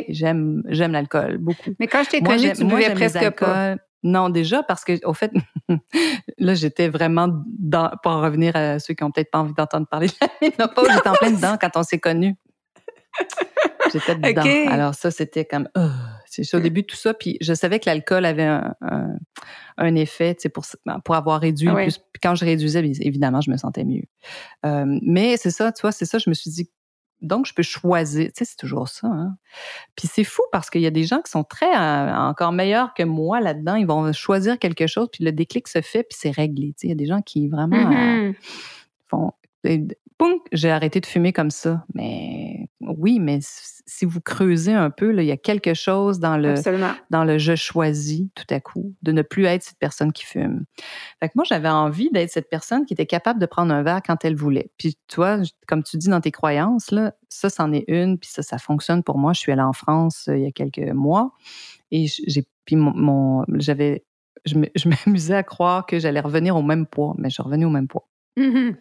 j'aime, 0.08 0.62
l'alcool 0.92 1.38
beaucoup. 1.38 1.70
Mais 1.78 1.86
quand 1.86 2.02
je 2.02 2.10
t'ai 2.10 2.20
connue, 2.32 2.48
tu 2.56 2.64
buvais 2.76 2.88
presque 2.96 3.14
pas. 3.46 3.76
Non, 4.02 4.28
déjà, 4.28 4.62
parce 4.64 4.84
que, 4.84 4.92
au 5.06 5.12
fait, 5.14 5.30
là, 6.38 6.54
j'étais 6.54 6.88
vraiment 6.88 7.28
dans, 7.46 7.90
pour 8.02 8.12
en 8.12 8.22
revenir 8.22 8.56
à 8.56 8.78
ceux 8.80 8.94
qui 8.94 9.04
ont 9.04 9.10
peut-être 9.10 9.30
pas 9.30 9.38
envie 9.38 9.54
d'entendre 9.54 9.86
parler 9.86 10.08
de 10.08 10.14
la 10.20 10.28
ménopause, 10.42 10.88
j'étais 10.92 11.08
en 11.08 11.12
plein 11.14 11.30
dedans 11.30 11.56
quand 11.60 11.70
on 11.76 11.82
s'est 11.82 12.00
connus. 12.00 12.34
J'étais 13.92 14.14
dedans. 14.16 14.72
Alors, 14.72 14.94
ça, 14.94 15.10
c'était 15.10 15.44
comme, 15.44 15.68
euh, 15.76 15.88
c'est 16.26 16.54
au 16.54 16.60
début, 16.60 16.84
tout 16.84 16.96
ça. 16.96 17.12
Puis, 17.14 17.36
je 17.40 17.52
savais 17.54 17.80
que 17.80 17.86
l'alcool 17.88 18.24
avait 18.24 18.44
un, 18.44 18.74
un, 18.82 19.14
un 19.78 19.94
effet, 19.96 20.34
tu 20.34 20.42
sais, 20.42 20.48
pour, 20.48 20.64
pour 21.04 21.14
avoir 21.14 21.40
réduit. 21.40 21.68
Ah 21.68 21.74
ouais. 21.74 21.82
Plus, 21.84 21.98
puis 21.98 22.20
quand 22.22 22.34
je 22.34 22.44
réduisais, 22.44 22.80
évidemment, 23.00 23.40
je 23.40 23.50
me 23.50 23.56
sentais 23.56 23.84
mieux. 23.84 24.04
Euh, 24.64 24.84
mais 25.02 25.36
c'est 25.36 25.50
ça, 25.50 25.72
tu 25.72 25.82
vois, 25.82 25.92
c'est 25.92 26.04
ça, 26.06 26.18
je 26.18 26.30
me 26.30 26.34
suis 26.34 26.50
dit, 26.50 26.70
donc, 27.22 27.44
je 27.46 27.52
peux 27.52 27.62
choisir. 27.62 28.28
Tu 28.28 28.32
sais, 28.38 28.44
c'est 28.46 28.56
toujours 28.56 28.88
ça. 28.88 29.06
Hein? 29.06 29.36
Puis 29.94 30.08
c'est 30.10 30.24
fou 30.24 30.42
parce 30.52 30.70
qu'il 30.70 30.80
y 30.80 30.86
a 30.86 30.90
des 30.90 31.04
gens 31.04 31.20
qui 31.20 31.30
sont 31.30 31.44
très 31.44 31.68
euh, 31.68 32.14
encore 32.16 32.52
meilleurs 32.52 32.94
que 32.94 33.02
moi 33.02 33.40
là-dedans. 33.40 33.74
Ils 33.74 33.86
vont 33.86 34.10
choisir 34.14 34.58
quelque 34.58 34.86
chose, 34.86 35.08
puis 35.12 35.22
le 35.24 35.30
déclic 35.32 35.68
se 35.68 35.82
fait, 35.82 36.02
puis 36.02 36.16
c'est 36.18 36.30
réglé. 36.30 36.68
Tu 36.68 36.74
sais, 36.78 36.86
il 36.86 36.90
y 36.90 36.92
a 36.92 36.96
des 36.96 37.04
gens 37.04 37.20
qui 37.20 37.48
vraiment 37.48 37.76
euh, 37.76 38.28
Mhm. 38.28 38.34
font. 39.08 39.32
Et- 39.64 39.86
j'ai 40.52 40.70
arrêté 40.70 41.00
de 41.00 41.06
fumer 41.06 41.32
comme 41.32 41.50
ça. 41.50 41.86
Mais 41.94 42.68
oui, 42.80 43.18
mais 43.20 43.38
si 43.42 44.04
vous 44.04 44.20
creusez 44.20 44.74
un 44.74 44.90
peu, 44.90 45.10
là, 45.12 45.22
il 45.22 45.26
y 45.26 45.32
a 45.32 45.38
quelque 45.38 45.72
chose 45.72 46.20
dans 46.20 46.36
le, 46.36 46.50
Absolument. 46.50 46.92
dans 47.08 47.24
le 47.24 47.38
je 47.38 47.54
choisis 47.56 48.26
tout 48.34 48.44
à 48.50 48.60
coup, 48.60 48.94
de 49.00 49.12
ne 49.12 49.22
plus 49.22 49.46
être 49.46 49.62
cette 49.62 49.78
personne 49.78 50.12
qui 50.12 50.26
fume. 50.26 50.66
Fait 51.20 51.28
que 51.28 51.32
moi, 51.36 51.44
j'avais 51.48 51.70
envie 51.70 52.10
d'être 52.10 52.30
cette 52.30 52.50
personne 52.50 52.84
qui 52.84 52.92
était 52.92 53.06
capable 53.06 53.40
de 53.40 53.46
prendre 53.46 53.72
un 53.72 53.82
verre 53.82 54.02
quand 54.06 54.22
elle 54.22 54.36
voulait. 54.36 54.70
Puis 54.76 54.98
toi, 55.08 55.38
comme 55.66 55.82
tu 55.82 55.96
dis 55.96 56.08
dans 56.10 56.20
tes 56.20 56.32
croyances, 56.32 56.90
là, 56.90 57.14
ça, 57.30 57.48
c'en 57.48 57.72
est 57.72 57.84
une, 57.88 58.18
puis 58.18 58.28
ça, 58.30 58.42
ça 58.42 58.58
fonctionne 58.58 59.02
pour 59.02 59.16
moi. 59.16 59.32
Je 59.32 59.40
suis 59.40 59.52
allée 59.52 59.62
en 59.62 59.72
France 59.72 60.28
euh, 60.28 60.36
il 60.36 60.42
y 60.44 60.46
a 60.46 60.52
quelques 60.52 60.92
mois 60.92 61.32
et 61.92 62.08
j'ai, 62.26 62.44
puis 62.66 62.76
mon, 62.76 62.92
mon- 62.94 63.44
j'avais, 63.54 64.04
je 64.44 64.54
m'amusais 65.06 65.34
à 65.34 65.42
croire 65.44 65.86
que 65.86 65.98
j'allais 65.98 66.20
revenir 66.20 66.56
au 66.56 66.62
même 66.62 66.84
poids, 66.86 67.14
mais 67.16 67.30
je 67.30 67.40
revenue 67.40 67.64
au 67.64 67.70
même 67.70 67.88
poids. 67.88 68.06
Mhm. 68.36 68.76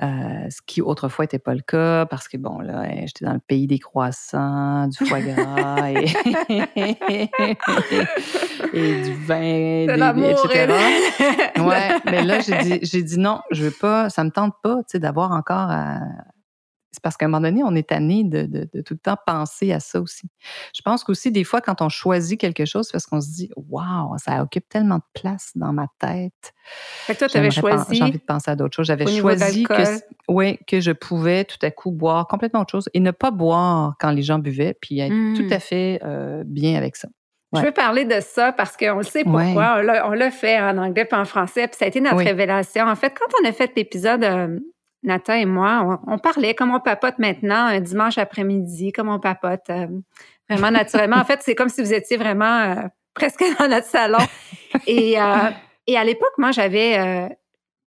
Euh, 0.00 0.06
ce 0.48 0.60
qui 0.64 0.80
autrefois 0.80 1.24
n'était 1.24 1.40
pas 1.40 1.54
le 1.54 1.60
cas 1.60 2.06
parce 2.06 2.28
que 2.28 2.36
bon 2.36 2.60
là 2.60 2.84
j'étais 3.04 3.24
dans 3.24 3.32
le 3.32 3.40
pays 3.40 3.66
des 3.66 3.80
croissants, 3.80 4.86
du 4.86 5.04
foie 5.04 5.20
gras 5.20 5.90
et, 5.90 6.04
et 8.72 9.02
du 9.02 9.12
vin, 9.26 9.86
des- 9.86 10.00
etc. 10.30 10.72
Ouais, 11.58 11.88
mais 12.04 12.22
là 12.24 12.40
j'ai 12.40 12.56
dit 12.58 12.78
j'ai 12.82 13.02
dit 13.02 13.18
non, 13.18 13.40
je 13.50 13.64
veux 13.64 13.74
pas, 13.80 14.08
ça 14.08 14.22
me 14.24 14.30
tente 14.30 14.54
pas, 14.62 14.76
tu 14.78 14.82
sais, 14.92 14.98
d'avoir 15.00 15.32
encore 15.32 15.68
à... 15.70 15.98
C'est 16.90 17.02
parce 17.02 17.16
qu'à 17.18 17.26
un 17.26 17.28
moment 17.28 17.42
donné, 17.42 17.62
on 17.64 17.74
est 17.74 17.88
tanné 17.90 18.24
de, 18.24 18.42
de, 18.46 18.68
de 18.72 18.80
tout 18.80 18.94
le 18.94 18.98
temps 18.98 19.16
penser 19.26 19.72
à 19.72 19.78
ça 19.80 20.00
aussi. 20.00 20.28
Je 20.74 20.80
pense 20.82 21.04
qu'aussi, 21.04 21.30
des 21.30 21.44
fois, 21.44 21.60
quand 21.60 21.82
on 21.82 21.88
choisit 21.90 22.40
quelque 22.40 22.64
chose, 22.64 22.86
c'est 22.86 22.92
parce 22.92 23.04
qu'on 23.06 23.20
se 23.20 23.28
dit 23.28 23.50
Waouh, 23.56 24.16
ça 24.18 24.42
occupe 24.42 24.68
tellement 24.68 24.96
de 24.96 25.02
place 25.20 25.50
dans 25.54 25.72
ma 25.74 25.86
tête. 25.98 26.54
Fait 27.06 27.14
que 27.14 27.18
toi, 27.18 27.28
tu 27.28 27.36
avais 27.36 27.50
choisi. 27.50 27.96
J'ai 27.96 28.02
envie 28.02 28.12
de 28.12 28.18
penser 28.18 28.50
à 28.50 28.56
d'autres 28.56 28.74
choses. 28.74 28.86
J'avais 28.86 29.06
choisi 29.06 29.64
que, 29.64 30.64
que 30.66 30.80
je 30.80 30.92
pouvais 30.92 31.44
tout 31.44 31.58
à 31.62 31.70
coup 31.70 31.90
boire 31.90 32.26
complètement 32.26 32.60
autre 32.62 32.72
chose 32.72 32.88
et 32.94 33.00
ne 33.00 33.10
pas 33.10 33.30
boire 33.30 33.94
quand 34.00 34.10
les 34.10 34.22
gens 34.22 34.38
buvaient, 34.38 34.74
puis 34.80 35.00
être 35.00 35.12
tout 35.36 35.52
à 35.52 35.58
fait 35.60 36.00
euh, 36.04 36.42
bien 36.46 36.76
avec 36.76 36.96
ça. 36.96 37.08
Je 37.54 37.60
veux 37.60 37.72
parler 37.72 38.04
de 38.04 38.20
ça 38.20 38.52
parce 38.52 38.76
qu'on 38.76 38.96
le 38.98 39.02
sait 39.04 39.24
pourquoi. 39.24 39.42
Ouais. 39.44 39.54
On 39.56 39.82
l'a- 39.82 40.08
On 40.08 40.12
l'a 40.12 40.30
fait 40.30 40.60
en 40.60 40.76
anglais 40.76 41.06
puis 41.06 41.18
en 41.18 41.24
français, 41.24 41.66
puis 41.66 41.76
ça 41.78 41.86
a 41.86 41.88
été 41.88 42.00
notre 42.00 42.16
Oui. 42.16 42.24
révélation. 42.24 42.86
En 42.86 42.94
fait, 42.94 43.10
quand 43.18 43.24
on 43.42 43.48
a 43.48 43.52
fait 43.52 43.72
l'épisode, 43.74 44.22
euh, 44.22 44.58
Nathan 45.02 45.34
et 45.34 45.44
moi, 45.44 46.00
on, 46.06 46.14
on 46.14 46.18
parlait 46.18 46.54
comme 46.54 46.74
on 46.74 46.80
papote 46.80 47.18
maintenant, 47.18 47.66
un 47.66 47.80
dimanche 47.80 48.18
après-midi, 48.18 48.92
comme 48.92 49.08
on 49.08 49.20
papote, 49.20 49.70
euh, 49.70 49.86
vraiment 50.48 50.70
naturellement. 50.70 51.16
en 51.16 51.24
fait, 51.24 51.40
c'est 51.42 51.54
comme 51.54 51.68
si 51.68 51.82
vous 51.82 51.92
étiez 51.92 52.16
vraiment 52.16 52.60
euh, 52.60 52.74
presque 53.14 53.44
dans 53.58 53.68
notre 53.68 53.86
salon. 53.86 54.18
et, 54.86 55.20
euh, 55.20 55.50
et 55.86 55.96
à 55.96 56.04
l'époque, 56.04 56.34
moi, 56.38 56.50
j'avais... 56.52 57.28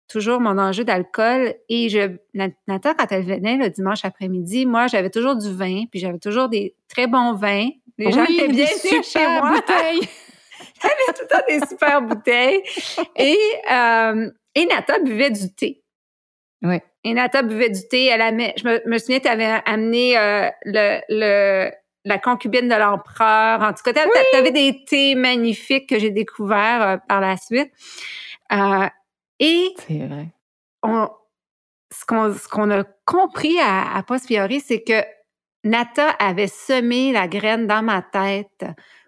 toujours 0.07 0.39
mon 0.39 0.57
enjeu 0.57 0.83
d'alcool. 0.83 1.53
Et 1.69 1.87
je, 1.89 2.17
Nata, 2.33 2.95
quand 2.95 3.11
elle 3.11 3.25
venait 3.25 3.57
le 3.57 3.69
dimanche 3.69 4.03
après-midi, 4.03 4.65
moi, 4.65 4.87
j'avais 4.87 5.11
toujours 5.11 5.35
du 5.35 5.53
vin, 5.53 5.83
puis 5.91 5.99
j'avais 5.99 6.17
toujours 6.17 6.49
des 6.49 6.75
très 6.87 7.05
bons 7.05 7.33
vins. 7.33 7.69
Les 7.99 8.11
gens 8.11 8.25
oui, 8.27 8.47
bien 8.47 8.65
chez 9.03 9.27
moi. 9.27 9.51
Bouteilles. 9.51 9.99
j'avais 10.81 11.13
tout 11.15 11.21
le 11.21 11.27
temps 11.27 11.45
des 11.47 11.59
super 11.67 12.01
bouteilles. 12.01 12.63
Et, 13.15 13.37
et 14.55 14.65
Nata 14.65 14.97
buvait 14.99 15.29
du 15.29 15.53
thé. 15.53 15.83
Oui. 16.63 16.79
Et 17.03 17.13
Nata 17.13 17.41
buvait 17.41 17.69
du 17.69 17.87
thé. 17.87 18.05
Elle 18.05 18.21
avait, 18.21 18.53
je 18.57 18.67
me, 18.87 18.97
souviens, 18.97 19.19
tu 19.19 19.27
avais 19.27 19.61
amené 19.65 20.17
euh, 20.17 20.49
le, 20.65 20.99
le, 21.09 21.71
la 22.05 22.17
concubine 22.17 22.67
de 22.67 22.75
l'empereur. 22.75 23.61
En 23.61 23.73
tout 23.73 23.83
cas, 23.83 23.93
tu 23.93 24.37
avais 24.37 24.51
des 24.51 24.83
thés 24.85 25.15
magnifiques 25.15 25.89
que 25.89 25.99
j'ai 25.99 26.11
découverts 26.11 26.81
euh, 26.81 26.97
par 27.07 27.21
la 27.21 27.37
suite. 27.37 27.71
Euh, 28.51 28.87
et 29.39 29.69
c'est 29.87 30.05
vrai. 30.05 30.27
On, 30.83 31.09
ce 31.91 32.05
qu'on 32.05 32.33
ce 32.33 32.47
qu'on 32.47 32.69
a 32.71 32.83
compris 33.05 33.59
à, 33.59 33.97
à 33.97 34.03
c'est 34.17 34.83
que 34.83 35.03
Nata 35.63 36.09
avait 36.11 36.47
semé 36.47 37.11
la 37.11 37.27
graine 37.27 37.67
dans 37.67 37.81
ma 37.81 38.01
tête 38.01 38.65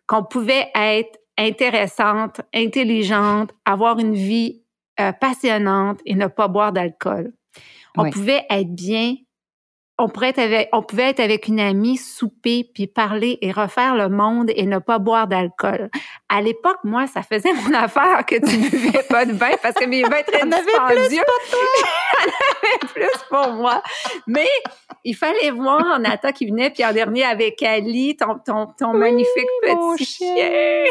qu'on 0.08 0.24
pouvait 0.24 0.70
être 0.76 1.18
intéressante, 1.38 2.42
intelligente, 2.54 3.52
avoir 3.66 4.00
une 4.00 4.14
vie 4.14 4.64
euh, 5.00 5.12
passionnante 5.14 6.02
et 6.06 6.16
ne 6.16 6.28
pas 6.28 6.48
boire 6.48 6.74
d'alcool. 6.74 7.32
On 7.98 8.10
pouvait 8.10 8.46
être 8.50 8.74
bien 8.74 9.16
on, 10.02 10.10
pourrait 10.10 10.30
être 10.30 10.40
avec, 10.40 10.70
on 10.74 10.82
pouvait 10.82 11.10
être 11.10 11.20
avec 11.20 11.48
une 11.48 11.60
amie, 11.60 11.98
souper, 11.98 12.68
puis 12.74 12.88
parler 12.88 13.38
et 13.42 13.52
refaire 13.52 13.96
le 13.96 14.10
monde 14.10 14.52
et 14.56 14.66
ne 14.66 14.80
pas 14.80 15.00
boire 15.00 15.28
d'alcool. 15.28 15.90
À 16.28 16.42
l'époque, 16.42 16.80
moi, 16.84 17.08
ça 17.08 17.22
faisait 17.22 17.54
mon 17.66 17.74
affaire 17.74 18.26
que 18.26 18.36
tu 18.36 18.58
ne 18.58 18.70
buvais 18.70 19.04
pas 19.04 19.26
de 19.26 19.34
vin 19.34 19.52
parce 19.62 19.76
que 19.76 19.86
mes 19.86 20.02
vins 20.04 20.18
étaient 20.18 20.42
dispendieux. 20.46 21.22
Avait 22.64 22.94
plus 22.94 23.24
pour 23.30 23.54
moi. 23.54 23.82
Mais 24.28 24.50
il 25.04 25.16
fallait 25.16 25.52
voir 25.52 26.00
Nata 26.00 26.32
qui 26.32 26.48
venait, 26.48 26.70
puis 26.70 26.86
en 26.86 26.94
dernier 26.94 27.24
avec 27.24 27.62
Ali, 27.62 28.16
ton, 28.18 28.40
ton, 28.46 28.68
ton 28.78 28.94
magnifique 28.94 29.48
petit 29.62 30.06
chien. 30.06 30.86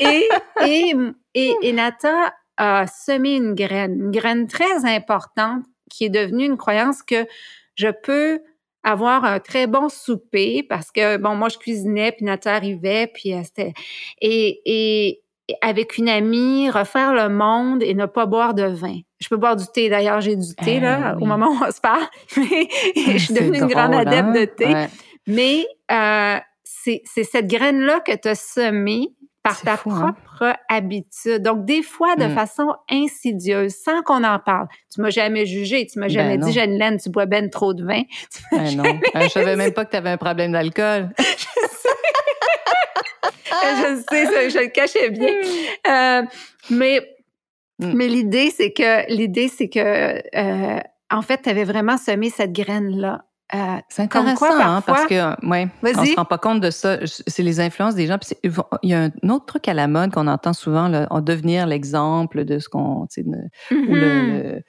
et, 0.00 0.28
et, 0.66 0.94
et, 1.34 1.54
et 1.62 1.72
Nata 1.72 2.34
a 2.56 2.86
semé 2.86 3.36
une 3.36 3.54
graine, 3.54 3.94
une 3.94 4.10
graine 4.10 4.46
très 4.46 4.84
importante 4.84 5.64
qui 5.96 6.04
est 6.04 6.10
devenue 6.10 6.44
une 6.44 6.56
croyance 6.56 7.02
que 7.02 7.26
je 7.76 7.88
peux 7.88 8.40
avoir 8.82 9.24
un 9.24 9.40
très 9.40 9.66
bon 9.66 9.88
souper 9.88 10.62
parce 10.62 10.90
que, 10.90 11.16
bon, 11.16 11.34
moi, 11.34 11.48
je 11.48 11.58
cuisinais, 11.58 12.12
puis 12.12 12.24
Nata 12.24 12.54
arrivait, 12.54 13.10
puis 13.12 13.32
euh, 13.32 13.40
c'était... 13.42 13.72
Et, 14.20 14.60
et, 14.66 15.20
avec 15.60 15.98
une 15.98 16.08
amie, 16.08 16.70
refaire 16.70 17.12
le 17.12 17.28
monde 17.28 17.82
et 17.82 17.92
ne 17.92 18.06
pas 18.06 18.24
boire 18.24 18.54
de 18.54 18.64
vin. 18.64 19.00
Je 19.20 19.28
peux 19.28 19.36
boire 19.36 19.56
du 19.56 19.66
thé, 19.66 19.90
d'ailleurs, 19.90 20.22
j'ai 20.22 20.36
du 20.36 20.54
thé, 20.54 20.80
là, 20.80 21.16
eh 21.18 21.22
au 21.22 21.26
moment 21.26 21.48
où 21.48 21.58
on 21.62 21.70
se 21.70 21.82
parle, 21.82 22.04
je 22.34 23.18
suis 23.18 23.34
devenue 23.34 23.58
une 23.58 23.66
grande 23.66 23.94
adepte 23.94 24.32
de 24.32 24.40
hein? 24.40 24.46
thé. 24.56 24.74
Mais 25.26 25.66
euh, 25.90 26.38
c'est 26.64 27.24
cette 27.24 27.46
graine-là 27.46 28.00
que 28.00 28.16
tu 28.16 28.28
as 28.28 28.34
semée 28.34 29.08
par 29.44 29.60
ta 29.60 29.74
hein? 29.74 29.76
propre 29.76 30.56
habitude. 30.70 31.42
Donc, 31.42 31.66
des 31.66 31.82
fois, 31.82 32.16
de 32.16 32.24
mm. 32.24 32.34
façon 32.34 32.74
insidieuse, 32.90 33.74
sans 33.74 34.02
qu'on 34.02 34.24
en 34.24 34.38
parle. 34.38 34.68
Tu 34.92 35.02
m'as 35.02 35.10
jamais 35.10 35.44
jugé, 35.44 35.86
tu 35.86 35.98
m'as 35.98 36.08
jamais 36.08 36.38
ben 36.38 36.46
dit, 36.46 36.52
Jeanne 36.52 36.96
tu 36.96 37.10
bois 37.10 37.26
ben 37.26 37.50
trop 37.50 37.74
de 37.74 37.84
vin. 37.84 38.02
Ben 38.50 38.74
non, 38.74 38.84
je 39.22 39.28
savais 39.28 39.56
même 39.56 39.72
pas 39.72 39.84
que 39.84 39.90
tu 39.90 39.96
avais 39.96 40.10
un 40.10 40.16
problème 40.16 40.52
d'alcool. 40.52 41.10
je 41.18 41.24
sais, 44.10 44.50
je 44.50 44.58
le 44.58 44.68
cachais 44.68 45.10
bien. 45.10 45.34
Euh, 45.88 46.22
mais 46.70 47.00
mm. 47.78 47.92
mais 47.94 48.08
l'idée, 48.08 48.50
c'est 48.50 48.72
que 48.72 49.06
l'idée, 49.12 49.48
c'est 49.48 49.68
que 49.68 49.78
euh, 49.78 50.80
en 51.10 51.22
fait, 51.22 51.42
tu 51.42 51.50
avais 51.50 51.64
vraiment 51.64 51.98
semé 51.98 52.30
cette 52.30 52.52
graine-là 52.52 53.24
euh, 53.52 53.76
c'est 53.88 54.02
intéressant, 54.02 54.58
hein, 54.58 54.80
parce 54.80 55.04
que 55.04 55.46
ouais, 55.46 55.68
on 55.82 56.04
se 56.04 56.16
rend 56.16 56.24
pas 56.24 56.38
compte 56.38 56.60
de 56.60 56.70
ça. 56.70 56.98
C'est 57.04 57.42
les 57.42 57.60
influences 57.60 57.94
des 57.94 58.06
gens. 58.06 58.18
il 58.82 58.90
y 58.90 58.94
a 58.94 59.02
un 59.02 59.28
autre 59.28 59.44
truc 59.44 59.68
à 59.68 59.74
la 59.74 59.86
mode 59.86 60.12
qu'on 60.12 60.26
entend 60.28 60.54
souvent, 60.54 60.88
là, 60.88 61.06
en 61.10 61.20
devenir 61.20 61.66
l'exemple 61.66 62.44
de 62.44 62.58
ce 62.58 62.68
qu'on, 62.70 63.04
mm-hmm. 63.04 64.62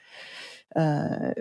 euh, 0.78 1.34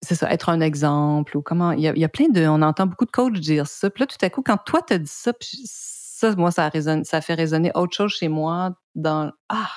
c'est 0.00 0.14
ça, 0.14 0.32
être 0.32 0.48
un 0.48 0.60
exemple 0.60 1.36
ou 1.36 1.42
comment. 1.42 1.72
Il 1.72 1.82
y, 1.82 2.04
a, 2.04 2.08
plein 2.08 2.28
de, 2.28 2.46
on 2.46 2.62
entend 2.62 2.86
beaucoup 2.86 3.04
de 3.04 3.10
coachs 3.10 3.38
dire 3.38 3.66
ça. 3.66 3.90
Puis 3.90 4.02
là, 4.02 4.06
tout 4.06 4.24
à 4.24 4.30
coup, 4.30 4.42
quand 4.42 4.58
toi 4.64 4.80
tu 4.86 4.94
as 4.94 4.98
dit 4.98 5.12
ça, 5.12 5.32
ça, 5.64 6.34
moi, 6.36 6.50
ça 6.50 6.68
résonne, 6.68 7.04
ça 7.04 7.20
fait 7.20 7.34
résonner 7.34 7.70
autre 7.74 7.94
chose 7.94 8.12
chez 8.12 8.28
moi 8.28 8.74
dans 8.94 9.30
ah, 9.50 9.70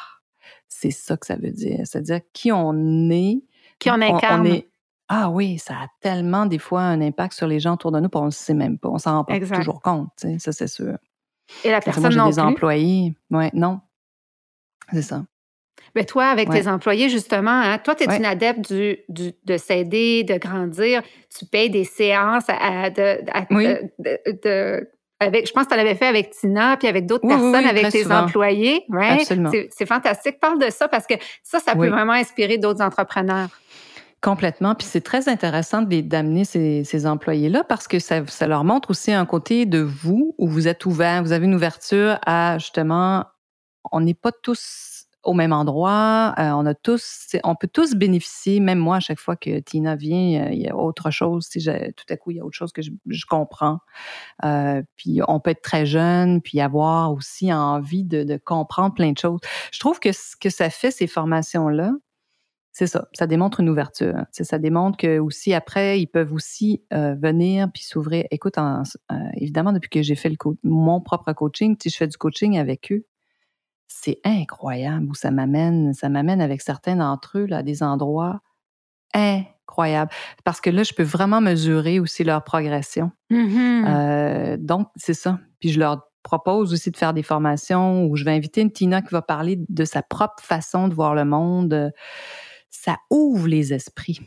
c'est 0.70 0.92
ça 0.92 1.18
que 1.18 1.26
ça 1.26 1.36
veut 1.36 1.52
dire. 1.52 1.82
C'est-à-dire 1.84 2.22
qui 2.34 2.52
on 2.54 3.10
est, 3.10 3.44
qui 3.80 3.90
on 3.90 4.02
incarne. 4.02 4.62
Ah 5.08 5.30
oui, 5.30 5.60
ça 5.60 5.74
a 5.76 5.88
tellement 6.02 6.46
des 6.46 6.58
fois 6.58 6.82
un 6.82 7.00
impact 7.02 7.34
sur 7.34 7.48
les 7.48 7.60
gens 7.60 7.74
autour 7.74 7.92
de 7.92 8.00
nous, 8.00 8.10
puis 8.10 8.20
on 8.20 8.26
ne 8.26 8.32
sait 8.32 8.54
même 8.54 8.78
pas. 8.80 8.90
On 8.90 8.98
s'en 8.98 9.18
rend 9.18 9.24
pas 9.24 9.40
toujours 9.40 9.82
compte, 9.82 10.10
ça 10.40 10.52
c'est 10.52 10.68
sûr. 10.68 10.98
Et 11.64 11.70
la 11.70 11.80
personne 11.80 12.02
moi, 12.02 12.10
j'ai 12.10 12.32
des 12.32 12.40
employés. 12.40 13.16
Ouais, 13.30 13.52
non. 13.54 13.82
C'est 14.92 15.04
ça. 15.04 15.24
Mais 15.94 16.06
toi, 16.06 16.26
avec 16.26 16.50
tes 16.50 16.68
employés, 16.68 17.10
justement, 17.10 17.52
hein, 17.52 17.78
toi, 17.78 17.96
tu 17.96 18.04
es 18.04 18.18
une 18.18 18.26
adepte 18.26 18.72
du, 18.72 18.98
du 19.08 19.32
de 19.46 19.58
s'aider, 19.58 20.24
de 20.24 20.38
grandir? 20.38 21.02
Tu 21.38 21.46
payes 21.46 21.70
des 21.70 21.86
séances 21.86 22.46
à, 22.50 22.90
de, 22.90 23.24
de, 24.00 24.90
avec, 25.20 25.48
je 25.48 25.54
pense 25.54 25.66
que 25.66 25.70
tu 25.70 25.78
l'avais 25.78 25.96
fait 25.96 26.08
avec 26.08 26.32
Tina, 26.32 26.76
puis 26.78 26.88
avec 26.88 27.06
d'autres 27.06 27.28
personnes, 27.28 27.66
avec 27.66 27.90
tes 27.90 28.12
employés. 28.12 28.86
Absolument. 28.92 29.52
C'est 29.70 29.86
fantastique. 29.86 30.40
Parle 30.40 30.60
de 30.60 30.70
ça 30.70 30.88
parce 30.88 31.08
que 31.08 31.14
ça, 31.44 31.60
ça 31.60 31.76
peut 31.76 31.88
vraiment 31.88 32.14
inspirer 32.14 32.58
d'autres 32.58 32.82
entrepreneurs. 32.82 33.50
Complètement. 34.26 34.74
Puis 34.74 34.88
c'est 34.90 35.02
très 35.02 35.30
intéressant 35.30 35.84
d'amener 35.84 36.46
ces, 36.46 36.84
ces 36.84 37.06
employés-là 37.06 37.64
parce 37.64 37.88
que 37.88 38.00
ça, 38.00 38.24
leur 38.48 38.64
montre 38.64 38.90
aussi 38.90 39.12
un 39.12 39.24
côté 39.28 39.68
de 39.68 39.78
vous 39.78 40.34
où 40.40 40.48
vous 40.48 40.68
êtes 40.68 40.88
ouvert, 40.88 41.22
vous 41.22 41.32
avez 41.32 41.46
une 41.46 41.54
ouverture 41.54 42.18
à 42.26 42.58
justement, 42.58 43.26
on 43.92 44.02
n'est 44.02 44.16
pas 44.16 44.32
tous 44.32 45.06
au 45.22 45.34
même 45.34 45.54
endroit, 45.54 46.34
euh, 46.40 46.50
on 46.54 46.66
a 46.66 46.74
tous, 46.74 47.36
on 47.44 47.54
peut 47.54 47.68
tous 47.68 47.94
bénéficier, 47.94 48.60
même 48.60 48.80
moi, 48.80 48.96
à 48.96 49.00
chaque 49.00 49.20
fois 49.20 49.36
que 49.36 49.60
Tina 49.60 49.96
vient, 49.96 50.50
il 50.50 50.60
y 50.60 50.70
a 50.70 50.76
autre 50.76 51.12
chose, 51.12 51.46
si 51.48 51.64
tout 51.64 52.06
à 52.10 52.18
coup, 52.18 52.32
il 52.32 52.38
y 52.38 52.40
a 52.40 52.46
autre 52.46 52.58
chose 52.58 52.72
que 52.72 52.82
je, 52.82 52.90
je 53.06 53.26
comprends. 53.28 53.78
Euh, 54.44 54.82
puis 54.96 55.20
on 55.28 55.40
peut 55.40 55.52
être 55.52 55.62
très 55.62 55.86
jeune, 55.86 56.42
puis 56.42 56.62
avoir 56.62 57.14
aussi 57.14 57.54
envie 57.54 58.04
de, 58.04 58.24
de 58.24 58.38
comprendre 58.38 58.96
plein 58.96 59.12
de 59.12 59.20
choses. 59.20 59.40
Je 59.72 59.80
trouve 59.80 60.00
que 60.00 60.12
ce 60.12 60.36
que 60.36 60.50
ça 60.50 60.72
fait, 60.72 60.90
ces 60.90 61.06
formations-là, 61.06 61.92
c'est 62.76 62.88
ça. 62.88 63.08
Ça 63.14 63.26
démontre 63.26 63.62
une 63.62 63.70
ouverture. 63.70 64.16
Ça 64.32 64.60
démontre 64.60 64.98
que 64.98 65.18
aussi 65.18 65.54
après, 65.54 66.02
ils 66.02 66.08
peuvent 66.08 66.34
aussi 66.34 66.84
euh, 66.92 67.16
venir 67.16 67.70
puis 67.74 67.84
s'ouvrir. 67.84 68.26
Écoute, 68.32 68.58
euh, 68.58 68.84
évidemment, 69.36 69.72
depuis 69.72 69.90
que 69.90 70.02
j'ai 70.02 70.16
fait 70.16 70.28
le 70.28 70.36
mon 70.62 71.00
propre 71.00 71.32
coaching, 71.32 71.78
si 71.82 71.90
je 71.90 71.96
fais 71.96 72.08
du 72.08 72.18
coaching 72.18 72.58
avec 72.58 72.92
eux, 72.92 73.06
c'est 73.88 74.20
incroyable 74.26 75.06
où 75.10 75.14
ça 75.14 75.32
m'amène. 75.32 75.94
Ça 75.94 76.10
m'amène 76.10 76.42
avec 76.42 76.62
certains 76.62 76.98
d'entre 76.98 77.38
eux 77.38 77.46
là, 77.46 77.60
à 77.60 77.64
des 77.64 77.82
endroits 77.82 78.42
incroyables. 79.14 80.12
Parce 80.44 80.60
que 80.60 80.70
là, 80.70 80.84
je 80.84 80.94
peux 80.94 81.04
vraiment 81.04 81.40
mesurer 81.40 82.02
aussi 82.02 82.26
leur 82.26 82.44
progression. 82.44 83.10
Mm-hmm. 83.32 83.86
Euh, 83.88 84.58
donc, 84.60 84.90
c'est 84.98 85.14
ça. 85.14 85.40
Puis 85.62 85.70
je 85.70 85.80
leur 85.80 86.10
propose 86.24 86.74
aussi 86.74 86.92
de 86.92 86.98
faire 86.98 87.14
des 87.14 87.24
formations 87.24 88.04
où 88.04 88.18
je 88.18 88.26
vais 88.26 88.32
inviter 88.32 88.60
une 88.60 88.72
Tina 88.74 89.02
qui 89.02 89.14
va 89.14 89.22
parler 89.22 89.64
de 89.70 89.86
sa 89.86 90.02
propre 90.02 90.44
façon 90.44 90.90
de 90.90 90.94
voir 90.94 91.16
le 91.16 91.24
monde 91.24 91.94
ça 92.76 92.98
ouvre 93.10 93.48
les 93.48 93.74
esprits. 93.74 94.20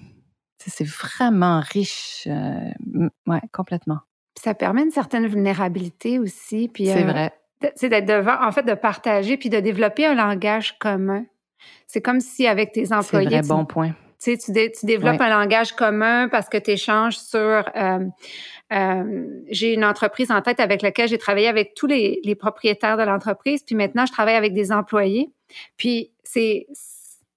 C'est 0.58 0.86
vraiment 0.86 1.60
riche. 1.60 2.26
Euh, 2.26 3.08
ouais, 3.26 3.40
complètement. 3.52 4.00
ça 4.38 4.54
permet 4.54 4.82
une 4.82 4.90
certaine 4.90 5.26
vulnérabilité 5.26 6.18
aussi. 6.18 6.70
C'est 6.76 7.02
euh, 7.02 7.06
vrai. 7.06 7.32
C'est 7.74 7.88
d'être 7.88 8.06
devant, 8.06 8.36
en 8.44 8.52
fait, 8.52 8.62
de 8.64 8.74
partager 8.74 9.36
puis 9.36 9.48
de 9.48 9.60
développer 9.60 10.06
un 10.06 10.14
langage 10.14 10.78
commun. 10.78 11.24
C'est 11.86 12.00
comme 12.02 12.20
si 12.20 12.46
avec 12.46 12.72
tes 12.72 12.92
employés. 12.92 13.28
C'est 13.30 13.36
vrai, 13.38 13.48
bon 13.48 13.64
point. 13.64 13.94
Tu, 14.20 14.36
tu, 14.36 14.52
tu 14.52 14.86
développes 14.86 15.20
un 15.20 15.28
langage 15.28 15.72
commun 15.72 16.28
parce 16.28 16.48
que 16.48 16.58
tu 16.58 16.72
échanges 16.72 17.16
sur. 17.16 17.64
Euh, 17.76 19.26
j'ai 19.50 19.74
une 19.74 19.84
entreprise 19.84 20.30
en 20.30 20.42
tête 20.42 20.60
avec 20.60 20.82
laquelle 20.82 21.08
j'ai 21.08 21.18
travaillé 21.18 21.46
avec 21.48 21.74
tous 21.74 21.86
les, 21.86 22.20
les 22.24 22.34
propriétaires 22.34 22.96
de 22.96 23.04
l'entreprise, 23.04 23.62
puis 23.62 23.74
maintenant 23.74 24.06
je 24.06 24.12
travaille 24.12 24.34
avec 24.34 24.52
des 24.52 24.72
employés. 24.72 25.30
Puis 25.76 26.12
c'est 26.24 26.66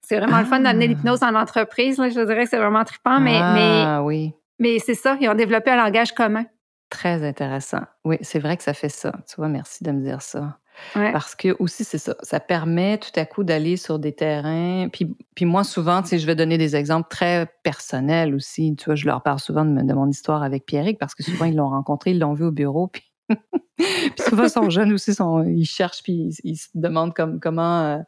c'est 0.04 0.18
vraiment 0.18 0.40
le 0.40 0.44
fun 0.44 0.60
d'amener 0.60 0.86
ah. 0.86 0.88
l'hypnose 0.88 1.20
dans 1.20 1.30
l'entreprise. 1.30 1.96
Je 1.96 2.24
dirais 2.24 2.44
que 2.44 2.50
c'est 2.50 2.58
vraiment 2.58 2.84
trippant, 2.84 3.20
mais, 3.20 3.38
ah, 3.40 4.02
oui. 4.02 4.32
mais 4.58 4.78
c'est 4.78 4.94
ça, 4.94 5.16
ils 5.20 5.28
ont 5.28 5.34
développé 5.34 5.70
un 5.70 5.76
langage 5.76 6.12
commun. 6.12 6.44
Très 6.90 7.26
intéressant. 7.26 7.82
Oui, 8.04 8.18
c'est 8.20 8.38
vrai 8.38 8.56
que 8.56 8.62
ça 8.62 8.74
fait 8.74 8.90
ça. 8.90 9.12
Tu 9.28 9.36
vois, 9.36 9.48
merci 9.48 9.82
de 9.82 9.92
me 9.92 10.02
dire 10.02 10.20
ça. 10.20 10.58
Parce 10.94 11.34
que 11.34 11.54
aussi, 11.58 11.84
c'est 11.84 11.98
ça. 11.98 12.16
Ça 12.22 12.40
permet 12.40 12.98
tout 12.98 13.10
à 13.16 13.24
coup 13.24 13.44
d'aller 13.44 13.76
sur 13.76 13.98
des 13.98 14.12
terrains. 14.12 14.88
Puis, 14.92 15.14
puis 15.34 15.44
moi, 15.44 15.64
souvent, 15.64 16.02
je 16.04 16.26
vais 16.26 16.34
donner 16.34 16.58
des 16.58 16.76
exemples 16.76 17.08
très 17.08 17.46
personnels 17.62 18.34
aussi. 18.34 18.74
Tu 18.76 18.86
vois, 18.86 18.94
je 18.94 19.06
leur 19.06 19.22
parle 19.22 19.38
souvent 19.38 19.64
de, 19.64 19.94
mon 19.94 20.08
histoire 20.08 20.42
avec 20.42 20.66
Pierrick 20.66 20.98
parce 20.98 21.14
que 21.14 21.22
souvent, 21.22 21.44
ils 21.44 21.56
l'ont 21.56 21.70
rencontré, 21.70 22.10
ils 22.10 22.18
l'ont 22.18 22.34
vu 22.34 22.44
au 22.44 22.50
bureau. 22.50 22.88
Puis, 22.88 23.10
puis 23.76 24.12
souvent, 24.28 24.44
ils 24.44 24.50
sont 24.50 24.70
jeunes 24.70 24.92
aussi, 24.92 25.14
sont, 25.14 25.44
ils 25.44 25.64
cherchent, 25.64 26.02
puis 26.02 26.30
ils, 26.44 26.56
se 26.56 26.68
demandent 26.74 27.14
comme, 27.14 27.40
comment, 27.40 27.82
euh, 27.82 27.98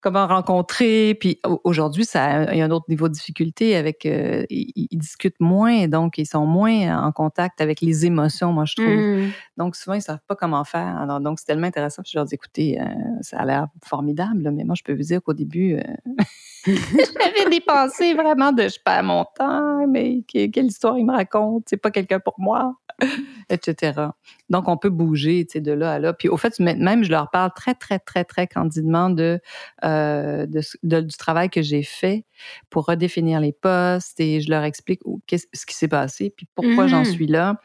comment 0.00 0.26
rencontrer. 0.26 1.14
Puis 1.14 1.40
aujourd'hui, 1.64 2.04
ça 2.04 2.52
il 2.52 2.58
y 2.58 2.62
a 2.62 2.64
un 2.64 2.70
autre 2.70 2.86
niveau 2.88 3.08
de 3.08 3.14
difficulté 3.14 3.76
avec 3.76 4.06
euh, 4.06 4.44
ils, 4.50 4.88
discutent 4.92 5.40
moins, 5.40 5.88
donc 5.88 6.18
ils 6.18 6.26
sont 6.26 6.46
moins 6.46 7.04
en 7.04 7.12
contact 7.12 7.60
avec 7.60 7.80
les 7.80 8.06
émotions, 8.06 8.52
moi 8.52 8.64
je 8.64 8.74
trouve. 8.76 8.88
Mmh. 8.88 9.30
Donc 9.56 9.76
souvent 9.76 9.94
ils 9.94 10.02
savent 10.02 10.20
pas 10.26 10.34
comment 10.34 10.64
faire. 10.64 10.96
Alors 10.98 11.20
donc 11.20 11.38
c'est 11.38 11.46
tellement 11.46 11.66
intéressant. 11.66 12.02
Puis 12.02 12.12
je 12.12 12.18
leur 12.18 12.24
dis 12.24 12.34
écoutez, 12.34 12.80
euh, 12.80 12.84
ça 13.20 13.38
a 13.38 13.44
l'air 13.44 13.66
formidable, 13.84 14.50
mais 14.50 14.64
moi 14.64 14.74
je 14.76 14.82
peux 14.82 14.94
vous 14.94 15.02
dire 15.02 15.22
qu'au 15.22 15.34
début 15.34 15.76
euh, 15.76 15.82
j'avais 16.66 17.50
des 17.50 17.60
pensées 17.60 18.14
vraiment 18.14 18.52
de 18.52 18.62
je 18.64 18.78
perds 18.84 19.04
mon 19.04 19.24
temps, 19.36 19.86
mais 19.86 20.22
quelle 20.28 20.66
histoire 20.66 20.98
il 20.98 21.06
me 21.06 21.12
raconte, 21.12 21.64
c'est 21.68 21.78
pas 21.78 21.90
quelqu'un 21.90 22.20
pour 22.20 22.34
moi. 22.38 22.74
etc. 23.50 24.08
Donc, 24.48 24.68
on 24.68 24.76
peut 24.76 24.90
bouger, 25.00 25.46
tu 25.46 25.52
sais, 25.52 25.60
de 25.60 25.72
là 25.72 25.92
à 25.92 25.98
là. 25.98 26.12
Puis, 26.12 26.28
au 26.28 26.36
fait, 26.36 26.58
même, 26.60 27.04
je 27.04 27.10
leur 27.10 27.30
parle 27.30 27.50
très, 27.54 27.74
très, 27.74 27.98
très, 27.98 28.24
très 28.24 28.46
candidement 28.46 29.10
de, 29.10 29.40
euh, 29.84 30.46
du 30.46 31.16
travail 31.18 31.50
que 31.50 31.62
j'ai 31.62 31.82
fait 31.82 32.24
pour 32.68 32.86
redéfinir 32.86 33.40
les 33.40 33.52
postes 33.52 34.20
et 34.20 34.40
je 34.40 34.50
leur 34.50 34.64
explique 34.64 35.00
ce 35.30 35.66
qui 35.66 35.74
s'est 35.74 35.88
passé, 35.88 36.32
puis 36.36 36.46
pourquoi 36.54 36.86
j'en 36.86 37.02
mmh. 37.02 37.06
suis 37.06 37.26
là 37.26 37.60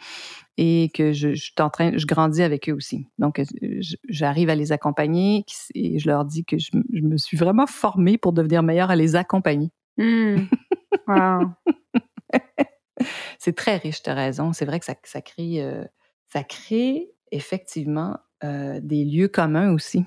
et 0.57 0.89
que 0.93 1.11
je, 1.11 1.33
je, 1.33 1.43
suis 1.43 1.53
en 1.59 1.69
train, 1.69 1.97
je 1.97 2.05
grandis 2.05 2.41
avec 2.41 2.69
eux 2.69 2.73
aussi. 2.73 3.07
Donc, 3.19 3.41
j'arrive 4.07 4.49
à 4.49 4.55
les 4.55 4.71
accompagner 4.71 5.45
et 5.73 5.99
je 5.99 6.07
leur 6.07 6.23
dis 6.25 6.45
que 6.45 6.57
je, 6.57 6.71
me 6.73 7.17
suis 7.17 7.37
vraiment 7.37 7.67
formée 7.67 8.17
pour 8.17 8.31
devenir 8.31 8.63
meilleure 8.63 8.89
à 8.89 8.95
les 8.95 9.15
accompagner. 9.15 9.71
Mmh. 9.97 10.37
Wow. 11.07 11.51
c'est 13.37 13.55
très 13.55 13.77
riche, 13.77 14.01
tu 14.01 14.09
as 14.09 14.15
raison. 14.15 14.53
C'est 14.53 14.65
vrai 14.65 14.79
que 14.79 14.85
ça, 14.85 14.95
ça 15.03 15.21
crée, 15.21 15.61
euh, 15.61 15.83
ça 16.31 16.43
crée 16.43 17.11
effectivement 17.31 18.17
euh, 18.43 18.79
des 18.81 19.05
lieux 19.05 19.27
communs 19.27 19.71
aussi. 19.71 20.05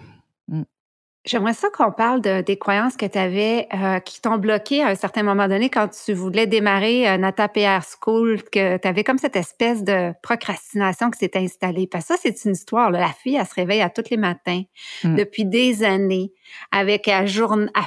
J'aimerais 1.28 1.52
ça 1.52 1.68
qu'on 1.68 1.92
parle 1.92 2.22
de, 2.22 2.40
des 2.40 2.56
croyances 2.56 2.96
que 2.96 3.04
tu 3.04 3.18
avais 3.18 3.68
euh, 3.74 4.00
qui 4.00 4.22
t'ont 4.22 4.38
bloqué 4.38 4.82
à 4.82 4.86
un 4.86 4.94
certain 4.94 5.22
moment 5.22 5.46
donné 5.46 5.68
quand 5.68 5.88
tu 5.88 6.14
voulais 6.14 6.46
démarrer 6.46 7.06
euh, 7.06 7.18
Nata 7.18 7.48
PR 7.48 7.80
School, 7.82 8.42
que 8.44 8.78
tu 8.78 8.88
avais 8.88 9.04
comme 9.04 9.18
cette 9.18 9.36
espèce 9.36 9.84
de 9.84 10.14
procrastination 10.22 11.10
qui 11.10 11.18
s'est 11.18 11.36
installée. 11.36 11.86
Parce 11.86 12.06
que 12.06 12.14
ça, 12.14 12.20
c'est 12.22 12.44
une 12.46 12.52
histoire. 12.52 12.90
La 12.90 13.08
fille, 13.08 13.36
elle 13.36 13.46
se 13.46 13.54
réveille 13.54 13.82
à 13.82 13.90
tous 13.90 14.08
les 14.10 14.16
matins 14.16 14.62
mm. 15.04 15.16
depuis 15.16 15.44
des 15.44 15.84
années 15.84 16.32
avec 16.72 17.08
elle, 17.08 17.28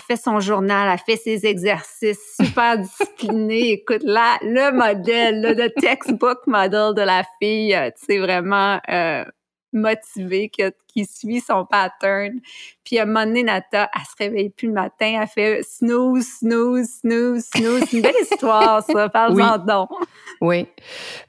fait 0.08 0.18
son 0.18 0.40
journal, 0.40 0.90
elle 0.92 1.00
fait 1.00 1.20
ses 1.20 1.48
exercices 1.48 2.36
super 2.40 2.78
disciplinés. 2.78 3.72
Écoute, 3.72 4.04
là, 4.04 4.38
le 4.44 4.72
modèle, 4.72 5.42
le 5.42 5.68
textbook 5.82 6.46
model 6.46 6.94
de 6.96 7.02
la 7.02 7.24
fille, 7.42 7.76
c'est 7.96 8.20
euh, 8.20 8.22
vraiment 8.22 8.80
euh, 8.88 9.26
motivée, 9.74 10.50
qui, 10.50 10.64
qui, 10.92 11.06
suit 11.06 11.42
son 11.42 11.66
pattern. 11.66 12.40
Puis 12.84 13.00
à 13.00 13.04
un 13.04 13.06
moment 13.06 13.26
donné, 13.26 13.44
Nata, 13.44 13.90
elle 13.94 14.02
se 14.02 14.16
réveille 14.18 14.50
plus 14.50 14.68
le 14.68 14.74
matin, 14.74 15.20
elle 15.22 15.28
fait 15.28 15.62
snooze, 15.64 16.26
snooze, 16.40 16.88
snooze, 17.02 17.46
snooze. 17.46 17.84
C'est 17.88 17.98
une 17.98 18.04
belle 18.04 18.16
histoire, 18.22 18.84
ça. 18.84 19.10
Parle-en 19.14 19.60
oui. 19.60 19.66
donc. 19.66 19.90
Oui. 20.42 20.68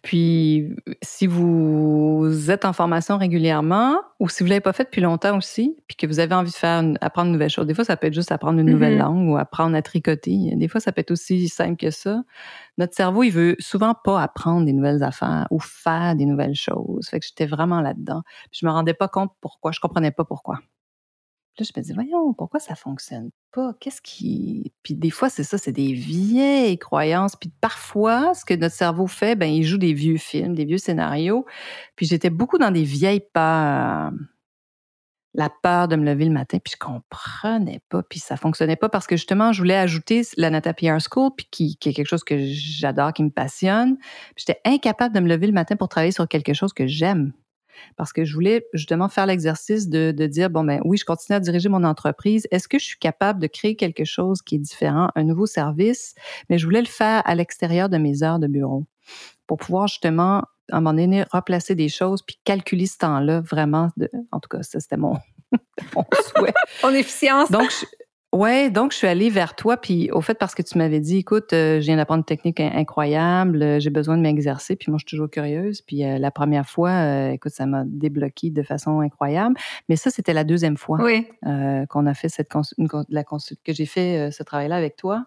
Puis, 0.02 0.74
si 1.02 1.26
vous 1.26 2.50
êtes 2.50 2.64
en 2.64 2.72
formation 2.72 3.18
régulièrement 3.18 4.00
ou 4.18 4.28
si 4.28 4.42
vous 4.42 4.46
ne 4.46 4.50
l'avez 4.50 4.60
pas 4.60 4.72
fait 4.72 4.84
depuis 4.84 5.00
longtemps 5.00 5.36
aussi, 5.36 5.76
puis 5.86 5.96
que 5.96 6.06
vous 6.06 6.18
avez 6.18 6.34
envie 6.34 6.50
de 6.50 6.56
faire 6.56 6.82
apprendre 7.00 7.26
une 7.26 7.32
nouvelle 7.32 7.50
chose, 7.50 7.66
des 7.66 7.74
fois, 7.74 7.84
ça 7.84 7.96
peut 7.96 8.06
être 8.06 8.14
juste 8.14 8.32
apprendre 8.32 8.58
une 8.58 8.70
nouvelle 8.70 8.94
mm-hmm. 8.94 9.02
langue 9.02 9.30
ou 9.30 9.36
apprendre 9.36 9.76
à 9.76 9.82
tricoter. 9.82 10.52
Des 10.54 10.68
fois, 10.68 10.80
ça 10.80 10.92
peut 10.92 11.00
être 11.00 11.10
aussi 11.10 11.48
simple 11.48 11.76
que 11.76 11.90
ça. 11.90 12.22
Notre 12.78 12.94
cerveau, 12.94 13.22
il 13.22 13.30
veut 13.30 13.56
souvent 13.58 13.94
pas 13.94 14.22
apprendre 14.22 14.64
des 14.64 14.72
nouvelles 14.72 15.02
affaires 15.02 15.46
ou 15.50 15.60
faire 15.60 16.16
des 16.16 16.24
nouvelles 16.24 16.54
choses. 16.54 17.08
Fait 17.08 17.20
que 17.20 17.26
j'étais 17.26 17.46
vraiment 17.46 17.82
là-dedans. 17.82 18.22
Je 18.50 18.64
me 18.64 18.70
rendais 18.70 18.94
pas 18.94 19.08
compte 19.08 19.30
pourquoi. 19.52 19.72
Je 19.72 19.80
comprenais 19.80 20.10
pas 20.10 20.24
pourquoi. 20.24 20.58
Là, 21.58 21.66
je 21.68 21.78
me 21.78 21.84
dis, 21.84 21.92
voyons, 21.92 22.32
pourquoi 22.32 22.60
ça 22.60 22.74
fonctionne 22.74 23.30
pas? 23.52 23.74
Qu'est-ce 23.78 24.00
qui. 24.00 24.72
Puis 24.82 24.94
des 24.94 25.10
fois, 25.10 25.28
c'est 25.28 25.44
ça, 25.44 25.58
c'est 25.58 25.72
des 25.72 25.92
vieilles 25.92 26.78
croyances. 26.78 27.36
Puis 27.36 27.50
parfois, 27.60 28.32
ce 28.34 28.44
que 28.46 28.54
notre 28.54 28.74
cerveau 28.74 29.06
fait, 29.06 29.36
ben, 29.36 29.46
il 29.52 29.62
joue 29.62 29.76
des 29.76 29.92
vieux 29.92 30.16
films, 30.16 30.54
des 30.54 30.64
vieux 30.64 30.78
scénarios. 30.78 31.44
Puis 31.94 32.06
j'étais 32.06 32.30
beaucoup 32.30 32.56
dans 32.56 32.70
des 32.70 32.84
vieilles 32.84 33.24
peurs. 33.34 34.12
La 35.34 35.50
peur 35.50 35.88
de 35.88 35.96
me 35.96 36.04
lever 36.04 36.26
le 36.26 36.30
matin, 36.30 36.58
puis 36.62 36.74
je 36.74 36.78
comprenais 36.78 37.80
pas, 37.88 38.02
puis 38.02 38.18
ça 38.18 38.36
fonctionnait 38.36 38.76
pas 38.76 38.90
parce 38.90 39.06
que 39.06 39.16
justement, 39.16 39.50
je 39.54 39.62
voulais 39.62 39.76
ajouter 39.76 40.22
la 40.36 40.50
Nata 40.50 40.74
PR 40.74 40.98
School, 41.00 41.30
puis 41.34 41.46
qui, 41.50 41.76
qui 41.76 41.88
est 41.88 41.94
quelque 41.94 42.08
chose 42.08 42.22
que 42.22 42.36
j'adore, 42.38 43.14
qui 43.14 43.24
me 43.24 43.30
passionne. 43.30 43.96
J'étais 44.36 44.60
incapable 44.66 45.14
de 45.14 45.20
me 45.20 45.28
lever 45.28 45.46
le 45.46 45.54
matin 45.54 45.76
pour 45.76 45.88
travailler 45.88 46.12
sur 46.12 46.28
quelque 46.28 46.52
chose 46.52 46.74
que 46.74 46.86
j'aime 46.86 47.32
parce 47.96 48.12
que 48.12 48.24
je 48.24 48.34
voulais 48.34 48.66
justement 48.72 49.08
faire 49.08 49.26
l'exercice 49.26 49.88
de, 49.88 50.12
dire, 50.26 50.50
bon, 50.50 50.64
ben 50.64 50.80
oui, 50.84 50.96
je 50.96 51.04
continue 51.04 51.36
à 51.36 51.40
diriger 51.40 51.68
mon 51.68 51.84
entreprise. 51.84 52.46
Est-ce 52.50 52.68
que 52.68 52.78
je 52.78 52.84
suis 52.84 52.98
capable 52.98 53.40
de 53.40 53.46
créer 53.46 53.76
quelque 53.76 54.04
chose 54.04 54.42
qui 54.42 54.56
est 54.56 54.58
différent, 54.58 55.08
un 55.14 55.24
nouveau 55.24 55.46
service? 55.46 56.14
Mais 56.48 56.58
je 56.58 56.64
voulais 56.64 56.80
le 56.80 56.86
faire 56.86 57.22
à 57.24 57.34
l'extérieur 57.34 57.88
de 57.88 57.98
mes 57.98 58.22
heures 58.22 58.38
de 58.38 58.46
bureau 58.46 58.84
pour 59.46 59.58
pouvoir 59.58 59.88
justement, 59.88 60.44
à 60.70 60.76
un 60.76 60.80
moment 60.80 60.94
donné, 60.94 61.24
replacer 61.30 61.74
des 61.74 61.88
choses 61.88 62.22
puis 62.22 62.38
calculer 62.44 62.86
ce 62.86 62.98
temps-là 62.98 63.40
vraiment. 63.40 63.90
De, 63.96 64.10
en 64.30 64.40
tout 64.40 64.48
cas, 64.48 64.62
ça, 64.62 64.80
c'était 64.80 64.96
mon, 64.96 65.18
mon 65.94 66.04
souhait. 66.36 66.54
en 66.82 66.90
efficience. 66.90 67.50
Donc, 67.50 67.70
Ouais, 68.32 68.70
donc 68.70 68.92
je 68.92 68.96
suis 68.96 69.06
allée 69.06 69.28
vers 69.28 69.54
toi, 69.54 69.76
puis 69.76 70.10
au 70.10 70.22
fait 70.22 70.34
parce 70.34 70.54
que 70.54 70.62
tu 70.62 70.78
m'avais 70.78 71.00
dit, 71.00 71.18
écoute, 71.18 71.52
euh, 71.52 71.80
je 71.80 71.84
viens 71.84 71.98
d'apprendre 71.98 72.20
une 72.20 72.24
technique 72.24 72.60
incroyable, 72.60 73.62
euh, 73.62 73.78
j'ai 73.78 73.90
besoin 73.90 74.16
de 74.16 74.22
m'exercer, 74.22 74.74
puis 74.74 74.90
moi 74.90 74.96
je 74.96 75.02
suis 75.06 75.14
toujours 75.14 75.28
curieuse, 75.28 75.82
puis 75.82 76.02
euh, 76.02 76.16
la 76.16 76.30
première 76.30 76.66
fois, 76.66 77.28
écoute, 77.32 77.52
ça 77.52 77.66
m'a 77.66 77.82
débloqué 77.84 78.48
de 78.48 78.62
façon 78.62 79.00
incroyable, 79.00 79.54
mais 79.90 79.96
ça 79.96 80.08
c'était 80.08 80.32
la 80.32 80.44
deuxième 80.44 80.78
fois 80.78 80.98
qu'on 81.90 82.06
a 82.06 82.14
fait 82.14 82.30
cette 82.30 82.48
la 83.10 83.24
que 83.24 83.72
j'ai 83.74 83.86
fait 83.86 84.30
ce 84.30 84.42
travail-là 84.42 84.76
avec 84.76 84.96
toi. 84.96 85.26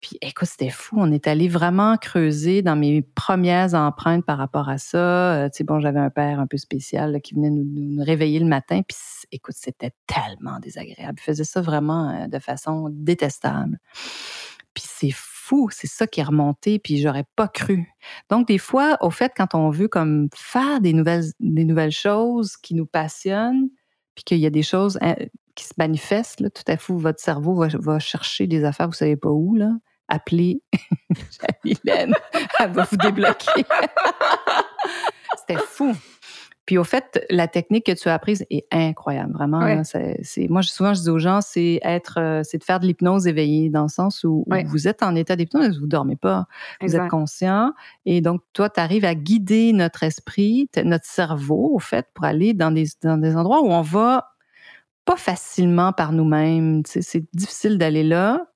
Puis 0.00 0.16
écoute, 0.22 0.48
c'était 0.48 0.70
fou. 0.70 0.96
On 0.98 1.12
est 1.12 1.26
allé 1.26 1.48
vraiment 1.48 1.96
creuser 1.98 2.62
dans 2.62 2.76
mes 2.76 3.02
premières 3.02 3.74
empreintes 3.74 4.24
par 4.24 4.38
rapport 4.38 4.70
à 4.70 4.78
ça. 4.78 5.34
Euh, 5.34 5.48
tu 5.50 5.58
sais, 5.58 5.64
bon, 5.64 5.78
j'avais 5.78 5.98
un 5.98 6.08
père 6.08 6.40
un 6.40 6.46
peu 6.46 6.56
spécial 6.56 7.20
qui 7.22 7.34
venait 7.34 7.50
nous, 7.50 8.02
réveiller 8.02 8.38
le 8.38 8.46
matin. 8.46 8.80
Puis 8.86 8.96
écoute, 9.30 9.56
c'était 9.58 9.92
tellement 10.06 10.58
désagréable. 10.58 11.18
Il 11.20 11.22
faisait 11.22 11.44
ça 11.44 11.60
vraiment 11.60 12.08
euh, 12.08 12.28
de 12.28 12.38
façon 12.38 12.88
détestable. 12.90 13.78
Puis 14.72 14.84
c'est 14.86 15.12
fou, 15.12 15.68
c'est 15.70 15.86
ça 15.86 16.06
qui 16.06 16.20
est 16.20 16.24
remonté, 16.24 16.78
puis 16.78 16.98
j'aurais 16.98 17.26
pas 17.36 17.48
cru. 17.48 17.92
Donc, 18.30 18.46
des 18.48 18.58
fois, 18.58 18.96
au 19.02 19.10
fait, 19.10 19.32
quand 19.36 19.54
on 19.54 19.68
veut 19.68 19.88
comme 19.88 20.28
faire 20.34 20.80
des 20.80 20.94
nouvelles, 20.94 21.24
des 21.40 21.64
nouvelles 21.64 21.90
choses 21.90 22.56
qui 22.56 22.74
nous 22.74 22.86
passionnent, 22.86 23.68
puis 24.14 24.24
qu'il 24.24 24.38
y 24.38 24.46
a 24.46 24.50
des 24.50 24.62
choses 24.62 24.98
hein, 25.02 25.16
qui 25.56 25.64
se 25.64 25.74
manifestent, 25.76 26.40
là, 26.40 26.48
tout 26.50 26.62
à 26.68 26.76
coup, 26.76 26.96
votre 26.96 27.20
cerveau 27.20 27.54
va, 27.54 27.68
va, 27.74 27.98
chercher 27.98 28.46
des 28.46 28.64
affaires, 28.64 28.86
vous 28.86 28.94
savez 28.94 29.16
pas 29.16 29.30
où, 29.30 29.56
là 29.56 29.72
appelez 30.10 30.62
Hélène, 31.64 32.14
elle 32.58 32.72
va 32.72 32.86
vous 32.90 32.96
débloquer. 32.96 33.64
C'était 35.38 35.60
fou. 35.60 35.94
Puis 36.66 36.78
au 36.78 36.84
fait, 36.84 37.26
la 37.30 37.48
technique 37.48 37.86
que 37.86 37.92
tu 37.92 38.08
as 38.08 38.14
apprise 38.14 38.46
est 38.48 38.64
incroyable, 38.70 39.32
vraiment. 39.32 39.82
c'est, 39.82 40.48
moi, 40.48 40.62
souvent, 40.62 40.94
je 40.94 41.00
dis 41.00 41.10
aux 41.10 41.18
gens, 41.18 41.40
c'est 41.40 41.80
être, 41.82 42.20
euh, 42.20 42.42
c'est 42.44 42.58
de 42.58 42.64
faire 42.64 42.78
de 42.78 42.86
l'hypnose 42.86 43.26
éveillée, 43.26 43.70
dans 43.70 43.82
le 43.82 43.88
sens 43.88 44.22
où, 44.22 44.46
vous 44.66 44.86
êtes 44.86 45.02
en 45.02 45.16
état 45.16 45.34
d'hypnose, 45.34 45.80
vous 45.80 45.88
dormez 45.88 46.14
pas, 46.14 46.46
vous 46.80 46.94
êtes 46.94 47.08
conscient, 47.08 47.72
et 48.04 48.20
donc 48.20 48.42
toi, 48.52 48.70
tu 48.70 48.78
arrives 48.78 49.04
à 49.04 49.16
guider 49.16 49.72
notre 49.72 50.04
esprit, 50.04 50.68
notre 50.84 51.06
cerveau, 51.06 51.72
au 51.74 51.80
fait, 51.80 52.06
pour 52.14 52.24
aller 52.24 52.54
dans 52.54 52.70
des, 52.70 52.86
dans 53.02 53.16
des 53.16 53.34
endroits 53.34 53.62
où 53.62 53.72
on 53.72 53.82
va 53.82 54.28
pas 55.04 55.16
facilement 55.16 55.92
par 55.92 56.12
nous-mêmes. 56.12 56.82
c'est 56.84 57.24
difficile 57.34 57.78
d'aller 57.78 58.04
là 58.04 58.46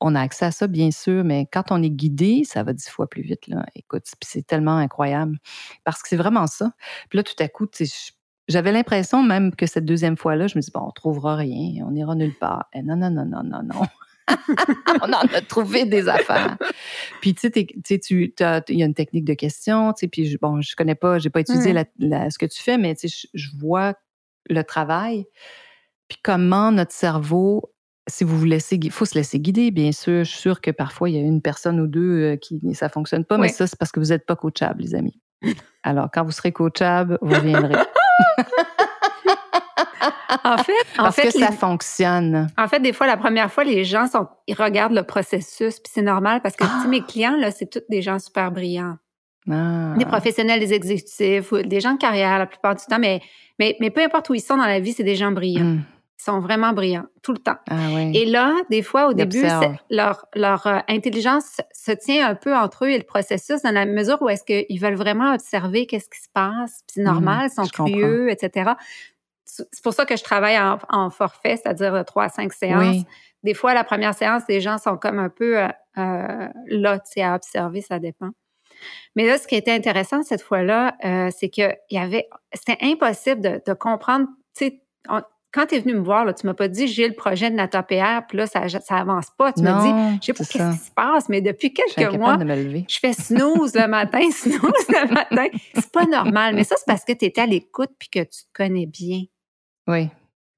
on 0.00 0.14
a 0.14 0.20
accès 0.20 0.46
à 0.46 0.50
ça, 0.50 0.66
bien 0.66 0.90
sûr, 0.90 1.24
mais 1.24 1.46
quand 1.50 1.70
on 1.70 1.82
est 1.82 1.90
guidé, 1.90 2.42
ça 2.44 2.62
va 2.62 2.72
dix 2.72 2.88
fois 2.88 3.08
plus 3.08 3.22
vite. 3.22 3.46
Là. 3.48 3.64
Écoute, 3.74 4.04
c'est 4.22 4.46
tellement 4.46 4.76
incroyable. 4.76 5.38
Parce 5.84 6.02
que 6.02 6.08
c'est 6.08 6.16
vraiment 6.16 6.46
ça. 6.46 6.72
Puis 7.08 7.16
là, 7.16 7.22
tout 7.22 7.34
à 7.38 7.48
coup, 7.48 7.66
j'avais 8.48 8.72
l'impression 8.72 9.22
même 9.22 9.54
que 9.54 9.66
cette 9.66 9.84
deuxième 9.84 10.16
fois-là, 10.16 10.46
je 10.46 10.56
me 10.56 10.62
dis, 10.62 10.70
bon, 10.72 10.82
on 10.86 10.90
trouvera 10.90 11.36
rien, 11.36 11.84
on 11.86 11.94
ira 11.94 12.14
nulle 12.14 12.36
part. 12.38 12.66
Et 12.72 12.82
non, 12.82 12.96
non, 12.96 13.10
non, 13.10 13.24
non, 13.24 13.42
non, 13.42 13.62
non. 13.62 13.82
on 15.02 15.12
en 15.12 15.26
a 15.34 15.40
trouvé 15.40 15.84
des 15.84 16.08
affaires. 16.08 16.56
Puis, 17.20 17.34
tu 17.34 17.50
sais, 17.52 17.66
il 18.68 18.78
y 18.78 18.82
a 18.82 18.86
une 18.86 18.94
technique 18.94 19.24
de 19.24 19.34
question, 19.34 19.92
tu 19.92 20.00
sais, 20.00 20.08
puis, 20.08 20.38
bon, 20.40 20.60
je 20.60 20.76
connais 20.76 20.94
pas, 20.94 21.18
j'ai 21.18 21.30
pas 21.30 21.40
étudié 21.40 21.72
mmh. 21.72 22.30
ce 22.30 22.38
que 22.38 22.46
tu 22.46 22.62
fais, 22.62 22.78
mais 22.78 22.94
tu 22.94 23.08
sais, 23.08 23.28
je 23.34 23.48
vois 23.58 23.94
le 24.48 24.62
travail, 24.62 25.26
puis 26.08 26.18
comment 26.22 26.72
notre 26.72 26.92
cerveau 26.92 27.69
si 28.10 28.24
vous 28.24 28.38
vous 28.38 28.44
laissez, 28.44 28.76
il 28.76 28.90
faut 28.90 29.04
se 29.04 29.14
laisser 29.14 29.40
guider, 29.40 29.70
bien 29.70 29.92
sûr. 29.92 30.24
Je 30.24 30.30
suis 30.30 30.40
sûre 30.40 30.60
que 30.60 30.70
parfois, 30.70 31.08
il 31.08 31.16
y 31.16 31.18
a 31.18 31.22
une 31.22 31.40
personne 31.40 31.80
ou 31.80 31.86
deux 31.86 32.32
euh, 32.32 32.36
qui 32.36 32.60
ça 32.74 32.88
fonctionne 32.88 33.24
pas, 33.24 33.38
mais 33.38 33.48
ça, 33.48 33.66
c'est 33.66 33.78
parce 33.78 33.92
que 33.92 34.00
vous 34.00 34.06
n'êtes 34.06 34.26
pas 34.26 34.36
coachable, 34.36 34.82
les 34.82 34.94
amis. 34.94 35.18
Alors, 35.82 36.08
quand 36.12 36.24
vous 36.24 36.32
serez 36.32 36.52
coachable, 36.52 37.18
vous 37.22 37.34
reviendrez. 37.34 37.76
en 40.44 40.58
fait, 40.58 40.72
parce 40.96 41.16
que 41.16 41.30
ça 41.30 41.52
fonctionne. 41.52 42.48
En 42.58 42.68
fait, 42.68 42.80
des 42.80 42.92
fois, 42.92 43.06
la 43.06 43.16
première 43.16 43.50
fois, 43.50 43.64
les 43.64 43.84
gens 43.84 44.06
sont, 44.06 44.28
ils 44.46 44.54
regardent 44.54 44.94
le 44.94 45.02
processus, 45.02 45.80
puis 45.80 45.90
c'est 45.92 46.02
normal 46.02 46.40
parce 46.42 46.56
que 46.56 46.88
mes 46.88 47.02
clients 47.02 47.36
là, 47.36 47.50
c'est 47.50 47.70
tous 47.70 47.82
des 47.88 48.02
gens 48.02 48.18
super 48.18 48.52
brillants. 48.52 48.96
Ah. 49.50 49.94
Des 49.96 50.04
professionnels, 50.04 50.60
des 50.60 50.74
exécutifs, 50.74 51.52
des 51.52 51.80
gens 51.80 51.94
de 51.94 51.98
carrière 51.98 52.38
la 52.38 52.46
plupart 52.46 52.74
du 52.74 52.84
temps, 52.84 52.98
mais, 52.98 53.22
mais, 53.58 53.76
mais 53.80 53.90
peu 53.90 54.02
importe 54.02 54.28
où 54.28 54.34
ils 54.34 54.40
sont 54.40 54.56
dans 54.56 54.66
la 54.66 54.80
vie, 54.80 54.92
c'est 54.92 55.04
des 55.04 55.16
gens 55.16 55.32
brillants. 55.32 55.64
Mmh. 55.64 55.82
Sont 56.20 56.40
vraiment 56.40 56.72
brillants, 56.72 57.06
tout 57.22 57.32
le 57.32 57.38
temps. 57.38 57.56
Ah 57.68 57.88
oui. 57.94 58.12
Et 58.14 58.26
là, 58.26 58.54
des 58.70 58.82
fois, 58.82 59.08
au 59.08 59.14
début, 59.14 59.44
leur, 59.90 60.26
leur 60.34 60.66
euh, 60.66 60.78
intelligence 60.88 61.60
se 61.72 61.92
tient 61.92 62.28
un 62.28 62.34
peu 62.34 62.54
entre 62.56 62.84
eux 62.84 62.90
et 62.90 62.98
le 62.98 63.04
processus 63.04 63.62
dans 63.62 63.72
la 63.72 63.86
mesure 63.86 64.20
où 64.22 64.28
est-ce 64.28 64.44
qu'ils 64.44 64.80
veulent 64.80 64.94
vraiment 64.94 65.34
observer 65.34 65.86
qu'est-ce 65.86 66.08
qui 66.08 66.20
se 66.20 66.28
passe. 66.32 66.82
Puis 66.86 66.94
c'est 66.94 67.02
normal, 67.02 67.48
ils 67.50 67.54
sont 67.54 67.62
comprends. 67.62 67.84
curieux, 67.86 68.30
etc. 68.30 68.72
C'est 69.44 69.82
pour 69.82 69.92
ça 69.92 70.06
que 70.06 70.16
je 70.16 70.22
travaille 70.22 70.58
en, 70.58 70.78
en 70.88 71.10
forfait, 71.10 71.56
c'est-à-dire 71.56 71.92
de 71.92 72.02
3 72.02 72.24
à 72.24 72.28
5 72.28 72.52
séances. 72.52 72.96
Oui. 72.96 73.06
Des 73.42 73.54
fois, 73.54 73.74
la 73.74 73.84
première 73.84 74.14
séance, 74.14 74.42
les 74.48 74.60
gens 74.60 74.78
sont 74.78 74.96
comme 74.96 75.18
un 75.18 75.30
peu 75.30 75.58
euh, 75.58 75.68
euh, 75.98 76.48
là, 76.66 76.98
tu 76.98 77.12
sais, 77.12 77.22
à 77.22 77.34
observer, 77.34 77.80
ça 77.80 77.98
dépend. 77.98 78.30
Mais 79.16 79.26
là, 79.26 79.38
ce 79.38 79.46
qui 79.46 79.56
était 79.56 79.72
intéressant 79.72 80.22
cette 80.22 80.42
fois-là, 80.42 80.96
euh, 81.04 81.30
c'est 81.36 81.48
que 81.48 81.74
il 81.90 81.96
y 81.96 81.98
avait, 81.98 82.28
c'était 82.52 82.78
impossible 82.82 83.40
de, 83.40 83.62
de 83.66 83.72
comprendre. 83.74 84.26
Tu 84.56 84.66
sais, 84.66 84.82
quand 85.52 85.66
tu 85.66 85.74
es 85.74 85.80
venu 85.80 85.94
me 85.94 86.00
voir, 86.00 86.24
là, 86.24 86.32
tu 86.32 86.46
m'as 86.46 86.54
pas 86.54 86.68
dit 86.68 86.86
j'ai 86.88 87.08
le 87.08 87.14
projet 87.14 87.50
de 87.50 87.56
Natopéa, 87.56 88.22
puis 88.28 88.38
là, 88.38 88.46
ça, 88.46 88.68
ça 88.68 88.96
avance 88.98 89.30
pas. 89.36 89.52
Tu 89.52 89.62
m'as 89.62 89.82
dit, 89.82 90.18
je 90.20 90.26
sais 90.26 90.32
pas 90.32 90.44
qu'est-ce 90.44 90.70
qui 90.78 90.84
se 90.86 90.90
passe, 90.92 91.28
mais 91.28 91.40
depuis 91.40 91.72
quelques 91.74 92.14
mois, 92.16 92.38
je 92.38 92.98
fais 93.00 93.12
snooze 93.12 93.74
le 93.74 93.86
matin, 93.88 94.20
snooze 94.30 94.88
le 94.88 95.12
matin. 95.12 95.46
C'est 95.74 95.90
pas 95.92 96.06
normal. 96.06 96.54
Mais 96.54 96.64
ça, 96.64 96.76
c'est 96.78 96.86
parce 96.86 97.04
que 97.04 97.12
tu 97.12 97.24
étais 97.24 97.40
à 97.40 97.46
l'écoute 97.46 97.90
puis 97.98 98.08
que 98.08 98.20
tu 98.20 98.42
te 98.44 98.48
connais 98.54 98.86
bien. 98.86 99.22
Oui. 99.88 100.08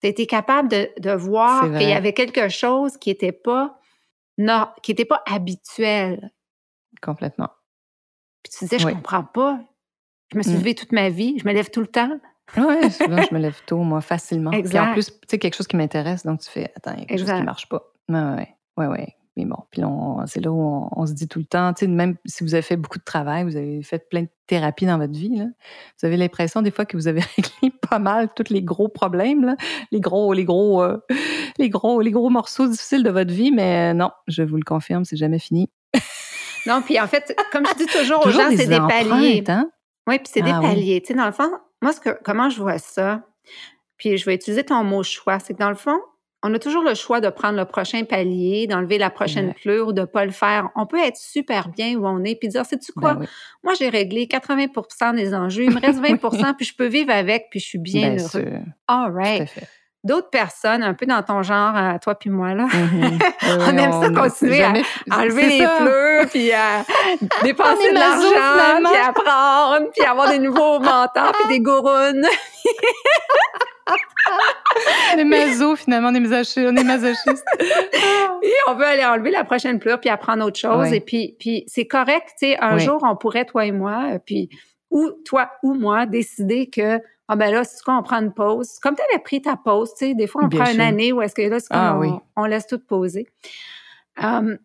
Tu 0.03 0.09
étais 0.09 0.26
capable 0.26 0.68
de, 0.68 0.90
de 0.99 1.11
voir 1.12 1.62
qu'il 1.78 1.88
y 1.88 1.93
avait 1.93 2.12
quelque 2.12 2.49
chose 2.49 2.97
qui 2.99 3.09
n'était 3.11 3.32
pas, 3.32 3.78
nor- 4.36 4.74
qui 4.82 4.90
était 4.93 5.05
pas 5.05 5.22
habituel. 5.26 6.32
Complètement. 7.01 7.49
Puis 8.43 8.53
tu 8.59 8.64
disais, 8.64 8.78
je 8.78 8.86
Oui. 8.86 8.95
comprends 8.95 9.22
pas. 9.24 9.61
Je 10.32 10.38
me 10.38 10.43
suis 10.43 10.53
Mm. 10.53 10.57
levée 10.59 10.74
toute 10.74 10.93
ma 10.93 11.09
vie, 11.09 11.38
je 11.38 11.47
me 11.47 11.53
lève 11.53 11.70
tout 11.70 11.80
le 11.80 11.86
temps. 11.86 12.18
Oui, 12.57 12.90
souvent, 12.90 13.22
je 13.22 13.34
me 13.34 13.38
lève 13.40 13.59
tôt, 13.66 13.78
moi, 13.78 14.00
facilement. 14.00 14.50
Puis 14.50 14.61
Exact. 14.61 14.90
en 14.90 14.92
plus, 14.92 15.07
tu 15.07 15.18
sais, 15.28 15.38
quelque 15.38 15.55
chose 15.57 15.66
qui 15.66 15.76
m'intéresse, 15.76 16.24
donc 16.24 16.40
tu 16.40 16.50
fais, 16.50 16.70
attends, 16.76 16.92
il 16.94 17.00
y 17.00 17.03
a 17.03 17.07
quelque 17.07 17.20
chose 17.20 17.32
qui 17.34 17.42
marche 17.42 17.68
pas. 17.68 17.82
Oui, 18.09 18.16
oui, 18.76 18.86
oui. 18.86 19.07
Mais 19.38 19.46
bon, 19.46 19.57
puis 19.70 19.80
c'est 20.26 20.40
là 20.44 20.53
où 20.53 20.61
on, 20.62 20.88
on 20.94 21.07
se 21.07 21.14
dit 21.14 21.26
tout 21.26 21.38
le 21.38 21.46
temps, 21.46 21.72
tu 21.72 21.86
sais, 21.86 21.90
même 21.90 22.16
si 22.26 22.44
vous 22.44 22.53
avez 22.53 22.61
fait 22.61 22.76
beaucoup 22.76 22.98
de 22.98 23.05
travail, 23.05 23.44
vous 23.44 23.57
avez 23.57 23.82
fait 23.82 24.07
plein 24.11 24.22
de 24.24 24.28
thérapies 24.46 24.84
dans 24.84 24.98
votre 24.98 25.14
vie, 25.14 25.34
là, 25.38 25.46
vous 25.98 26.07
avez 26.07 26.18
l'impression 26.18 26.61
des 26.61 26.70
fois 26.70 26.84
que 26.84 26.98
vous 26.98 27.09
avez 27.09 27.22
réglé 27.38 27.74
pas 27.88 27.98
mal 27.98 28.28
tous 28.36 28.53
les 28.53 28.62
gros 28.62 28.88
problèmes, 28.88 29.42
là, 29.46 29.57
les 29.90 30.00
gros, 30.00 30.34
les 30.34 30.44
gros, 30.44 30.82
euh, 30.82 30.98
les 31.57 31.70
gros, 31.70 32.03
les 32.03 32.11
gros 32.11 32.28
morceaux 32.28 32.66
difficiles 32.68 33.03
de 33.03 33.09
votre 33.09 33.32
vie, 33.32 33.50
mais 33.53 33.94
non, 33.94 34.11
je 34.28 34.42
vous 34.42 34.57
le 34.57 34.64
confirme, 34.64 35.07
c'est 35.07 35.16
jamais 35.16 35.38
fini. 35.38 35.70
Non, 36.66 36.82
puis 36.82 37.00
en 37.00 37.07
fait, 37.07 37.34
comme 37.53 37.64
je 37.66 37.74
dis 37.74 37.86
toujours 37.86 38.26
aux 38.26 38.30
gens, 38.30 38.50
c'est 38.55 38.66
des 38.68 38.78
paliers. 38.80 39.42
hein? 39.48 39.70
Oui, 40.07 40.18
puis 40.18 40.28
c'est 40.30 40.42
des 40.42 40.50
Ah 40.53 40.61
oui. 40.61 40.66
paliers. 40.68 41.00
Tu 41.00 41.09
sais, 41.09 41.14
dans 41.14 41.24
le 41.26 41.32
fond, 41.32 41.50
moi, 41.83 41.93
ce 41.93 42.01
que, 42.01 42.11
comment 42.24 42.49
je 42.51 42.61
vois 42.61 42.78
ça, 42.78 43.22
puis 43.99 44.16
je 44.16 44.24
vais 44.24 44.35
utiliser 44.35 44.64
ton 44.64 44.83
mot 44.85 45.03
choix, 45.03 45.39
c'est 45.39 45.53
que 45.55 45.59
dans 45.59 45.68
le 45.68 45.74
fond, 45.76 46.01
on 46.45 46.53
a 46.55 46.59
toujours 46.59 46.83
le 46.83 46.95
choix 46.95 47.20
de 47.20 47.28
prendre 47.28 47.57
le 47.57 47.64
prochain 47.64 48.03
palier, 48.03 48.66
d'enlever 48.66 48.99
la 48.99 49.11
prochaine 49.11 49.49
Ouais. 49.49 49.55
pleure 49.62 49.89
ou 49.89 49.93
de 49.93 50.05
pas 50.05 50.24
le 50.24 50.33
faire. 50.33 50.70
On 50.74 50.87
peut 50.87 50.99
être 50.99 51.16
super 51.16 51.68
bien 51.68 51.95
où 51.97 52.05
on 52.05 52.24
est, 52.24 52.35
puis 52.35 52.49
dire, 52.49 52.66
sais-tu 52.66 52.93
quoi? 52.93 53.14
Ben 53.14 53.20
oui, 53.20 53.26
Moi, 53.62 53.74
j'ai 53.74 53.89
réglé 53.89 54.26
80% 54.26 55.14
des 55.14 55.35
enjeux, 55.35 55.64
il 55.64 55.70
me 55.72 55.80
reste 55.80 56.01
20% 56.03 56.55
puis 56.57 56.66
je 56.66 56.74
peux 56.74 56.87
vivre 56.89 57.12
avec, 57.12 57.47
puis 57.51 57.61
je 57.61 57.66
suis 57.66 57.78
bien 57.78 58.11
bien 58.14 58.18
heureux. 58.18 58.28
sûr, 58.28 58.61
All 58.89 59.11
tout 59.12 59.16
right. 59.16 59.43
à 59.43 59.47
fait. 59.47 59.68
D'autres 60.05 60.30
personnes, 60.30 60.82
un 60.82 60.94
peu 60.94 61.07
dans 61.07 61.22
ton 61.22 61.42
genre, 61.44 61.76
à 61.76 61.98
toi 62.00 62.16
puis 62.16 62.28
moi, 62.28 62.55
là, 62.55 62.64
Mhm. 62.64 63.18
Oui, 63.42 63.48
On 63.68 63.76
aime 63.78 63.92
ça 64.03 64.11
continuer 64.11 64.62
à- 64.64 64.72
enlever 65.12 65.46
les 65.46 65.61
ça. 65.61 65.76
pleurs, 65.78 66.26
puis 66.28 66.50
à 66.53 66.84
dépenser 67.44 67.90
de 67.90 67.94
l'argent, 67.94 68.82
puis 68.90 69.00
à 69.00 69.12
prendre, 69.12 69.90
puis 69.96 70.05
avoir 70.05 70.28
des 70.28 70.40
nouveaux 70.40 70.78
mentors, 70.80 71.32
puis 71.40 71.48
des 71.48 71.61
gourounes. 71.61 72.26
On 75.14 75.18
est 75.18 75.24
maso, 75.24 75.76
finalement, 75.76 76.09
on 76.11 76.14
est 76.14 76.20
masochistes. 76.20 76.59
On 76.59 76.76
est 76.76 76.84
masochistes. 76.84 77.44
Puis 77.59 78.50
on 78.68 78.74
veut 78.74 78.84
aller 78.86 79.05
enlever 79.05 79.30
la 79.30 79.44
prochaine 79.44 79.78
pleure, 79.78 80.00
puis 80.00 80.09
apprendre 80.11 80.44
autre 80.46 80.59
chose. 80.59 80.88
Oui. 80.90 80.96
Et 80.96 81.00
puis, 81.00 81.36
puis 81.38 81.64
c'est 81.66 81.86
correct, 81.86 82.28
tu 82.40 82.48
sais, 82.48 82.59
un 82.61 82.76
Oui. 82.76 82.80
jour, 82.84 83.00
on 83.03 83.16
pourrait, 83.16 83.44
toi 83.44 83.64
et 83.66 83.72
moi, 83.72 84.05
euh, 84.14 84.18
puis 84.24 84.48
ou 84.90 85.11
toi 85.24 85.50
ou 85.62 85.74
moi, 85.74 86.07
décider 86.07 86.68
que, 86.70 86.98
ah 87.29 87.37
ben 87.37 87.53
là, 87.53 87.64
c'est 87.64 87.83
quoi, 87.83 87.97
on 87.97 88.03
prend 88.03 88.20
une 88.20 88.33
pause. 88.35 88.79
Comme 88.83 88.95
tu 88.95 89.03
avais 89.11 89.23
pris 89.23 89.41
ta 89.41 89.57
pause, 89.57 89.91
tu 89.97 90.07
sais, 90.07 90.14
des 90.14 90.27
fois, 90.27 90.43
on 90.45 90.49
Bien 90.49 90.62
prend 90.64 90.73
une 90.73 90.81
année 90.81 91.12
où 91.12 91.23
est-ce 91.23 91.35
que 91.35 91.43
là, 91.43 91.59
Ah 91.70 91.95
on, 91.97 92.01
oui. 92.01 92.11
on 92.37 92.45
laisse 92.45 92.66
tout 92.66 92.79
poser. 92.81 93.27
Um, 94.23 94.59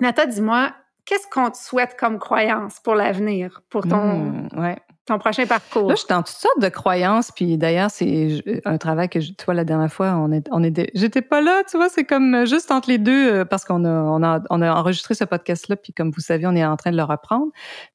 Nata, 0.00 0.26
dis-moi, 0.26 0.72
qu'est-ce 1.04 1.26
qu'on 1.28 1.50
te 1.50 1.56
souhaite 1.56 1.96
comme 1.98 2.18
croyance 2.18 2.80
pour 2.80 2.94
l'avenir, 2.94 3.62
pour 3.70 3.86
ton, 3.86 4.48
ouais. 4.56 4.76
ton 5.06 5.18
prochain 5.18 5.46
parcours? 5.46 5.88
Là, 5.88 5.94
je 5.94 6.00
suis 6.00 6.08
dans 6.08 6.22
toutes 6.22 6.36
sortes 6.36 6.60
de 6.60 6.68
croyances, 6.68 7.30
puis 7.32 7.56
d'ailleurs, 7.58 7.90
c'est 7.90 8.42
un 8.64 8.78
travail 8.78 9.08
que, 9.08 9.20
je- 9.20 9.32
toi, 9.32 9.54
la 9.54 9.64
dernière 9.64 9.92
fois, 9.92 10.14
on 10.16 10.30
est, 10.32 10.46
on 10.50 10.62
était, 10.62 10.90
j'étais 10.94 11.22
pas 11.22 11.40
là, 11.40 11.62
tu 11.70 11.76
vois, 11.76 11.88
c'est 11.88 12.04
comme 12.04 12.34
euh, 12.34 12.46
juste 12.46 12.70
entre 12.70 12.88
les 12.90 12.98
deux, 12.98 13.32
euh, 13.32 13.44
parce 13.44 13.64
qu'on 13.64 13.84
a, 13.84 13.90
on 13.90 14.22
a, 14.22 14.40
on 14.50 14.62
a 14.62 14.72
enregistré 14.72 15.14
ce 15.14 15.24
podcast-là, 15.24 15.76
puis 15.76 15.92
comme 15.92 16.10
vous 16.10 16.20
savez, 16.20 16.46
on 16.46 16.54
est 16.56 16.64
en 16.64 16.76
train 16.76 16.90
de 16.92 16.96
le 16.96 17.04
reprendre. 17.04 17.46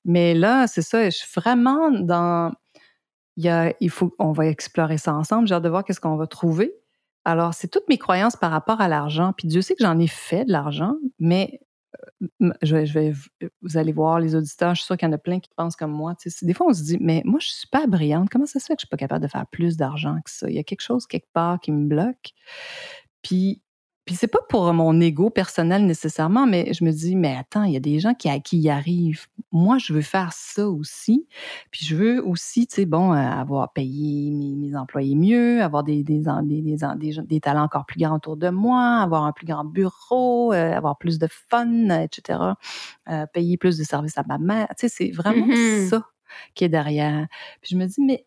Mais 0.03 0.33
là, 0.33 0.67
c'est 0.67 0.81
ça, 0.83 1.05
je 1.05 1.15
suis 1.17 1.29
vraiment 1.35 1.89
dans, 1.91 2.51
il 3.37 3.89
faut, 3.89 4.15
on 4.19 4.31
va 4.31 4.47
explorer 4.47 4.97
ça 4.97 5.13
ensemble, 5.13 5.47
j'ai 5.47 5.55
hâte 5.55 5.63
de 5.63 5.69
voir 5.69 5.83
qu'est-ce 5.83 5.99
qu'on 5.99 6.17
va 6.17 6.27
trouver. 6.27 6.73
Alors, 7.25 7.53
c'est 7.53 7.67
toutes 7.67 7.89
mes 7.89 7.97
croyances 7.97 8.35
par 8.35 8.51
rapport 8.51 8.81
à 8.81 8.87
l'argent, 8.87 9.33
puis 9.35 9.47
Dieu 9.47 9.61
sait 9.61 9.75
que 9.75 9.83
j'en 9.83 9.97
ai 9.99 10.07
fait 10.07 10.45
de 10.45 10.51
l'argent, 10.51 10.95
mais 11.19 11.59
euh, 12.41 12.51
je 12.61 12.75
vais, 12.75 12.85
vais, 12.85 13.13
vous 13.61 13.77
allez 13.77 13.91
voir 13.91 14.19
les 14.19 14.35
auditeurs, 14.35 14.75
je 14.75 14.81
suis 14.81 14.85
sûre 14.85 14.97
qu'il 14.97 15.07
y 15.07 15.09
en 15.09 15.13
a 15.13 15.17
plein 15.17 15.39
qui 15.39 15.49
pensent 15.55 15.75
comme 15.75 15.91
moi. 15.91 16.15
Des 16.41 16.53
fois, 16.53 16.67
on 16.67 16.73
se 16.73 16.83
dit, 16.83 16.97
mais 17.01 17.21
moi, 17.25 17.39
je 17.41 17.47
suis 17.47 17.67
pas 17.67 17.87
brillante. 17.87 18.29
Comment 18.29 18.45
ça 18.45 18.59
se 18.59 18.65
fait 18.65 18.75
que 18.75 18.81
je 18.81 18.85
suis 18.85 18.89
pas 18.89 18.97
capable 18.97 19.23
de 19.23 19.29
faire 19.29 19.47
plus 19.47 19.75
d'argent 19.77 20.19
que 20.23 20.29
ça? 20.29 20.49
Il 20.49 20.55
y 20.55 20.59
a 20.59 20.63
quelque 20.63 20.81
chose 20.81 21.07
quelque 21.07 21.31
part 21.33 21.59
qui 21.59 21.71
me 21.71 21.87
bloque. 21.87 22.33
Puis, 23.21 23.63
puis 24.05 24.15
c'est 24.15 24.27
pas 24.27 24.39
pour 24.49 24.71
mon 24.73 24.99
ego 25.01 25.29
personnel 25.31 25.85
nécessairement, 25.85 26.45
mais 26.45 26.71
je 26.73 26.83
me 26.83 26.91
dis, 26.91 27.15
mais 27.15 27.35
attends, 27.35 27.63
il 27.63 27.73
y 27.73 27.75
a 27.77 27.79
des 27.79 27.99
gens 27.99 28.13
qui, 28.13 28.29
qui 28.43 28.59
y 28.59 28.69
arrivent. 28.69 29.25
Moi, 29.51 29.77
je 29.79 29.93
veux 29.93 30.01
faire 30.01 30.31
ça 30.31 30.69
aussi. 30.69 31.27
Puis 31.71 31.85
je 31.85 31.95
veux 31.95 32.23
aussi, 32.23 32.67
tu 32.67 32.75
sais, 32.75 32.85
bon, 32.85 33.13
euh, 33.13 33.15
avoir 33.15 33.73
payé 33.73 34.29
mes, 34.31 34.55
mes 34.55 34.75
employés 34.75 35.15
mieux, 35.15 35.63
avoir 35.63 35.83
des, 35.83 36.03
des, 36.03 36.21
des, 36.43 36.61
des, 36.61 37.21
des, 37.23 37.39
talents 37.39 37.63
encore 37.63 37.85
plus 37.85 37.99
grands 37.99 38.15
autour 38.17 38.37
de 38.37 38.49
moi, 38.49 38.99
avoir 39.01 39.23
un 39.23 39.31
plus 39.31 39.47
grand 39.47 39.65
bureau, 39.65 40.53
euh, 40.53 40.73
avoir 40.73 40.97
plus 40.97 41.17
de 41.17 41.27
fun, 41.49 41.89
etc. 41.89 42.39
Euh, 43.09 43.25
payer 43.33 43.57
plus 43.57 43.77
de 43.77 43.83
services 43.83 44.17
à 44.17 44.23
ma 44.27 44.37
mère. 44.37 44.67
Tu 44.77 44.87
sais, 44.87 44.89
c'est 44.89 45.11
vraiment 45.11 45.47
Mhm. 45.47 45.87
ça 45.89 46.03
qui 46.53 46.63
est 46.65 46.69
derrière. 46.69 47.27
Puis 47.61 47.71
je 47.75 47.77
me 47.77 47.85
dis, 47.85 48.01
mais 48.01 48.25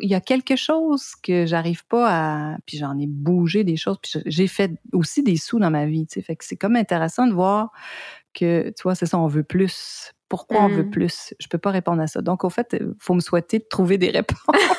il 0.00 0.10
y 0.10 0.14
a 0.14 0.20
quelque 0.20 0.56
chose 0.56 1.12
que 1.22 1.46
j'arrive 1.46 1.86
pas 1.86 2.06
à. 2.08 2.56
Puis 2.66 2.76
j'en 2.78 2.98
ai 2.98 3.06
bougé 3.06 3.64
des 3.64 3.76
choses. 3.76 3.96
Puis 4.02 4.20
j'ai 4.26 4.46
fait 4.46 4.70
aussi 4.92 5.22
des 5.22 5.36
sous 5.36 5.58
dans 5.58 5.70
ma 5.70 5.86
vie. 5.86 6.06
Tu 6.06 6.14
sais, 6.14 6.22
fait 6.22 6.36
que 6.36 6.44
c'est 6.44 6.56
comme 6.56 6.76
intéressant 6.76 7.26
de 7.26 7.32
voir 7.32 7.70
que, 8.34 8.68
tu 8.70 8.82
vois, 8.82 8.94
c'est 8.94 9.06
ça, 9.06 9.18
on 9.18 9.26
veut 9.26 9.42
plus. 9.44 10.12
Pourquoi 10.28 10.62
on 10.62 10.68
veut 10.68 10.82
Mm. 10.82 10.90
plus? 10.90 11.34
Je 11.38 11.46
peux 11.48 11.58
pas 11.58 11.70
répondre 11.70 12.02
à 12.02 12.06
ça. 12.08 12.20
Donc, 12.20 12.44
au 12.44 12.50
fait, 12.50 12.76
il 12.78 12.88
faut 12.98 13.14
me 13.14 13.20
souhaiter 13.20 13.58
de 13.60 13.64
trouver 13.70 13.96
des 13.96 14.10
réponses. 14.10 14.40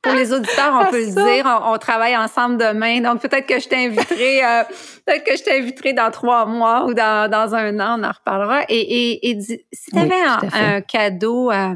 Pour 0.00 0.12
les 0.14 0.32
auditeurs, 0.32 0.80
on 0.80 0.90
peut 0.90 1.04
ça. 1.10 1.20
le 1.26 1.34
dire, 1.34 1.44
on, 1.44 1.74
on 1.74 1.78
travaille 1.78 2.16
ensemble 2.16 2.56
demain. 2.56 3.00
Donc, 3.00 3.20
peut-être 3.20 3.46
que 3.46 3.58
je 3.58 3.68
t'inviterai, 3.68 4.44
euh, 4.44 4.62
peut-être 5.04 5.24
que 5.24 5.36
je 5.36 5.42
t'inviterai 5.42 5.92
dans 5.92 6.10
trois 6.12 6.46
mois 6.46 6.86
ou 6.86 6.94
dans, 6.94 7.28
dans 7.28 7.54
un 7.54 7.78
an, 7.80 8.00
on 8.00 8.04
en 8.04 8.12
reparlera. 8.12 8.62
Et, 8.68 8.78
et, 8.78 9.28
et 9.28 9.34
dis- 9.34 9.60
si 9.72 9.90
tu 9.90 9.98
avais 9.98 10.14
un 10.52 10.80
cadeau, 10.82 11.50
euh, 11.50 11.74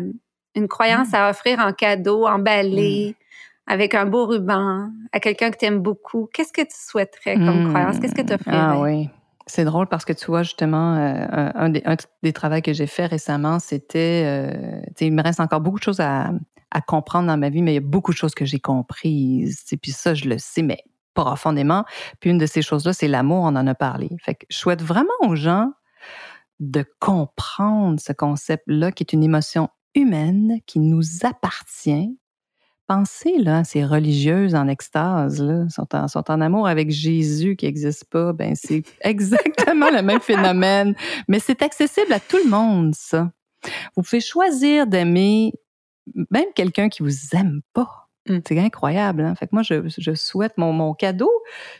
une 0.54 0.68
croyance 0.68 1.12
Mm. 1.12 1.16
à 1.16 1.30
offrir 1.30 1.58
en 1.60 1.72
cadeau, 1.72 2.26
emballé, 2.26 3.16
avec 3.66 3.94
un 3.94 4.06
beau 4.06 4.26
ruban, 4.26 4.90
à 5.12 5.20
quelqu'un 5.20 5.50
que 5.50 5.56
tu 5.56 5.64
aimes 5.66 5.80
beaucoup, 5.80 6.28
qu'est-ce 6.32 6.52
que 6.52 6.62
tu 6.62 6.74
souhaiterais 6.76 7.36
comme 7.36 7.62
Hmm. 7.64 7.68
croyance? 7.68 7.98
Qu'est-ce 7.98 8.14
que 8.14 8.22
tu 8.22 8.32
offrirais? 8.34 8.56
Ah 8.58 8.78
oui. 8.80 9.08
C'est 9.46 9.64
drôle 9.64 9.86
parce 9.88 10.04
que 10.04 10.12
tu 10.12 10.26
vois, 10.26 10.42
justement, 10.44 10.96
euh, 10.96 11.26
un, 11.30 11.52
un 11.54 11.68
des, 11.68 11.82
un 11.84 11.96
des 12.22 12.32
travaux 12.32 12.60
que 12.60 12.72
j'ai 12.72 12.86
fait 12.86 13.06
récemment, 13.06 13.58
c'était. 13.58 14.22
euh, 14.24 14.80
tu 14.88 14.92
sais, 14.98 15.06
il 15.06 15.12
me 15.12 15.22
reste 15.22 15.40
encore 15.40 15.60
beaucoup 15.60 15.78
de 15.78 15.84
choses 15.84 16.00
à, 16.00 16.30
à 16.70 16.80
comprendre 16.80 17.26
dans 17.26 17.36
ma 17.36 17.50
vie, 17.50 17.60
mais 17.62 17.72
il 17.72 17.74
y 17.74 17.78
a 17.78 17.80
beaucoup 17.80 18.12
de 18.12 18.16
choses 18.16 18.34
que 18.34 18.44
j'ai 18.44 18.60
comprises. 18.60 19.64
Et 19.72 19.76
puis 19.76 19.90
ça, 19.90 20.14
je 20.14 20.28
le 20.28 20.38
sais, 20.38 20.62
mais 20.62 20.78
profondément. 21.14 21.84
Puis 22.20 22.30
une 22.30 22.38
de 22.38 22.46
ces 22.46 22.62
choses-là, 22.62 22.92
c'est 22.92 23.08
l'amour, 23.08 23.42
on 23.44 23.48
en 23.56 23.66
a 23.66 23.74
parlé. 23.74 24.10
Fait 24.22 24.34
que 24.36 24.46
je 24.48 24.56
souhaite 24.56 24.80
vraiment 24.82 25.10
aux 25.20 25.34
gens 25.36 25.72
de 26.60 26.84
comprendre 27.00 27.98
ce 28.00 28.12
concept-là, 28.12 28.92
qui 28.92 29.02
est 29.02 29.12
une 29.12 29.24
émotion 29.24 29.68
humaine 29.94 30.58
qui 30.66 30.78
nous 30.78 31.02
appartient. 31.24 32.18
Pensez 32.86 33.38
là, 33.38 33.58
à 33.58 33.64
ces 33.64 33.84
religieuses 33.84 34.54
en 34.54 34.68
extase, 34.68 35.40
là, 35.42 35.68
sont 35.70 35.94
en, 35.94 36.08
sont 36.08 36.30
en 36.30 36.40
amour 36.40 36.66
avec 36.66 36.90
Jésus 36.90 37.56
qui 37.56 37.66
n'existe 37.66 38.04
pas. 38.06 38.32
Ben 38.32 38.54
c'est 38.54 38.82
exactement 39.02 39.90
le 39.90 40.02
même 40.02 40.20
phénomène, 40.20 40.94
mais 41.28 41.38
c'est 41.38 41.62
accessible 41.62 42.12
à 42.12 42.20
tout 42.20 42.38
le 42.44 42.50
monde, 42.50 42.94
ça. 42.94 43.30
Vous 43.96 44.02
pouvez 44.02 44.20
choisir 44.20 44.86
d'aimer 44.86 45.52
même 46.30 46.52
quelqu'un 46.54 46.88
qui 46.88 47.02
vous 47.02 47.34
aime 47.34 47.60
pas. 47.72 48.08
Mm. 48.28 48.38
C'est 48.46 48.58
incroyable. 48.58 49.22
Hein? 49.22 49.34
Fait 49.34 49.46
que 49.46 49.54
moi, 49.54 49.62
je, 49.62 49.88
je 49.96 50.14
souhaite 50.14 50.58
mon, 50.58 50.72
mon 50.72 50.94
cadeau, 50.94 51.30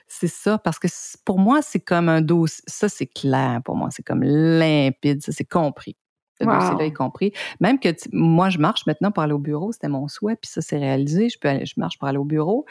c'est 0.07 0.29
ça, 0.29 0.59
parce 0.59 0.79
que 0.79 0.89
pour 1.25 1.39
moi, 1.39 1.63
c'est 1.63 1.81
comme 1.81 2.09
un 2.09 2.21
dos. 2.21 2.47
Ça, 2.67 2.89
c'est 2.89 3.07
clair 3.07 3.61
pour 3.65 3.77
moi. 3.77 3.89
C'est 3.91 4.03
comme 4.03 4.23
limpide, 4.23 5.23
ça, 5.23 5.33
c'est 5.33 5.45
compris. 5.45 5.97
Ce 6.45 6.51
dossier-là 6.51 6.85
y 6.87 6.93
compris. 6.93 7.33
Même 7.61 7.79
que 7.79 7.89
moi, 8.13 8.51
je 8.51 8.59
marche 8.59 8.87
maintenant 8.87 9.11
pour 9.11 9.23
aller 9.23 9.33
au 9.33 9.39
bureau, 9.39 9.73
c'était 9.73 9.89
mon 9.89 10.09
souhait, 10.09 10.37
puis 10.37 10.51
ça 10.51 10.61
s'est 10.61 10.79
réalisé. 10.79 11.29
Je, 11.29 11.39
peux 11.39 11.49
aller, 11.49 11.67
je 11.67 11.75
marche 11.77 11.99
pour 11.99 12.09
aller 12.09 12.19
au 12.19 12.25
bureau. 12.25 12.65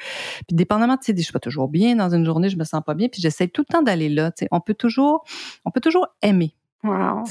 Puis 0.48 0.56
dépendamment, 0.56 0.98
tu 0.98 1.06
sais, 1.06 1.18
je 1.18 1.22
suis 1.22 1.34
pas 1.34 1.40
toujours 1.40 1.68
bien 1.68 1.96
dans 1.96 2.10
une 2.10 2.26
journée, 2.26 2.50
je 2.50 2.58
me 2.58 2.64
sens 2.64 2.82
pas 2.86 2.94
bien, 2.94 3.08
puis 3.08 3.22
j'essaie 3.22 3.48
tout 3.48 3.64
le 3.68 3.74
temps 3.74 3.82
d'aller 3.82 4.10
là. 4.10 4.32
Tu 4.32 4.44
sais, 4.44 4.48
on 4.52 4.60
peut 4.60 4.74
toujours, 4.74 5.24
on 5.66 5.72
peut 5.72 5.82
toujours 5.82 6.08
aimer. 6.22 6.56
Wow. 6.84 7.24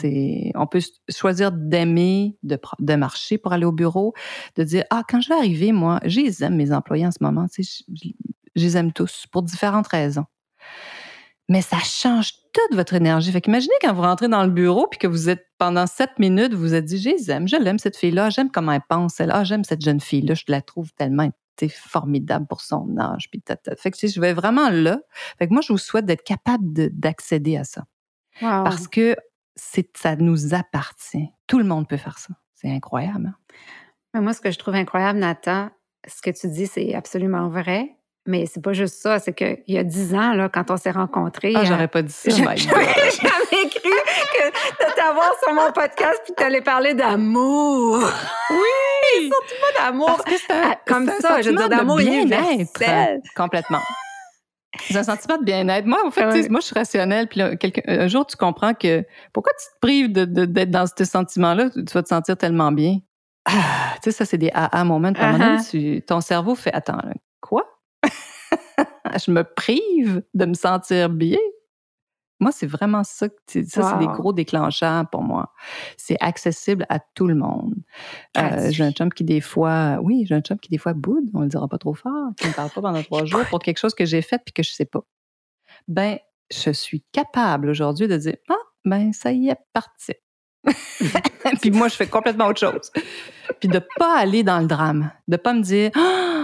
On 0.55 0.67
peut 0.69 0.81
choisir 1.09 1.51
d'aimer, 1.51 2.39
de, 2.45 2.57
de, 2.79 2.95
marcher 2.95 3.37
pour 3.37 3.53
aller 3.53 3.65
au 3.65 3.73
bureau, 3.73 4.15
de 4.57 4.63
dire 4.63 4.85
Ah, 4.91 5.03
quand 5.09 5.21
je 5.21 5.29
vais 5.29 5.35
arriver, 5.35 5.73
moi, 5.73 5.99
j'aime 6.05 6.55
mes 6.55 6.73
employés 6.73 7.07
en 7.07 7.11
ce 7.11 7.19
moment, 7.21 7.49
tu 7.49 7.65
sais, 7.65 7.85
je, 7.93 8.11
je 8.55 8.63
les 8.65 8.77
aime 8.77 8.93
tous 8.93 9.27
pour 9.31 9.43
différentes 9.43 9.89
raisons 9.89 10.27
mais 11.51 11.63
ça 11.63 11.79
change 11.79 12.33
toute 12.53 12.77
votre 12.77 12.95
énergie. 12.95 13.33
Fait 13.33 13.41
qu'imaginez 13.41 13.75
quand 13.83 13.93
vous 13.93 14.03
rentrez 14.03 14.29
dans 14.29 14.45
le 14.45 14.51
bureau 14.51 14.87
puis 14.87 15.01
que 15.01 15.09
vous 15.09 15.29
êtes 15.29 15.45
pendant 15.59 15.89
sept 15.89 16.17
minutes, 16.21 16.55
vous 16.55 16.61
vous 16.61 16.75
êtes 16.75 16.85
dit, 16.85 16.99
j'aime, 16.99 17.49
je 17.49 17.57
l'aime 17.57 17.81
cette 17.81 17.97
fille-là, 17.97 18.31
j'aime 18.31 18.53
comment 18.53 18.71
elle 18.71 18.81
pense, 18.89 19.19
elle, 19.19 19.33
ah, 19.33 19.43
j'aime 19.43 19.65
cette 19.65 19.83
jeune 19.83 20.01
fille-là, 20.01 20.35
je 20.35 20.45
la 20.47 20.63
trouve 20.63 20.93
tellement 20.95 21.29
formidable 21.69 22.47
pour 22.47 22.61
son 22.61 22.97
âge. 22.99 23.29
Puis 23.31 23.43
Fait 23.77 23.91
que 23.91 24.07
je 24.07 24.21
vais 24.21 24.33
vraiment 24.33 24.71
là. 24.71 25.01
Fait 25.39 25.49
que 25.49 25.53
moi, 25.53 25.61
je 25.61 25.73
vous 25.73 25.79
souhaite 25.79 26.07
d'être 26.07 26.23
capable 26.23 26.65
d'accéder 26.73 27.57
à 27.57 27.65
ça. 27.65 27.85
Parce 28.41 28.89
que 28.89 29.17
ça 29.57 30.17
nous 30.17 30.55
appartient. 30.55 31.29
Tout 31.49 31.59
le 31.59 31.65
monde 31.65 31.89
peut 31.89 31.99
faire 31.99 32.19
ça. 32.19 32.33
C'est 32.55 32.71
incroyable. 32.71 33.35
Hein? 34.15 34.21
moi, 34.23 34.33
ce 34.33 34.41
que 34.41 34.51
je 34.51 34.59
trouve 34.59 34.77
incroyable, 34.77 35.19
Nathan, 35.19 35.71
ce 36.07 36.23
que 36.23 36.31
tu 36.31 36.49
dis, 36.49 36.67
c'est 36.67 36.95
absolument 36.95 37.49
vrai. 37.49 37.97
Mais 38.27 38.47
c'est 38.47 38.63
pas 38.63 38.75
juste 38.75 38.97
ça, 38.97 39.19
c'est 39.19 39.33
qu'il 39.33 39.63
y 39.67 39.79
a 39.79 39.85
dix 39.85 40.15
ans, 40.15 40.35
là, 40.35 40.49
quand 40.49 40.71
on 40.71 40.77
s'est 40.77 40.91
rencontrés. 40.91 41.55
Ah, 41.57 41.65
j'aurais 41.65 41.89
pas 41.89 42.03
dit 42.03 42.13
ça, 42.13 42.31
J'avais 42.31 42.55
cru 42.57 42.69
que 43.81 44.49
de 44.49 44.95
t'avoir 44.95 45.33
sur 45.43 45.55
mon 45.55 45.73
podcast 45.73 46.21
puis 46.25 46.35
t'allais 46.37 46.61
parler 46.61 46.95
d'amour. 46.95 47.99
Oui! 48.51 49.31
Surtout 49.31 49.55
pas 49.61 49.85
d'amour. 49.85 50.23
Ah, 50.51 50.77
comme 50.87 51.11
ça, 51.21 51.41
je 51.41 51.51
veux 51.51 51.57
dire, 51.57 51.69
d'amour 51.69 51.97
bien-être. 51.97 52.81
Complètement. 53.35 53.81
C'est 54.83 54.97
un 54.97 55.03
sentiment 55.03 55.39
de 55.39 55.45
bien-être. 55.45 55.87
Moi, 55.87 55.99
en 56.07 56.11
fait, 56.11 56.49
moi, 56.49 56.61
je 56.61 56.67
suis 56.67 56.75
rationnelle. 56.75 57.27
Puis 57.27 57.41
un 57.43 58.07
jour, 58.07 58.27
tu 58.27 58.37
comprends 58.37 58.75
que 58.75 59.05
pourquoi 59.33 59.53
tu 59.59 59.67
te 59.67 59.81
prives 59.81 60.13
d'être 60.13 60.33
de, 60.33 60.65
dans 60.65 60.87
ce 60.87 61.05
sentiment-là, 61.05 61.71
tu 61.71 61.93
vas 61.93 62.03
te 62.03 62.09
sentir 62.09 62.37
tellement 62.37 62.71
bien. 62.71 62.99
Ah, 63.47 63.95
tu 64.03 64.11
sais, 64.11 64.13
ça, 64.13 64.25
c'est 64.25 64.39
des 64.39 64.51
AA 64.53 64.85
moments. 64.85 65.13
Uh 65.13 66.03
ton 66.03 66.21
cerveau 66.21 66.55
fait 66.55 66.73
Attends, 66.73 67.01
quoi? 67.41 67.65
je 69.25 69.31
me 69.31 69.43
prive 69.43 70.23
de 70.35 70.45
me 70.45 70.55
sentir 70.55 71.11
bien. 71.11 71.39
Moi, 72.41 72.53
c'est 72.53 72.67
vraiment 72.67 73.05
ça. 73.05 73.29
Ça, 73.47 73.63
c'est 73.83 73.99
des 73.99 74.07
gros 74.07 74.33
déclencheurs 74.33 75.09
pour 75.11 75.23
moi. 75.23 75.53
C'est 75.99 76.17
accessible 76.21 76.87
à 76.89 76.99
tout 76.99 77.27
le 77.27 77.35
monde. 77.35 77.75
Euh, 78.39 78.71
j'ai 78.71 78.83
un 78.83 78.93
chum 78.93 79.13
qui, 79.13 79.25
des 79.25 79.43
fois, 79.43 79.99
oui, 80.03 80.25
j'ai 80.27 80.35
un 80.35 80.41
chum 80.41 80.59
qui, 80.59 80.71
des 80.71 80.79
fois, 80.79 80.95
boude, 80.95 81.29
on 81.35 81.43
le 81.43 81.49
dira 81.49 81.69
pas 81.69 81.77
trop 81.77 81.93
fort, 81.93 82.31
qui 82.39 82.49
ne 82.49 82.53
parle 82.55 82.71
pas 82.71 82.81
pendant 82.81 83.03
trois 83.03 83.27
jours 83.27 83.45
pour 83.51 83.59
quelque 83.59 83.77
chose 83.77 83.95
que 83.95 84.07
j'ai 84.07 84.23
fait 84.23 84.41
puis 84.43 84.55
que 84.55 84.63
je 84.63 84.73
sais 84.73 84.87
pas. 84.87 85.03
Ben, 85.87 86.19
je 86.51 86.71
suis 86.71 87.05
capable 87.13 87.69
aujourd'hui 87.69 88.09
de 88.09 88.17
dire, 88.17 88.37
ah, 88.49 88.55
ben, 88.87 89.13
ça 89.13 89.33
y 89.33 89.51
est, 89.51 89.59
parti. 89.75 90.15
puis 91.61 91.71
moi, 91.71 91.89
je 91.89 91.97
fais 91.97 92.07
complètement 92.07 92.47
autre 92.47 92.61
chose. 92.61 92.91
Puis 93.61 93.69
de 93.69 93.81
pas 93.99 94.19
aller 94.19 94.43
dans 94.43 94.61
le 94.61 94.67
drame, 94.67 95.11
de 95.29 95.37
pas 95.37 95.53
me 95.53 95.63
dire, 95.63 95.91
ah, 95.95 96.40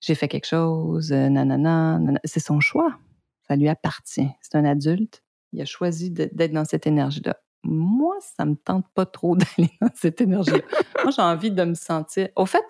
j'ai 0.00 0.14
fait 0.14 0.28
quelque 0.28 0.46
chose, 0.46 1.12
euh, 1.12 1.28
nanana, 1.28 1.98
nanana. 1.98 2.20
C'est 2.24 2.40
son 2.40 2.60
choix. 2.60 2.98
Ça 3.46 3.56
lui 3.56 3.68
appartient. 3.68 4.28
C'est 4.40 4.56
un 4.56 4.64
adulte. 4.64 5.22
Il 5.52 5.60
a 5.60 5.64
choisi 5.64 6.10
d'être 6.10 6.52
dans 6.52 6.64
cette 6.64 6.86
énergie-là. 6.86 7.36
Moi, 7.62 8.16
ça 8.36 8.46
me 8.46 8.54
tente 8.54 8.86
pas 8.94 9.06
trop 9.06 9.36
d'aller 9.56 9.70
dans 9.80 9.90
cette 9.94 10.20
énergie-là. 10.20 10.58
Moi, 11.02 11.12
j'ai 11.14 11.22
envie 11.22 11.50
de 11.50 11.64
me 11.64 11.74
sentir. 11.74 12.28
Au 12.36 12.46
fait, 12.46 12.64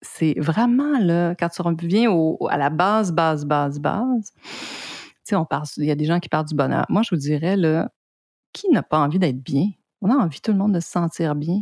c'est 0.00 0.34
vraiment 0.38 0.98
là, 0.98 1.34
quand 1.34 1.50
tu 1.50 1.60
reviens 1.60 2.10
au, 2.10 2.48
à 2.48 2.56
la 2.56 2.70
base, 2.70 3.12
base, 3.12 3.44
base, 3.44 3.78
base. 3.78 4.32
Tu 4.42 4.50
sais, 5.24 5.36
on 5.36 5.44
parle, 5.44 5.66
il 5.76 5.84
y 5.84 5.90
a 5.90 5.94
des 5.94 6.06
gens 6.06 6.20
qui 6.20 6.30
parlent 6.30 6.46
du 6.46 6.54
bonheur. 6.54 6.86
Moi, 6.88 7.02
je 7.02 7.14
vous 7.14 7.20
dirais, 7.20 7.56
là, 7.56 7.90
qui 8.52 8.70
n'a 8.70 8.82
pas 8.82 8.98
envie 8.98 9.18
d'être 9.18 9.42
bien? 9.42 9.70
On 10.00 10.10
a 10.10 10.14
envie, 10.14 10.40
tout 10.40 10.52
le 10.52 10.58
monde, 10.58 10.72
de 10.72 10.80
se 10.80 10.88
sentir 10.90 11.34
bien. 11.34 11.60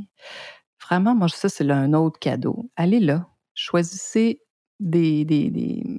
Vraiment, 0.81 1.17
moi, 1.17 1.29
ça, 1.29 1.49
c'est 1.49 1.69
un 1.69 1.93
autre 1.93 2.21
cadeau. 2.21 2.71
Allez 2.77 3.01
là. 3.01 3.27
Choisissez 3.55 4.41
des, 4.81 5.25
des, 5.25 5.99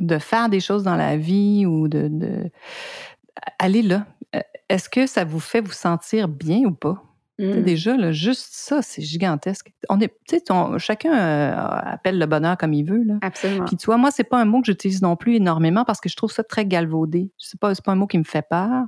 de 0.00 0.18
faire 0.18 0.48
des 0.48 0.60
choses 0.60 0.82
dans 0.82 0.96
la 0.96 1.16
vie 1.16 1.66
ou 1.66 1.88
de, 1.88 2.08
de 2.08 2.50
aller 3.58 3.82
là. 3.82 4.06
Euh, 4.34 4.40
est-ce 4.68 4.88
que 4.88 5.06
ça 5.06 5.24
vous 5.24 5.40
fait 5.40 5.60
vous 5.60 5.72
sentir 5.72 6.28
bien 6.28 6.60
ou 6.64 6.72
pas? 6.72 7.02
Mmh. 7.38 7.62
Déjà, 7.62 7.96
là, 7.96 8.12
juste 8.12 8.50
ça, 8.52 8.80
c'est 8.80 9.02
gigantesque. 9.02 9.72
On 9.88 10.00
est, 10.00 10.14
chacun 10.78 11.12
euh, 11.12 11.52
appelle 11.56 12.18
le 12.18 12.26
bonheur 12.26 12.56
comme 12.56 12.72
il 12.72 12.84
veut. 12.84 13.02
Là. 13.02 13.14
Absolument. 13.22 13.64
Puis 13.64 13.76
tu 13.76 13.86
vois, 13.86 13.96
moi, 13.96 14.12
c'est 14.12 14.24
pas 14.24 14.40
un 14.40 14.44
mot 14.44 14.60
que 14.60 14.66
j'utilise 14.66 15.02
non 15.02 15.16
plus 15.16 15.34
énormément 15.34 15.84
parce 15.84 16.00
que 16.00 16.08
je 16.08 16.14
trouve 16.14 16.30
ça 16.30 16.44
très 16.44 16.64
galvaudé. 16.64 17.32
C'est 17.38 17.58
pas, 17.58 17.72
pas 17.74 17.92
un 17.92 17.96
mot 17.96 18.06
qui 18.06 18.18
me 18.18 18.24
fait 18.24 18.46
peur. 18.48 18.84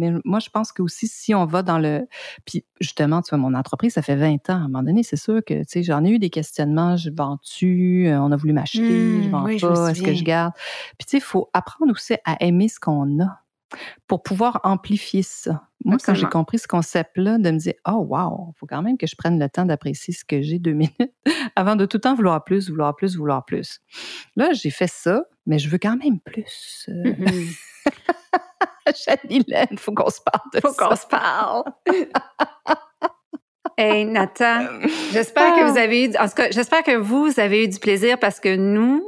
Mais 0.00 0.10
moi, 0.24 0.38
je 0.40 0.48
pense 0.48 0.72
que 0.72 0.82
aussi, 0.82 1.06
si 1.06 1.34
on 1.34 1.44
va 1.44 1.62
dans 1.62 1.78
le. 1.78 2.08
Puis 2.44 2.64
justement, 2.80 3.22
tu 3.22 3.30
vois, 3.30 3.38
mon 3.38 3.54
entreprise, 3.54 3.92
ça 3.92 4.02
fait 4.02 4.16
20 4.16 4.50
ans. 4.50 4.54
À 4.54 4.56
un 4.56 4.68
moment 4.68 4.82
donné, 4.82 5.02
c'est 5.02 5.16
sûr 5.16 5.40
que, 5.44 5.60
tu 5.60 5.64
sais, 5.68 5.82
j'en 5.82 6.04
ai 6.04 6.10
eu 6.10 6.18
des 6.18 6.30
questionnements. 6.30 6.96
Je 6.96 7.10
vends-tu? 7.10 8.08
Euh, 8.08 8.20
on 8.20 8.32
a 8.32 8.36
voulu 8.36 8.52
m'acheter? 8.52 9.22
je 9.22 9.28
mmh, 9.28 9.30
vends 9.30 9.44
pas? 9.44 9.90
Est-ce 9.90 10.02
que 10.02 10.14
je 10.14 10.24
garde? 10.24 10.54
Puis, 10.98 11.06
tu 11.06 11.10
sais, 11.10 11.16
il 11.18 11.22
faut 11.22 11.50
apprendre 11.52 11.92
aussi 11.92 12.14
à 12.24 12.36
aimer 12.40 12.68
ce 12.68 12.80
qu'on 12.80 13.22
a 13.22 13.40
pour 14.06 14.22
pouvoir 14.22 14.60
amplifier 14.64 15.22
ça. 15.22 15.68
Moi, 15.84 15.96
quand 16.04 16.14
j'ai 16.14 16.26
compris 16.26 16.58
ce 16.58 16.66
concept-là, 16.66 17.38
de 17.38 17.50
me 17.50 17.58
dire, 17.58 17.74
oh, 17.86 18.04
wow, 18.08 18.48
il 18.50 18.58
faut 18.58 18.66
quand 18.66 18.82
même 18.82 18.98
que 18.98 19.06
je 19.06 19.16
prenne 19.16 19.38
le 19.38 19.48
temps 19.48 19.64
d'apprécier 19.64 20.12
ce 20.12 20.24
que 20.24 20.42
j'ai 20.42 20.58
deux 20.58 20.72
minutes 20.74 21.14
avant 21.56 21.76
de 21.76 21.86
tout 21.86 21.96
le 21.96 22.02
temps 22.02 22.14
vouloir 22.14 22.44
plus, 22.44 22.68
vouloir 22.68 22.96
plus, 22.96 23.16
vouloir 23.16 23.44
plus. 23.44 23.80
Là, 24.36 24.52
j'ai 24.52 24.70
fait 24.70 24.90
ça, 24.90 25.22
mais 25.46 25.58
je 25.58 25.68
veux 25.68 25.78
quand 25.78 25.96
même 25.96 26.20
plus. 26.20 26.86
Euh. 26.88 27.14
Mmh 27.16 27.48
il 29.30 29.78
faut 29.78 29.92
qu'on 29.92 30.10
se 30.10 30.20
parle 30.20 30.50
de 30.52 30.60
faut 30.60 30.72
qu'on 30.72 30.96
se 30.96 31.06
parle. 31.06 31.64
hey, 33.76 34.04
Nathan, 34.04 34.66
j'espère 35.12 35.54
que 35.54 35.64
vous 35.64 35.78
ah. 35.78 35.82
avez 35.82 36.04
eu, 36.04 36.16
en 36.18 36.28
tout 36.28 36.34
cas, 36.34 36.50
j'espère 36.50 36.82
que 36.82 36.96
vous 36.96 37.38
avez 37.38 37.64
eu 37.64 37.68
du 37.68 37.78
plaisir 37.78 38.18
parce 38.18 38.40
que 38.40 38.56
nous, 38.56 39.02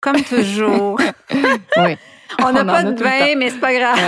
comme 0.00 0.22
toujours, 0.22 0.98
oui. 1.76 1.96
On 2.42 2.50
n'a 2.50 2.64
pas 2.64 2.82
de 2.82 3.02
vin, 3.02 3.36
mais 3.36 3.50
c'est 3.50 3.60
pas 3.60 3.74
grave. 3.74 3.98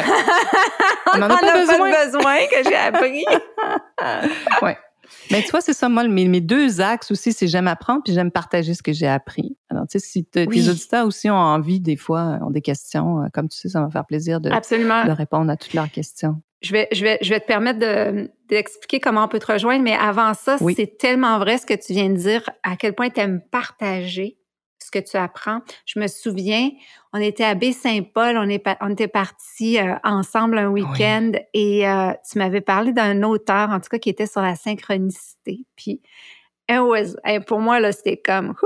on 1.13 1.19
n'en 1.19 1.27
a, 1.27 1.37
pas, 1.37 1.59
besoin. 1.59 1.91
pas 1.91 2.07
besoin 2.07 2.37
que 2.47 2.65
j'ai 2.65 2.75
appris. 2.75 3.25
oui. 4.63 4.73
Mais 5.31 5.43
tu 5.43 5.51
vois, 5.51 5.61
c'est 5.61 5.73
ça, 5.73 5.89
moi, 5.89 6.07
mes, 6.07 6.29
mes, 6.29 6.41
deux 6.41 6.81
axes 6.81 7.11
aussi, 7.11 7.33
c'est 7.33 7.47
j'aime 7.47 7.69
apprendre 7.69 8.03
puis 8.05 8.13
j'aime 8.13 8.31
partager 8.31 8.75
ce 8.75 8.83
que 8.83 8.93
j'ai 8.93 9.07
appris. 9.07 9.57
Alors, 9.71 9.87
tu 9.87 9.99
sais, 9.99 10.07
si 10.07 10.25
tes 10.25 10.47
auditeurs 10.47 11.07
aussi 11.07 11.31
ont 11.31 11.35
envie, 11.35 11.81
des 11.81 11.97
fois, 11.97 12.39
ont 12.43 12.51
des 12.51 12.61
questions, 12.61 13.23
euh, 13.23 13.29
comme 13.33 13.49
tu 13.49 13.59
sais, 13.59 13.69
ça 13.69 13.81
va 13.81 13.87
me 13.87 13.91
faire 13.91 14.07
plaisir 14.07 14.41
de, 14.41 14.51
de 14.51 15.11
répondre 15.13 15.51
à 15.51 15.57
toutes 15.57 15.75
leurs 15.75 15.91
questions. 15.91 16.37
Je 16.63 16.73
vais, 16.73 16.89
je 16.93 17.05
vais, 17.05 17.19
je 17.21 17.29
vais 17.29 17.41
te 17.41 17.47
permettre 17.47 17.79
d'expliquer 18.49 18.99
comment 18.99 19.25
on 19.25 19.29
peut 19.29 19.39
te 19.39 19.53
rejoindre, 19.53 19.83
mais 19.83 19.95
avant 19.95 20.33
ça, 20.33 20.57
c'est 20.75 20.99
tellement 20.99 21.39
vrai 21.39 21.59
ce 21.59 21.67
que 21.67 21.75
tu 21.75 21.93
viens 21.93 22.09
de 22.09 22.17
dire, 22.17 22.49
à 22.63 22.77
quel 22.77 22.95
point 22.95 23.11
tu 23.11 23.21
aimes 23.21 23.43
partager 23.51 24.39
ce 24.85 24.91
que 24.91 24.99
tu 24.99 25.17
apprends. 25.17 25.61
Je 25.87 25.99
me 25.99 26.07
souviens, 26.07 26.71
on 27.13 27.21
était 27.21 27.45
à 27.45 27.55
Baie-Saint-Paul, 27.55 28.37
on, 28.37 28.49
on 28.81 28.91
était 28.91 29.09
partis 29.09 29.79
euh, 29.79 29.95
ensemble 30.05 30.59
un 30.59 30.69
week-end 30.69 31.33
et 31.53 31.89
euh, 31.89 32.13
tu 32.31 32.39
m'avais 32.39 32.61
parlé 32.61 32.93
d'un 32.93 33.23
auteur, 33.23 33.71
en 33.71 33.81
tout 33.81 33.89
cas, 33.91 33.99
qui 33.99 34.11
était 34.11 34.27
sur 34.27 34.43
la 34.43 34.57
synchronicité. 34.57 35.65
Puis, 35.77 36.01
pour 37.47 37.61
moi, 37.61 37.81
là, 37.81 37.93
c'était 37.93 38.17
comme, 38.17 38.55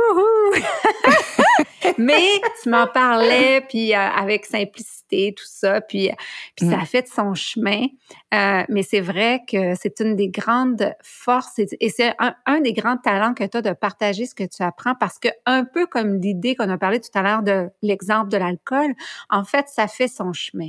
Mais 1.99 2.41
tu 2.63 2.71
m'en 2.71 2.87
parlais, 2.87 3.61
puis 3.69 3.95
euh, 3.95 3.99
avec 3.99 4.47
simplicité, 4.47 4.99
tout 5.37 5.45
ça, 5.47 5.81
puis, 5.81 6.11
puis 6.57 6.67
ça 6.67 6.77
mm. 6.77 6.81
a 6.81 6.85
fait 6.85 7.09
son 7.09 7.35
chemin. 7.35 7.87
Euh, 8.35 8.63
mais 8.69 8.83
c'est 8.83 9.01
vrai 9.01 9.41
que 9.51 9.75
c'est 9.75 10.01
une 10.01 10.15
des 10.15 10.29
grandes 10.29 10.93
forces 11.03 11.59
et, 11.59 11.89
c'est 11.89 12.15
un, 12.19 12.61
des 12.61 12.73
grands 12.73 12.99
talents 12.99 13.33
que 13.33 13.45
tu 13.45 13.57
as 13.57 13.63
de 13.63 13.73
partager 13.73 14.27
ce 14.27 14.35
que 14.35 14.45
tu 14.45 14.63
apprends 14.63 14.95
parce 14.95 15.19
que 15.19 15.29
un 15.47 15.65
peu 15.65 15.87
comme 15.87 16.21
l'idée 16.21 16.55
qu'on 16.55 16.69
a 16.69 16.77
parlé 16.77 17.01
tout 17.01 17.11
à 17.15 17.23
l'heure 17.23 17.43
de 17.43 17.69
l'exemple 17.83 18.31
de 18.31 18.37
l'alcool, 18.37 18.95
en 19.31 19.45
fait, 19.45 19.67
ça 19.69 19.89
fait 19.89 20.09
son 20.09 20.33
chemin. 20.33 20.69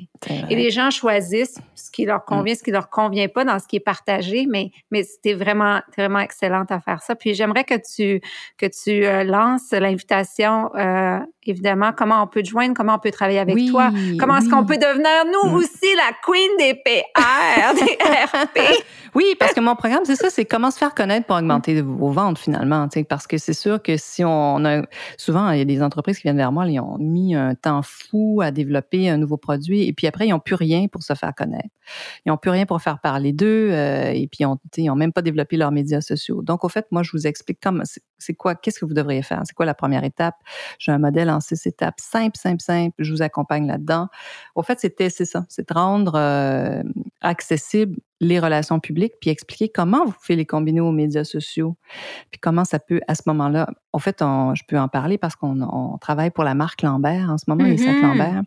Et 0.49 0.55
les 0.55 0.69
gens 0.69 0.89
choisissent 0.89 1.59
ce 1.75 1.91
qui 1.91 2.05
leur 2.05 2.23
convient, 2.25 2.53
mm. 2.53 2.57
ce 2.57 2.63
qui 2.63 2.71
leur 2.71 2.89
convient 2.89 3.27
pas 3.27 3.43
dans 3.43 3.59
ce 3.59 3.67
qui 3.67 3.75
est 3.75 3.81
partagé, 3.81 4.45
mais, 4.49 4.71
mais 4.91 5.03
c'était 5.03 5.33
vraiment, 5.33 5.81
vraiment 5.97 6.19
excellente 6.19 6.71
à 6.71 6.79
faire 6.79 7.01
ça. 7.01 7.15
Puis 7.15 7.33
j'aimerais 7.33 7.63
que 7.63 7.75
tu, 7.75 8.21
que 8.57 8.65
tu 8.65 9.05
euh, 9.05 9.23
lances 9.23 9.71
l'invitation 9.71 10.69
évidemment, 11.49 11.91
comment 11.95 12.23
on 12.23 12.27
peut 12.27 12.41
te 12.41 12.49
joindre, 12.49 12.73
comment 12.75 12.95
on 12.95 12.99
peut 12.99 13.11
travailler 13.11 13.39
avec 13.39 13.55
toi, 13.69 13.91
comment 14.19 14.37
est-ce 14.37 14.49
qu'on 14.49 14.65
peut 14.65 14.77
devenir, 14.77 15.25
nous 15.25 15.51
mm. 15.51 15.55
aussi, 15.55 15.95
la 15.95 16.11
queen 16.23 16.49
des 16.57 16.75
PR, 16.75 17.73
des 17.75 17.97
RP. 18.03 18.83
Oui, 19.15 19.23
parce 19.39 19.53
que 19.53 19.59
mon 19.59 19.75
programme, 19.75 20.05
c'est 20.05 20.15
ça, 20.15 20.29
c'est 20.29 20.45
comment 20.45 20.71
se 20.71 20.77
faire 20.77 20.93
connaître 20.93 21.25
pour 21.25 21.35
augmenter 21.35 21.81
vos 21.81 22.11
ventes 22.11 22.37
finalement. 22.37 22.87
Parce 23.07 23.27
que 23.27 23.37
c'est 23.37 23.53
sûr 23.53 23.81
que 23.81 23.97
si 23.97 24.23
on 24.23 24.63
a. 24.65 24.83
Souvent, 25.17 25.49
il 25.51 25.59
y 25.59 25.61
a 25.61 25.65
des 25.65 25.81
entreprises 25.81 26.17
qui 26.17 26.23
viennent 26.23 26.37
vers 26.37 26.51
moi, 26.51 26.67
ils 26.67 26.79
ont 26.79 26.97
mis 26.99 27.35
un 27.35 27.55
temps 27.55 27.81
fou 27.81 28.41
à 28.43 28.51
développer 28.51 29.09
un 29.09 29.17
nouveau 29.17 29.37
produit 29.37 29.87
et 29.87 29.93
puis 29.93 30.07
après, 30.07 30.27
ils 30.27 30.31
n'ont 30.31 30.39
plus 30.39 30.55
rien 30.55 30.87
pour 30.87 31.03
se 31.03 31.13
faire 31.13 31.33
connaître. 31.35 31.69
Ils 32.25 32.29
n'ont 32.29 32.37
plus 32.37 32.51
rien 32.51 32.65
pour 32.65 32.81
faire 32.81 32.99
parler 32.99 33.33
d'eux 33.33 33.69
euh, 33.71 34.11
et 34.11 34.27
puis 34.27 34.45
ils 34.77 34.85
n'ont 34.85 34.95
même 34.95 35.11
pas 35.11 35.21
développé 35.21 35.57
leurs 35.57 35.71
médias 35.71 36.01
sociaux. 36.01 36.41
Donc, 36.41 36.63
au 36.63 36.69
fait, 36.69 36.85
moi, 36.91 37.03
je 37.03 37.11
vous 37.11 37.25
explique 37.25 37.59
comment, 37.61 37.83
c'est 38.17 38.33
quoi, 38.33 38.55
qu'est-ce 38.55 38.79
que 38.79 38.85
vous 38.85 38.93
devriez 38.93 39.23
faire, 39.23 39.41
c'est 39.45 39.55
quoi 39.55 39.65
la 39.65 39.73
première 39.73 40.03
étape? 40.03 40.35
J'ai 40.77 40.91
un 40.91 40.99
modèle 40.99 41.29
en 41.29 41.38
six 41.39 41.65
étapes, 41.65 41.99
simple, 41.99 42.37
simple, 42.37 42.61
simple. 42.61 42.95
Je 42.99 43.11
vous 43.11 43.21
accompagne 43.21 43.67
là-dedans. 43.67 44.07
Au 44.55 44.63
fait, 44.63 44.79
c'était 44.79 45.09
c'est 45.09 45.25
ça, 45.25 45.45
c'est 45.49 45.67
de 45.67 45.73
rendre 45.73 46.13
euh, 46.15 46.83
accessible 47.21 47.97
les 48.21 48.39
relations 48.39 48.79
publiques, 48.79 49.13
puis 49.21 49.29
expliquer 49.29 49.69
comment 49.69 50.05
vous 50.05 50.11
pouvez 50.11 50.35
les 50.35 50.45
combiner 50.45 50.81
aux 50.81 50.91
médias 50.91 51.23
sociaux, 51.23 51.77
puis 52.31 52.39
comment 52.39 52.65
ça 52.65 52.79
peut, 52.79 52.99
à 53.07 53.15
ce 53.15 53.21
moment-là, 53.27 53.69
en 53.93 53.99
fait, 53.99 54.19
je 54.19 54.63
peux 54.67 54.77
en 54.77 54.89
parler 54.89 55.17
parce 55.17 55.35
qu'on 55.35 55.97
travaille 56.01 56.31
pour 56.31 56.43
la 56.43 56.53
marque 56.53 56.81
Lambert 56.81 57.29
en 57.29 57.37
ce 57.37 57.45
moment, 57.47 57.63
les 57.63 57.77
sacs 57.77 57.95
mm-hmm. 57.95 58.01
Lambert, 58.01 58.41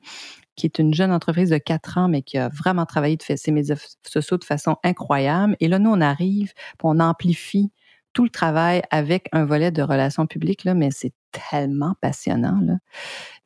qui 0.57 0.66
est 0.66 0.78
une 0.78 0.93
jeune 0.93 1.12
entreprise 1.12 1.51
de 1.51 1.59
quatre 1.59 1.97
ans, 1.97 2.09
mais 2.09 2.22
qui 2.22 2.36
a 2.36 2.49
vraiment 2.51 2.84
travaillé 2.84 3.16
de 3.16 3.22
ses 3.22 3.51
médias 3.51 3.82
sociaux 4.07 4.36
de 4.36 4.45
façon 4.45 4.76
incroyable. 4.84 5.57
Et 5.61 5.68
là, 5.68 5.78
nous, 5.78 5.90
on 5.90 6.01
arrive, 6.01 6.53
puis 6.55 6.84
on 6.84 7.01
amplifie 7.01 7.70
tout 8.13 8.25
le 8.25 8.31
travail 8.31 8.83
avec 8.91 9.29
un 9.33 9.45
volet 9.45 9.71
de 9.71 9.83
relations 9.83 10.27
publiques, 10.27 10.65
mais 10.65 10.91
c'est 10.91 11.13
tellement 11.33 11.95
passionnant. 12.01 12.61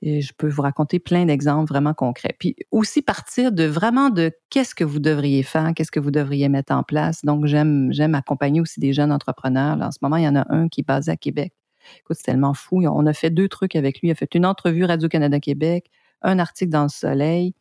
Je 0.03 0.33
peux 0.37 0.49
vous 0.49 0.62
raconter 0.62 0.99
plein 0.99 1.25
d'exemples 1.25 1.69
vraiment 1.69 1.95
concrets. 1.95 2.35
Puis 2.39 2.57
aussi 2.71 3.03
partir 3.03 3.53
de 3.53 3.64
vraiment 3.64 4.11
de 4.11 4.33
qu'est-ce 4.51 4.75
que 4.75 4.85
vous 4.85 4.99
devriez 4.99 5.43
faire, 5.43 5.73
qu'est-ce 5.75 5.93
que 5.93 6.01
vous 6.01 6.11
devriez 6.11 6.49
mettre 6.49 6.73
en 6.73 6.83
place. 6.83 7.25
Donc, 7.25 7.47
j'aime, 7.47 7.93
j'aime 7.93 8.14
accompagner 8.14 8.61
aussi 8.61 8.81
des 8.81 8.93
jeunes 8.93 9.12
entrepreneurs. 9.12 9.81
en 9.81 9.91
ce 9.91 9.99
moment, 10.03 10.17
il 10.17 10.25
y 10.25 10.29
en 10.29 10.37
a 10.37 10.47
un 10.53 10.69
qui 10.69 10.81
est 10.81 10.87
basé 10.87 11.12
à 11.12 11.17
Québec. 11.17 11.53
Écoute, 12.01 12.17
c'est 12.17 12.25
tellement 12.25 12.55
fou. 12.55 12.83
On 12.85 13.07
a 13.07 13.12
fait 13.12 13.31
deux 13.31 13.49
trucs 13.49 13.77
avec 13.77 14.01
lui. 14.01 14.09
Il 14.09 14.11
a 14.11 14.17
fait 14.17 14.35
une 14.35 14.47
entrevue 14.47 14.85
Radio-Canada-Québec, 14.85 15.91
un 16.23 16.39
article 16.39 16.73
dans 16.73 16.83
le 16.83 16.89
Soleil, 16.89 17.55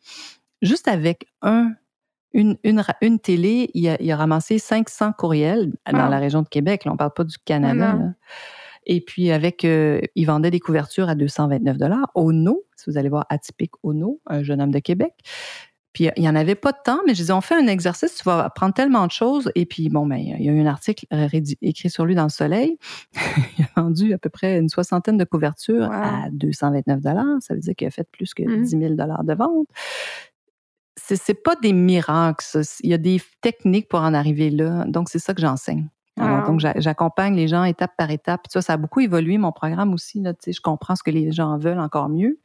juste 0.61 0.87
avec 0.87 1.27
un 1.41 1.73
une, 2.35 2.57
une, 2.63 2.83
une, 3.01 3.19
télé, 3.19 3.71
il 3.73 3.87
a, 3.87 3.97
il 4.01 4.11
a, 4.11 4.17
ramassé 4.17 4.59
500 4.59 5.13
courriels 5.17 5.71
dans 5.91 5.99
ah. 5.99 6.09
la 6.09 6.19
région 6.19 6.41
de 6.41 6.49
Québec. 6.49 6.83
Là, 6.83 6.91
on 6.91 6.95
ne 6.95 6.97
parle 6.97 7.13
pas 7.13 7.23
du 7.23 7.37
Canada. 7.39 7.97
Et 8.85 9.01
puis, 9.01 9.31
avec, 9.31 9.65
euh, 9.65 10.01
il 10.15 10.25
vendait 10.25 10.51
des 10.51 10.59
couvertures 10.59 11.09
à 11.09 11.15
229 11.15 11.77
dollars. 11.77 12.11
Ono, 12.13 12.63
si 12.75 12.89
vous 12.89 12.97
allez 12.97 13.09
voir 13.09 13.25
Atypique 13.29 13.71
Ono, 13.83 14.19
un 14.27 14.43
jeune 14.43 14.61
homme 14.61 14.71
de 14.71 14.79
Québec. 14.79 15.13
Puis, 15.93 16.09
il 16.17 16.21
n'y 16.21 16.29
en 16.29 16.35
avait 16.35 16.55
pas 16.55 16.73
de 16.73 16.77
temps, 16.83 16.99
mais 17.07 17.13
je 17.13 17.21
disais, 17.21 17.31
on 17.31 17.39
fait 17.39 17.55
un 17.55 17.67
exercice, 17.67 18.15
tu 18.15 18.23
vas 18.25 18.43
apprendre 18.43 18.73
tellement 18.73 19.07
de 19.07 19.11
choses. 19.13 19.49
Et 19.55 19.65
puis, 19.65 19.87
bon, 19.87 20.05
ben, 20.05 20.17
il 20.17 20.43
y 20.43 20.49
a 20.49 20.51
eu 20.51 20.59
un 20.59 20.65
article 20.65 21.05
écrit 21.61 21.89
sur 21.89 22.05
lui 22.05 22.15
dans 22.15 22.23
le 22.23 22.29
Soleil. 22.29 22.77
il 23.57 23.63
a 23.63 23.81
vendu 23.81 24.13
à 24.13 24.17
peu 24.17 24.29
près 24.29 24.59
une 24.59 24.67
soixantaine 24.67 25.17
de 25.17 25.23
couvertures 25.23 25.89
à 25.89 26.29
229 26.33 26.99
dollars. 26.99 27.37
Ça 27.39 27.53
veut 27.53 27.61
dire 27.61 27.75
qu'il 27.75 27.87
a 27.87 27.91
fait 27.91 28.07
plus 28.11 28.33
que 28.33 28.43
10 28.43 28.75
mmh 28.75 28.81
000 28.81 28.93
dollars 28.95 29.23
de 29.23 29.33
vente 29.33 29.67
c'est 30.95 31.43
pas 31.43 31.55
des 31.55 31.73
miracles. 31.73 32.61
Il 32.81 32.89
y 32.89 32.93
a 32.93 32.97
des 32.97 33.21
techniques 33.41 33.87
pour 33.89 33.99
en 33.99 34.13
arriver 34.13 34.49
là. 34.49 34.85
Donc, 34.85 35.09
c'est 35.09 35.19
ça 35.19 35.33
que 35.33 35.41
j'enseigne. 35.41 35.89
donc, 36.17 36.61
j'accompagne 36.77 37.35
les 37.35 37.47
gens 37.47 37.63
étape 37.65 37.91
par 37.97 38.09
étape. 38.09 38.41
ça, 38.49 38.61
ça 38.61 38.73
a 38.73 38.77
beaucoup 38.77 39.01
évolué, 39.01 39.37
mon 39.37 39.51
programme 39.51 39.93
aussi. 39.93 40.21
Là, 40.21 40.33
je 40.45 40.61
comprends 40.61 40.95
ce 40.95 41.03
que 41.03 41.11
les 41.11 41.31
gens 41.31 41.57
veulent 41.57 41.79
encore 41.79 42.09
mieux. 42.09 42.39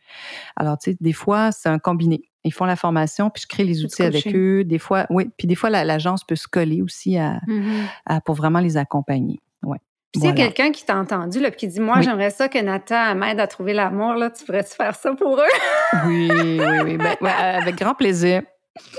Alors, 0.57 0.79
tu 0.79 0.91
sais, 0.91 0.97
des 1.01 1.13
fois, 1.13 1.53
c'est 1.53 1.69
un 1.69 1.79
combiné. 1.79 2.23
Ils 2.43 2.53
font 2.53 2.65
la 2.65 2.77
formation, 2.77 3.31
puis 3.31 3.43
je 3.43 3.47
crée 3.47 3.65
les 3.65 3.85
outils 3.85 4.03
avec 4.03 4.35
eux. 4.35 4.65
Des 4.65 4.79
fois, 4.79 5.07
oui, 5.11 5.31
puis 5.37 5.47
des 5.47 5.55
fois, 5.55 5.71
l'agence 5.71 6.25
peut 6.25 6.37
se 6.37 6.49
coller 6.49 6.83
aussi 6.83 7.19
à, 7.19 7.41
pour 8.25 8.35
vraiment 8.35 8.61
les 8.61 8.77
accompagner. 8.77 9.41
Ouais. 9.63 9.79
Puis 10.13 10.23
s'il 10.23 10.31
y 10.31 10.33
a 10.33 10.35
quelqu'un 10.35 10.73
qui 10.73 10.85
t'a 10.85 10.97
entendu, 10.97 11.39
là, 11.39 11.51
puis 11.51 11.59
qui 11.59 11.69
dit 11.69 11.79
Moi, 11.79 12.01
j'aimerais 12.01 12.31
ça 12.31 12.49
que 12.49 12.59
Nathan 12.59 13.15
m'aide 13.15 13.39
à 13.39 13.47
trouver 13.47 13.75
l'amour, 13.75 14.15
là, 14.15 14.31
tu 14.31 14.45
pourrais-tu 14.45 14.75
faire 14.75 14.97
ça 14.97 15.15
pour 15.15 15.39
eux? 15.39 15.45
oui, 16.07 16.29
oui, 16.33 16.61
oui. 16.85 16.97
Ben, 16.97 17.17
avec 17.23 17.77
grand 17.77 17.95
plaisir. 17.95 18.43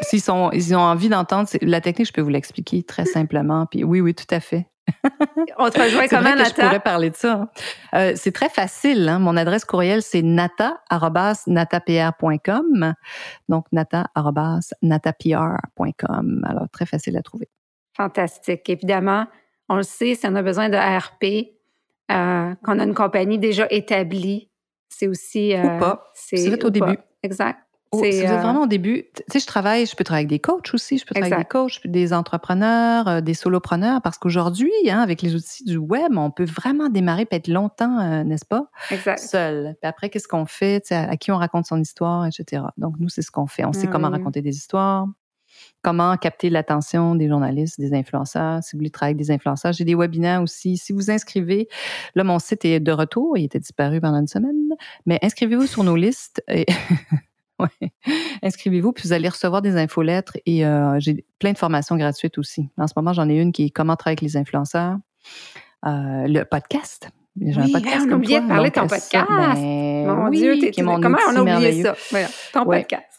S'ils 0.01 0.21
sont, 0.21 0.51
ils 0.51 0.75
ont 0.75 0.79
envie 0.79 1.09
d'entendre, 1.09 1.49
la 1.61 1.81
technique, 1.81 2.07
je 2.07 2.13
peux 2.13 2.21
vous 2.21 2.29
l'expliquer 2.29 2.83
très 2.83 3.05
simplement. 3.05 3.65
Puis 3.65 3.83
oui, 3.83 3.99
oui, 3.99 4.13
tout 4.13 4.27
à 4.29 4.39
fait. 4.39 4.67
On 5.57 5.69
te 5.69 5.81
rejoint 5.81 6.07
comment, 6.09 6.35
Nata? 6.35 6.49
je 6.49 6.53
pourrais 6.53 6.79
parler 6.79 7.09
de 7.09 7.15
ça. 7.15 7.33
Hein. 7.33 7.49
Euh, 7.95 8.13
c'est 8.15 8.31
très 8.31 8.49
facile. 8.49 9.09
Hein. 9.09 9.19
Mon 9.19 9.35
adresse 9.37 9.65
courriel, 9.65 10.01
c'est 10.01 10.21
nata.natapr.com. 10.21 12.93
Donc, 13.49 13.65
nata.natapr.com. 13.71 16.45
Alors, 16.47 16.69
très 16.69 16.85
facile 16.85 17.17
à 17.17 17.21
trouver. 17.21 17.49
Fantastique. 17.95 18.69
Évidemment, 18.69 19.27
on 19.71 19.75
le 19.75 19.83
sait, 19.83 20.15
si 20.15 20.27
on 20.27 20.35
a 20.35 20.41
besoin 20.41 20.69
de 20.69 20.75
RP, 20.75 21.53
euh, 22.11 22.55
qu'on 22.63 22.79
a 22.79 22.83
une 22.83 22.93
compagnie 22.93 23.39
déjà 23.39 23.67
établie, 23.69 24.49
c'est 24.89 25.07
aussi. 25.07 25.53
Euh, 25.53 25.63
ou 25.63 25.79
pas. 25.79 26.11
C'est 26.13 26.63
au 26.63 26.69
début. 26.69 26.97
Exact. 27.23 27.59
Oh, 27.93 28.01
si 28.05 28.09
vous 28.11 28.17
êtes 28.19 28.31
euh, 28.31 28.37
vraiment 28.37 28.63
au 28.63 28.67
début, 28.67 29.03
tu 29.13 29.23
sais, 29.27 29.39
je 29.41 29.45
travaille, 29.45 29.85
je 29.85 29.97
peux 29.97 30.05
travailler 30.05 30.21
avec 30.21 30.29
des 30.29 30.39
coachs 30.39 30.73
aussi, 30.73 30.97
je 30.97 31.05
peux 31.05 31.13
travailler 31.13 31.33
avec 31.33 31.47
des 31.47 31.51
coachs, 31.51 31.85
des 31.85 32.13
entrepreneurs, 32.13 33.05
euh, 33.09 33.19
des 33.19 33.33
solopreneurs, 33.33 34.01
parce 34.01 34.17
qu'aujourd'hui, 34.17 34.71
hein, 34.89 34.99
avec 34.99 35.21
les 35.21 35.35
outils 35.35 35.65
du 35.65 35.75
web, 35.75 36.13
on 36.15 36.31
peut 36.31 36.45
vraiment 36.45 36.87
démarrer 36.87 37.25
peut 37.25 37.35
être 37.35 37.49
longtemps, 37.49 37.99
euh, 37.99 38.23
n'est-ce 38.23 38.45
pas? 38.45 38.69
Exact. 38.91 39.19
Seul. 39.19 39.75
Puis 39.81 39.89
après, 39.89 40.09
qu'est-ce 40.09 40.29
qu'on 40.29 40.45
fait? 40.45 40.89
À, 40.93 41.09
à, 41.09 41.17
qui 41.17 41.33
on 41.33 41.37
raconte 41.37 41.65
son 41.65 41.81
histoire, 41.81 42.25
etc. 42.25 42.63
Donc, 42.77 42.95
nous, 42.97 43.09
c'est 43.09 43.21
ce 43.21 43.31
qu'on 43.31 43.47
fait. 43.47 43.65
On 43.65 43.73
sait 43.73 43.87
comment 43.87 44.09
raconter 44.09 44.41
des 44.41 44.55
histoires, 44.55 45.07
comment 45.81 46.15
capter 46.17 46.49
l'attention 46.49 47.15
des 47.15 47.27
journalistes, 47.27 47.79
des 47.79 47.93
influenceurs. 47.93 48.63
Si 48.63 48.73
vous 48.73 48.79
voulez 48.79 48.89
travailler 48.89 49.15
avec 49.15 49.25
des 49.25 49.31
influenceurs, 49.31 49.73
j'ai 49.73 49.85
des 49.85 49.95
webinaires 49.95 50.41
aussi. 50.41 50.77
Si 50.77 50.93
vous 50.93 51.11
inscrivez, 51.11 51.67
là, 52.15 52.23
mon 52.23 52.39
site 52.39 52.65
est 52.65 52.79
de 52.79 52.91
retour. 52.91 53.37
Il 53.37 53.45
était 53.45 53.59
disparu 53.59 53.99
pendant 53.99 54.19
une 54.19 54.27
semaine, 54.27 54.55
mais 55.05 55.19
inscrivez-vous 55.21 55.67
sur 55.67 55.83
nos 55.83 55.95
listes. 55.95 56.43
Et 56.47 56.65
Inscrivez-vous, 58.43 58.91
puis 58.91 59.07
vous 59.07 59.13
allez 59.13 59.29
recevoir 59.29 59.61
des 59.61 59.75
infolettres 59.77 60.37
et 60.45 60.65
euh, 60.65 60.99
j'ai 60.99 61.25
plein 61.39 61.51
de 61.51 61.57
formations 61.57 61.95
gratuites 61.95 62.37
aussi. 62.37 62.69
En 62.77 62.87
ce 62.87 62.93
moment, 62.95 63.13
j'en 63.13 63.29
ai 63.29 63.35
une 63.35 63.51
qui 63.51 63.65
est 63.65 63.69
comment 63.69 63.95
travailler 63.95 64.17
avec 64.19 64.21
les 64.21 64.37
influenceurs, 64.37 64.97
euh, 65.85 66.27
le 66.27 66.43
podcast. 66.43 67.09
J'ai 67.39 67.59
un 67.59 67.69
podcast. 67.69 68.05
on 68.07 68.11
a 68.11 68.15
oublié 68.15 68.41
de 68.41 68.47
parler 68.47 68.69
de 68.69 68.75
ton 68.75 68.87
podcast. 68.87 69.27
Ben 69.29 70.15
mon 70.15 70.29
Dieu, 70.29 70.55
comment 70.75 71.17
on 71.29 71.35
a 71.35 71.41
oublié 71.41 71.83
ça? 71.83 71.95
ton 72.53 72.65
podcast. 72.65 73.10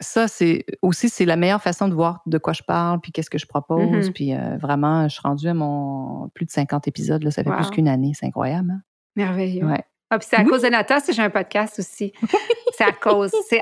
Ça, 0.00 0.28
c'est 0.28 0.64
aussi 0.82 1.08
c'est 1.08 1.24
la 1.24 1.36
meilleure 1.36 1.62
façon 1.62 1.88
de 1.88 1.94
voir 1.94 2.22
de 2.26 2.38
quoi 2.38 2.52
je 2.52 2.62
parle, 2.62 3.00
puis 3.00 3.12
qu'est-ce 3.12 3.30
que 3.30 3.38
je 3.38 3.46
propose. 3.46 4.08
Mm-hmm. 4.08 4.12
Puis 4.12 4.34
euh, 4.34 4.56
vraiment, 4.60 5.08
je 5.08 5.14
suis 5.14 5.22
rendue 5.22 5.48
à 5.48 5.54
mon 5.54 6.28
plus 6.34 6.46
de 6.46 6.50
50 6.50 6.88
épisodes. 6.88 7.22
Là, 7.22 7.30
ça 7.30 7.44
fait 7.44 7.50
plus 7.50 7.70
qu'une 7.70 7.88
année. 7.88 8.12
C'est 8.14 8.26
incroyable. 8.26 8.70
Hein? 8.70 8.82
Merveilleux. 9.16 9.66
Ah, 10.10 10.18
puis 10.18 10.28
c'est 10.30 10.36
à 10.36 10.44
cause 10.44 10.62
de 10.62 10.68
Nata 10.68 11.00
si 11.00 11.12
j'ai 11.12 11.22
un 11.22 11.30
podcast 11.30 11.78
aussi. 11.78 12.12
c'est 12.76 12.84
à 12.84 12.92
cause, 12.92 13.32
c'est 13.48 13.60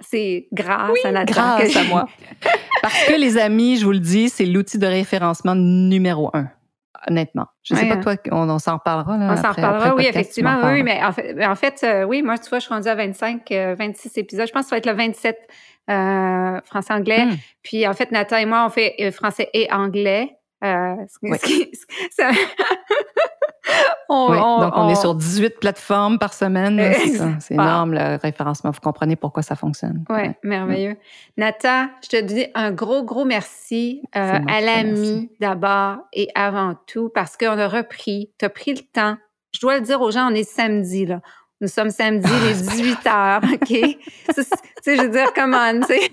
c'est 0.00 0.48
grâce 0.52 1.04
à 1.04 1.12
Nata. 1.12 1.32
Grâce 1.32 1.76
à 1.76 1.84
moi. 1.84 2.06
Parce 2.82 3.04
que 3.04 3.14
les 3.20 3.38
amis, 3.38 3.76
je 3.76 3.84
vous 3.84 3.92
le 3.92 4.00
dis, 4.00 4.28
c'est 4.28 4.46
l'outil 4.46 4.78
de 4.78 4.86
référencement 4.86 5.54
numéro 5.54 6.30
un. 6.34 6.48
Honnêtement. 7.08 7.46
Je 7.64 7.74
ne 7.74 7.80
sais 7.80 7.88
pas, 7.88 7.96
toi, 7.96 8.14
on, 8.30 8.58
s'en 8.60 8.74
reparlera. 8.74 9.16
Là, 9.16 9.32
on 9.32 9.36
s'en 9.36 9.50
reparlera, 9.50 9.94
oui, 9.96 10.06
effectivement. 10.06 10.60
Oui, 10.64 10.84
mais 10.84 11.02
en 11.02 11.12
fait, 11.12 11.44
en 11.44 11.54
fait 11.56 11.80
euh, 11.82 12.04
oui, 12.04 12.22
moi, 12.22 12.38
tu 12.38 12.48
vois, 12.48 12.60
je 12.60 12.64
suis 12.64 12.74
rendue 12.74 12.88
à 12.88 12.94
25, 12.94 13.42
26 13.50 13.52
euh, 13.52 14.20
épisodes. 14.20 14.46
Je 14.46 14.52
pense 14.52 14.64
que 14.64 14.68
ça 14.68 14.76
va 14.76 14.78
être 14.78 14.86
le 14.86 14.92
27 14.92 15.36
euh, 15.90 16.60
français-anglais. 16.64 17.26
Hmm. 17.26 17.36
Puis, 17.62 17.86
en 17.86 17.94
fait, 17.94 18.10
Nata 18.12 18.40
et 18.40 18.46
moi, 18.46 18.64
on 18.66 18.70
fait 18.70 19.10
français 19.10 19.50
et 19.52 19.70
anglais. 19.72 20.36
oui. 20.62 21.38
donc, 24.08 24.72
on, 24.76 24.88
est 24.88 24.94
sur 24.96 25.14
18 25.14 25.60
plateformes 25.60 26.18
par 26.18 26.34
semaine. 26.34 26.80
C'est 27.40 27.54
énorme 27.54 27.94
le 27.94 28.18
référencement. 28.20 28.70
Vous 28.70 28.80
comprenez 28.80 29.16
pourquoi 29.16 29.42
ça 29.42 29.54
fonctionne. 29.54 30.04
Oui, 30.10 30.30
merveilleux. 30.42 30.96
Nata, 31.36 31.90
je 32.02 32.08
te 32.08 32.20
dis 32.20 32.46
un 32.54 32.72
gros, 32.72 33.04
gros 33.04 33.24
merci 33.24 34.02
euh, 34.16 34.38
à 34.48 34.60
l'ami 34.60 35.30
d'abord 35.40 35.98
et 36.12 36.28
avant 36.34 36.74
tout 36.86 37.10
parce 37.14 37.36
qu'on 37.36 37.58
a 37.58 37.68
repris, 37.68 38.30
tu 38.38 38.44
as 38.44 38.50
pris 38.50 38.74
le 38.74 38.82
temps. 38.92 39.16
Je 39.54 39.60
dois 39.60 39.76
le 39.76 39.82
dire 39.82 40.00
aux 40.00 40.10
gens, 40.10 40.30
on 40.30 40.34
est 40.34 40.48
samedi, 40.48 41.06
là. 41.06 41.20
Nous 41.62 41.68
sommes 41.68 41.90
samedi, 41.90 42.28
les 42.44 42.54
18 42.54 43.06
heures, 43.06 43.40
OK? 43.44 43.68
tu 43.68 43.96
sais, 44.82 44.96
je 44.96 45.02
veux 45.02 45.10
dire, 45.10 45.32
comment, 45.32 45.72
tu 45.82 45.94
sais. 45.94 46.10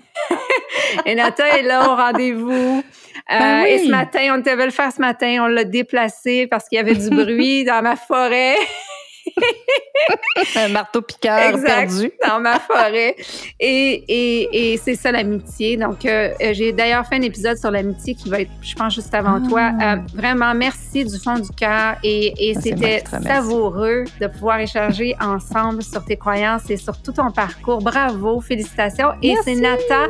Et 1.06 1.16
Nata 1.16 1.58
est 1.58 1.62
là 1.62 1.90
au 1.90 1.96
rendez-vous. 1.96 2.84
Ben 3.28 3.62
euh, 3.62 3.66
et 3.66 3.78
ce 3.80 3.90
matin, 3.90 4.36
on 4.36 4.38
devait 4.38 4.64
le 4.64 4.70
faire 4.70 4.92
ce 4.92 5.00
matin, 5.00 5.38
on 5.42 5.46
l'a 5.48 5.64
déplacé 5.64 6.46
parce 6.46 6.68
qu'il 6.68 6.76
y 6.76 6.78
avait 6.78 6.94
du 6.94 7.10
bruit 7.10 7.64
dans 7.64 7.82
ma 7.82 7.96
forêt. 7.96 8.54
un 10.56 10.68
marteau 10.68 11.02
piqueur 11.02 11.60
perdu. 11.62 12.10
dans 12.26 12.40
ma 12.40 12.58
forêt. 12.58 13.14
Et, 13.58 14.04
et, 14.08 14.72
et 14.72 14.76
c'est 14.76 14.94
ça 14.94 15.12
l'amitié. 15.12 15.76
Donc, 15.76 16.04
euh, 16.04 16.30
euh, 16.40 16.52
j'ai 16.52 16.72
d'ailleurs 16.72 17.06
fait 17.06 17.16
un 17.16 17.22
épisode 17.22 17.56
sur 17.58 17.70
l'amitié 17.70 18.14
qui 18.14 18.28
va 18.28 18.40
être, 18.40 18.50
je 18.62 18.74
pense, 18.74 18.94
juste 18.94 19.14
avant 19.14 19.40
toi. 19.46 19.72
Ah. 19.78 19.94
Euh, 19.94 19.98
vraiment, 20.14 20.54
merci 20.54 21.04
du 21.04 21.18
fond 21.18 21.38
du 21.38 21.50
cœur. 21.50 21.96
Et, 22.02 22.50
et 22.50 22.54
ah, 22.56 22.60
c'était 22.60 23.04
savoureux 23.22 24.04
de 24.20 24.26
pouvoir 24.26 24.60
échanger 24.60 25.14
ensemble 25.20 25.82
sur 25.82 26.04
tes 26.04 26.16
croyances 26.16 26.70
et 26.70 26.76
sur 26.76 27.00
tout 27.00 27.12
ton 27.12 27.30
parcours. 27.30 27.82
Bravo, 27.82 28.40
félicitations. 28.40 29.12
Et 29.22 29.34
c'est 29.44 29.56
Nata 29.56 30.06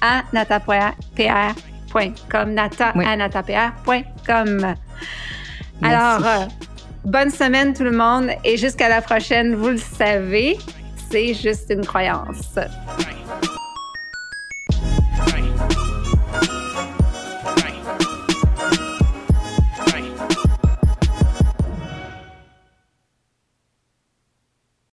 à 0.00 0.22
nata.pr.com. 0.32 1.54
Nata 2.52 2.88
à 2.88 3.16
natapr.com. 3.16 4.74
Alors, 5.82 6.48
Bonne 7.04 7.30
semaine 7.30 7.74
tout 7.74 7.84
le 7.84 7.92
monde 7.92 8.30
et 8.44 8.56
jusqu'à 8.56 8.88
la 8.88 9.02
prochaine, 9.02 9.54
vous 9.54 9.68
le 9.68 9.76
savez, 9.76 10.56
c'est 11.10 11.34
juste 11.34 11.68
une 11.68 11.84
croyance. 11.84 12.58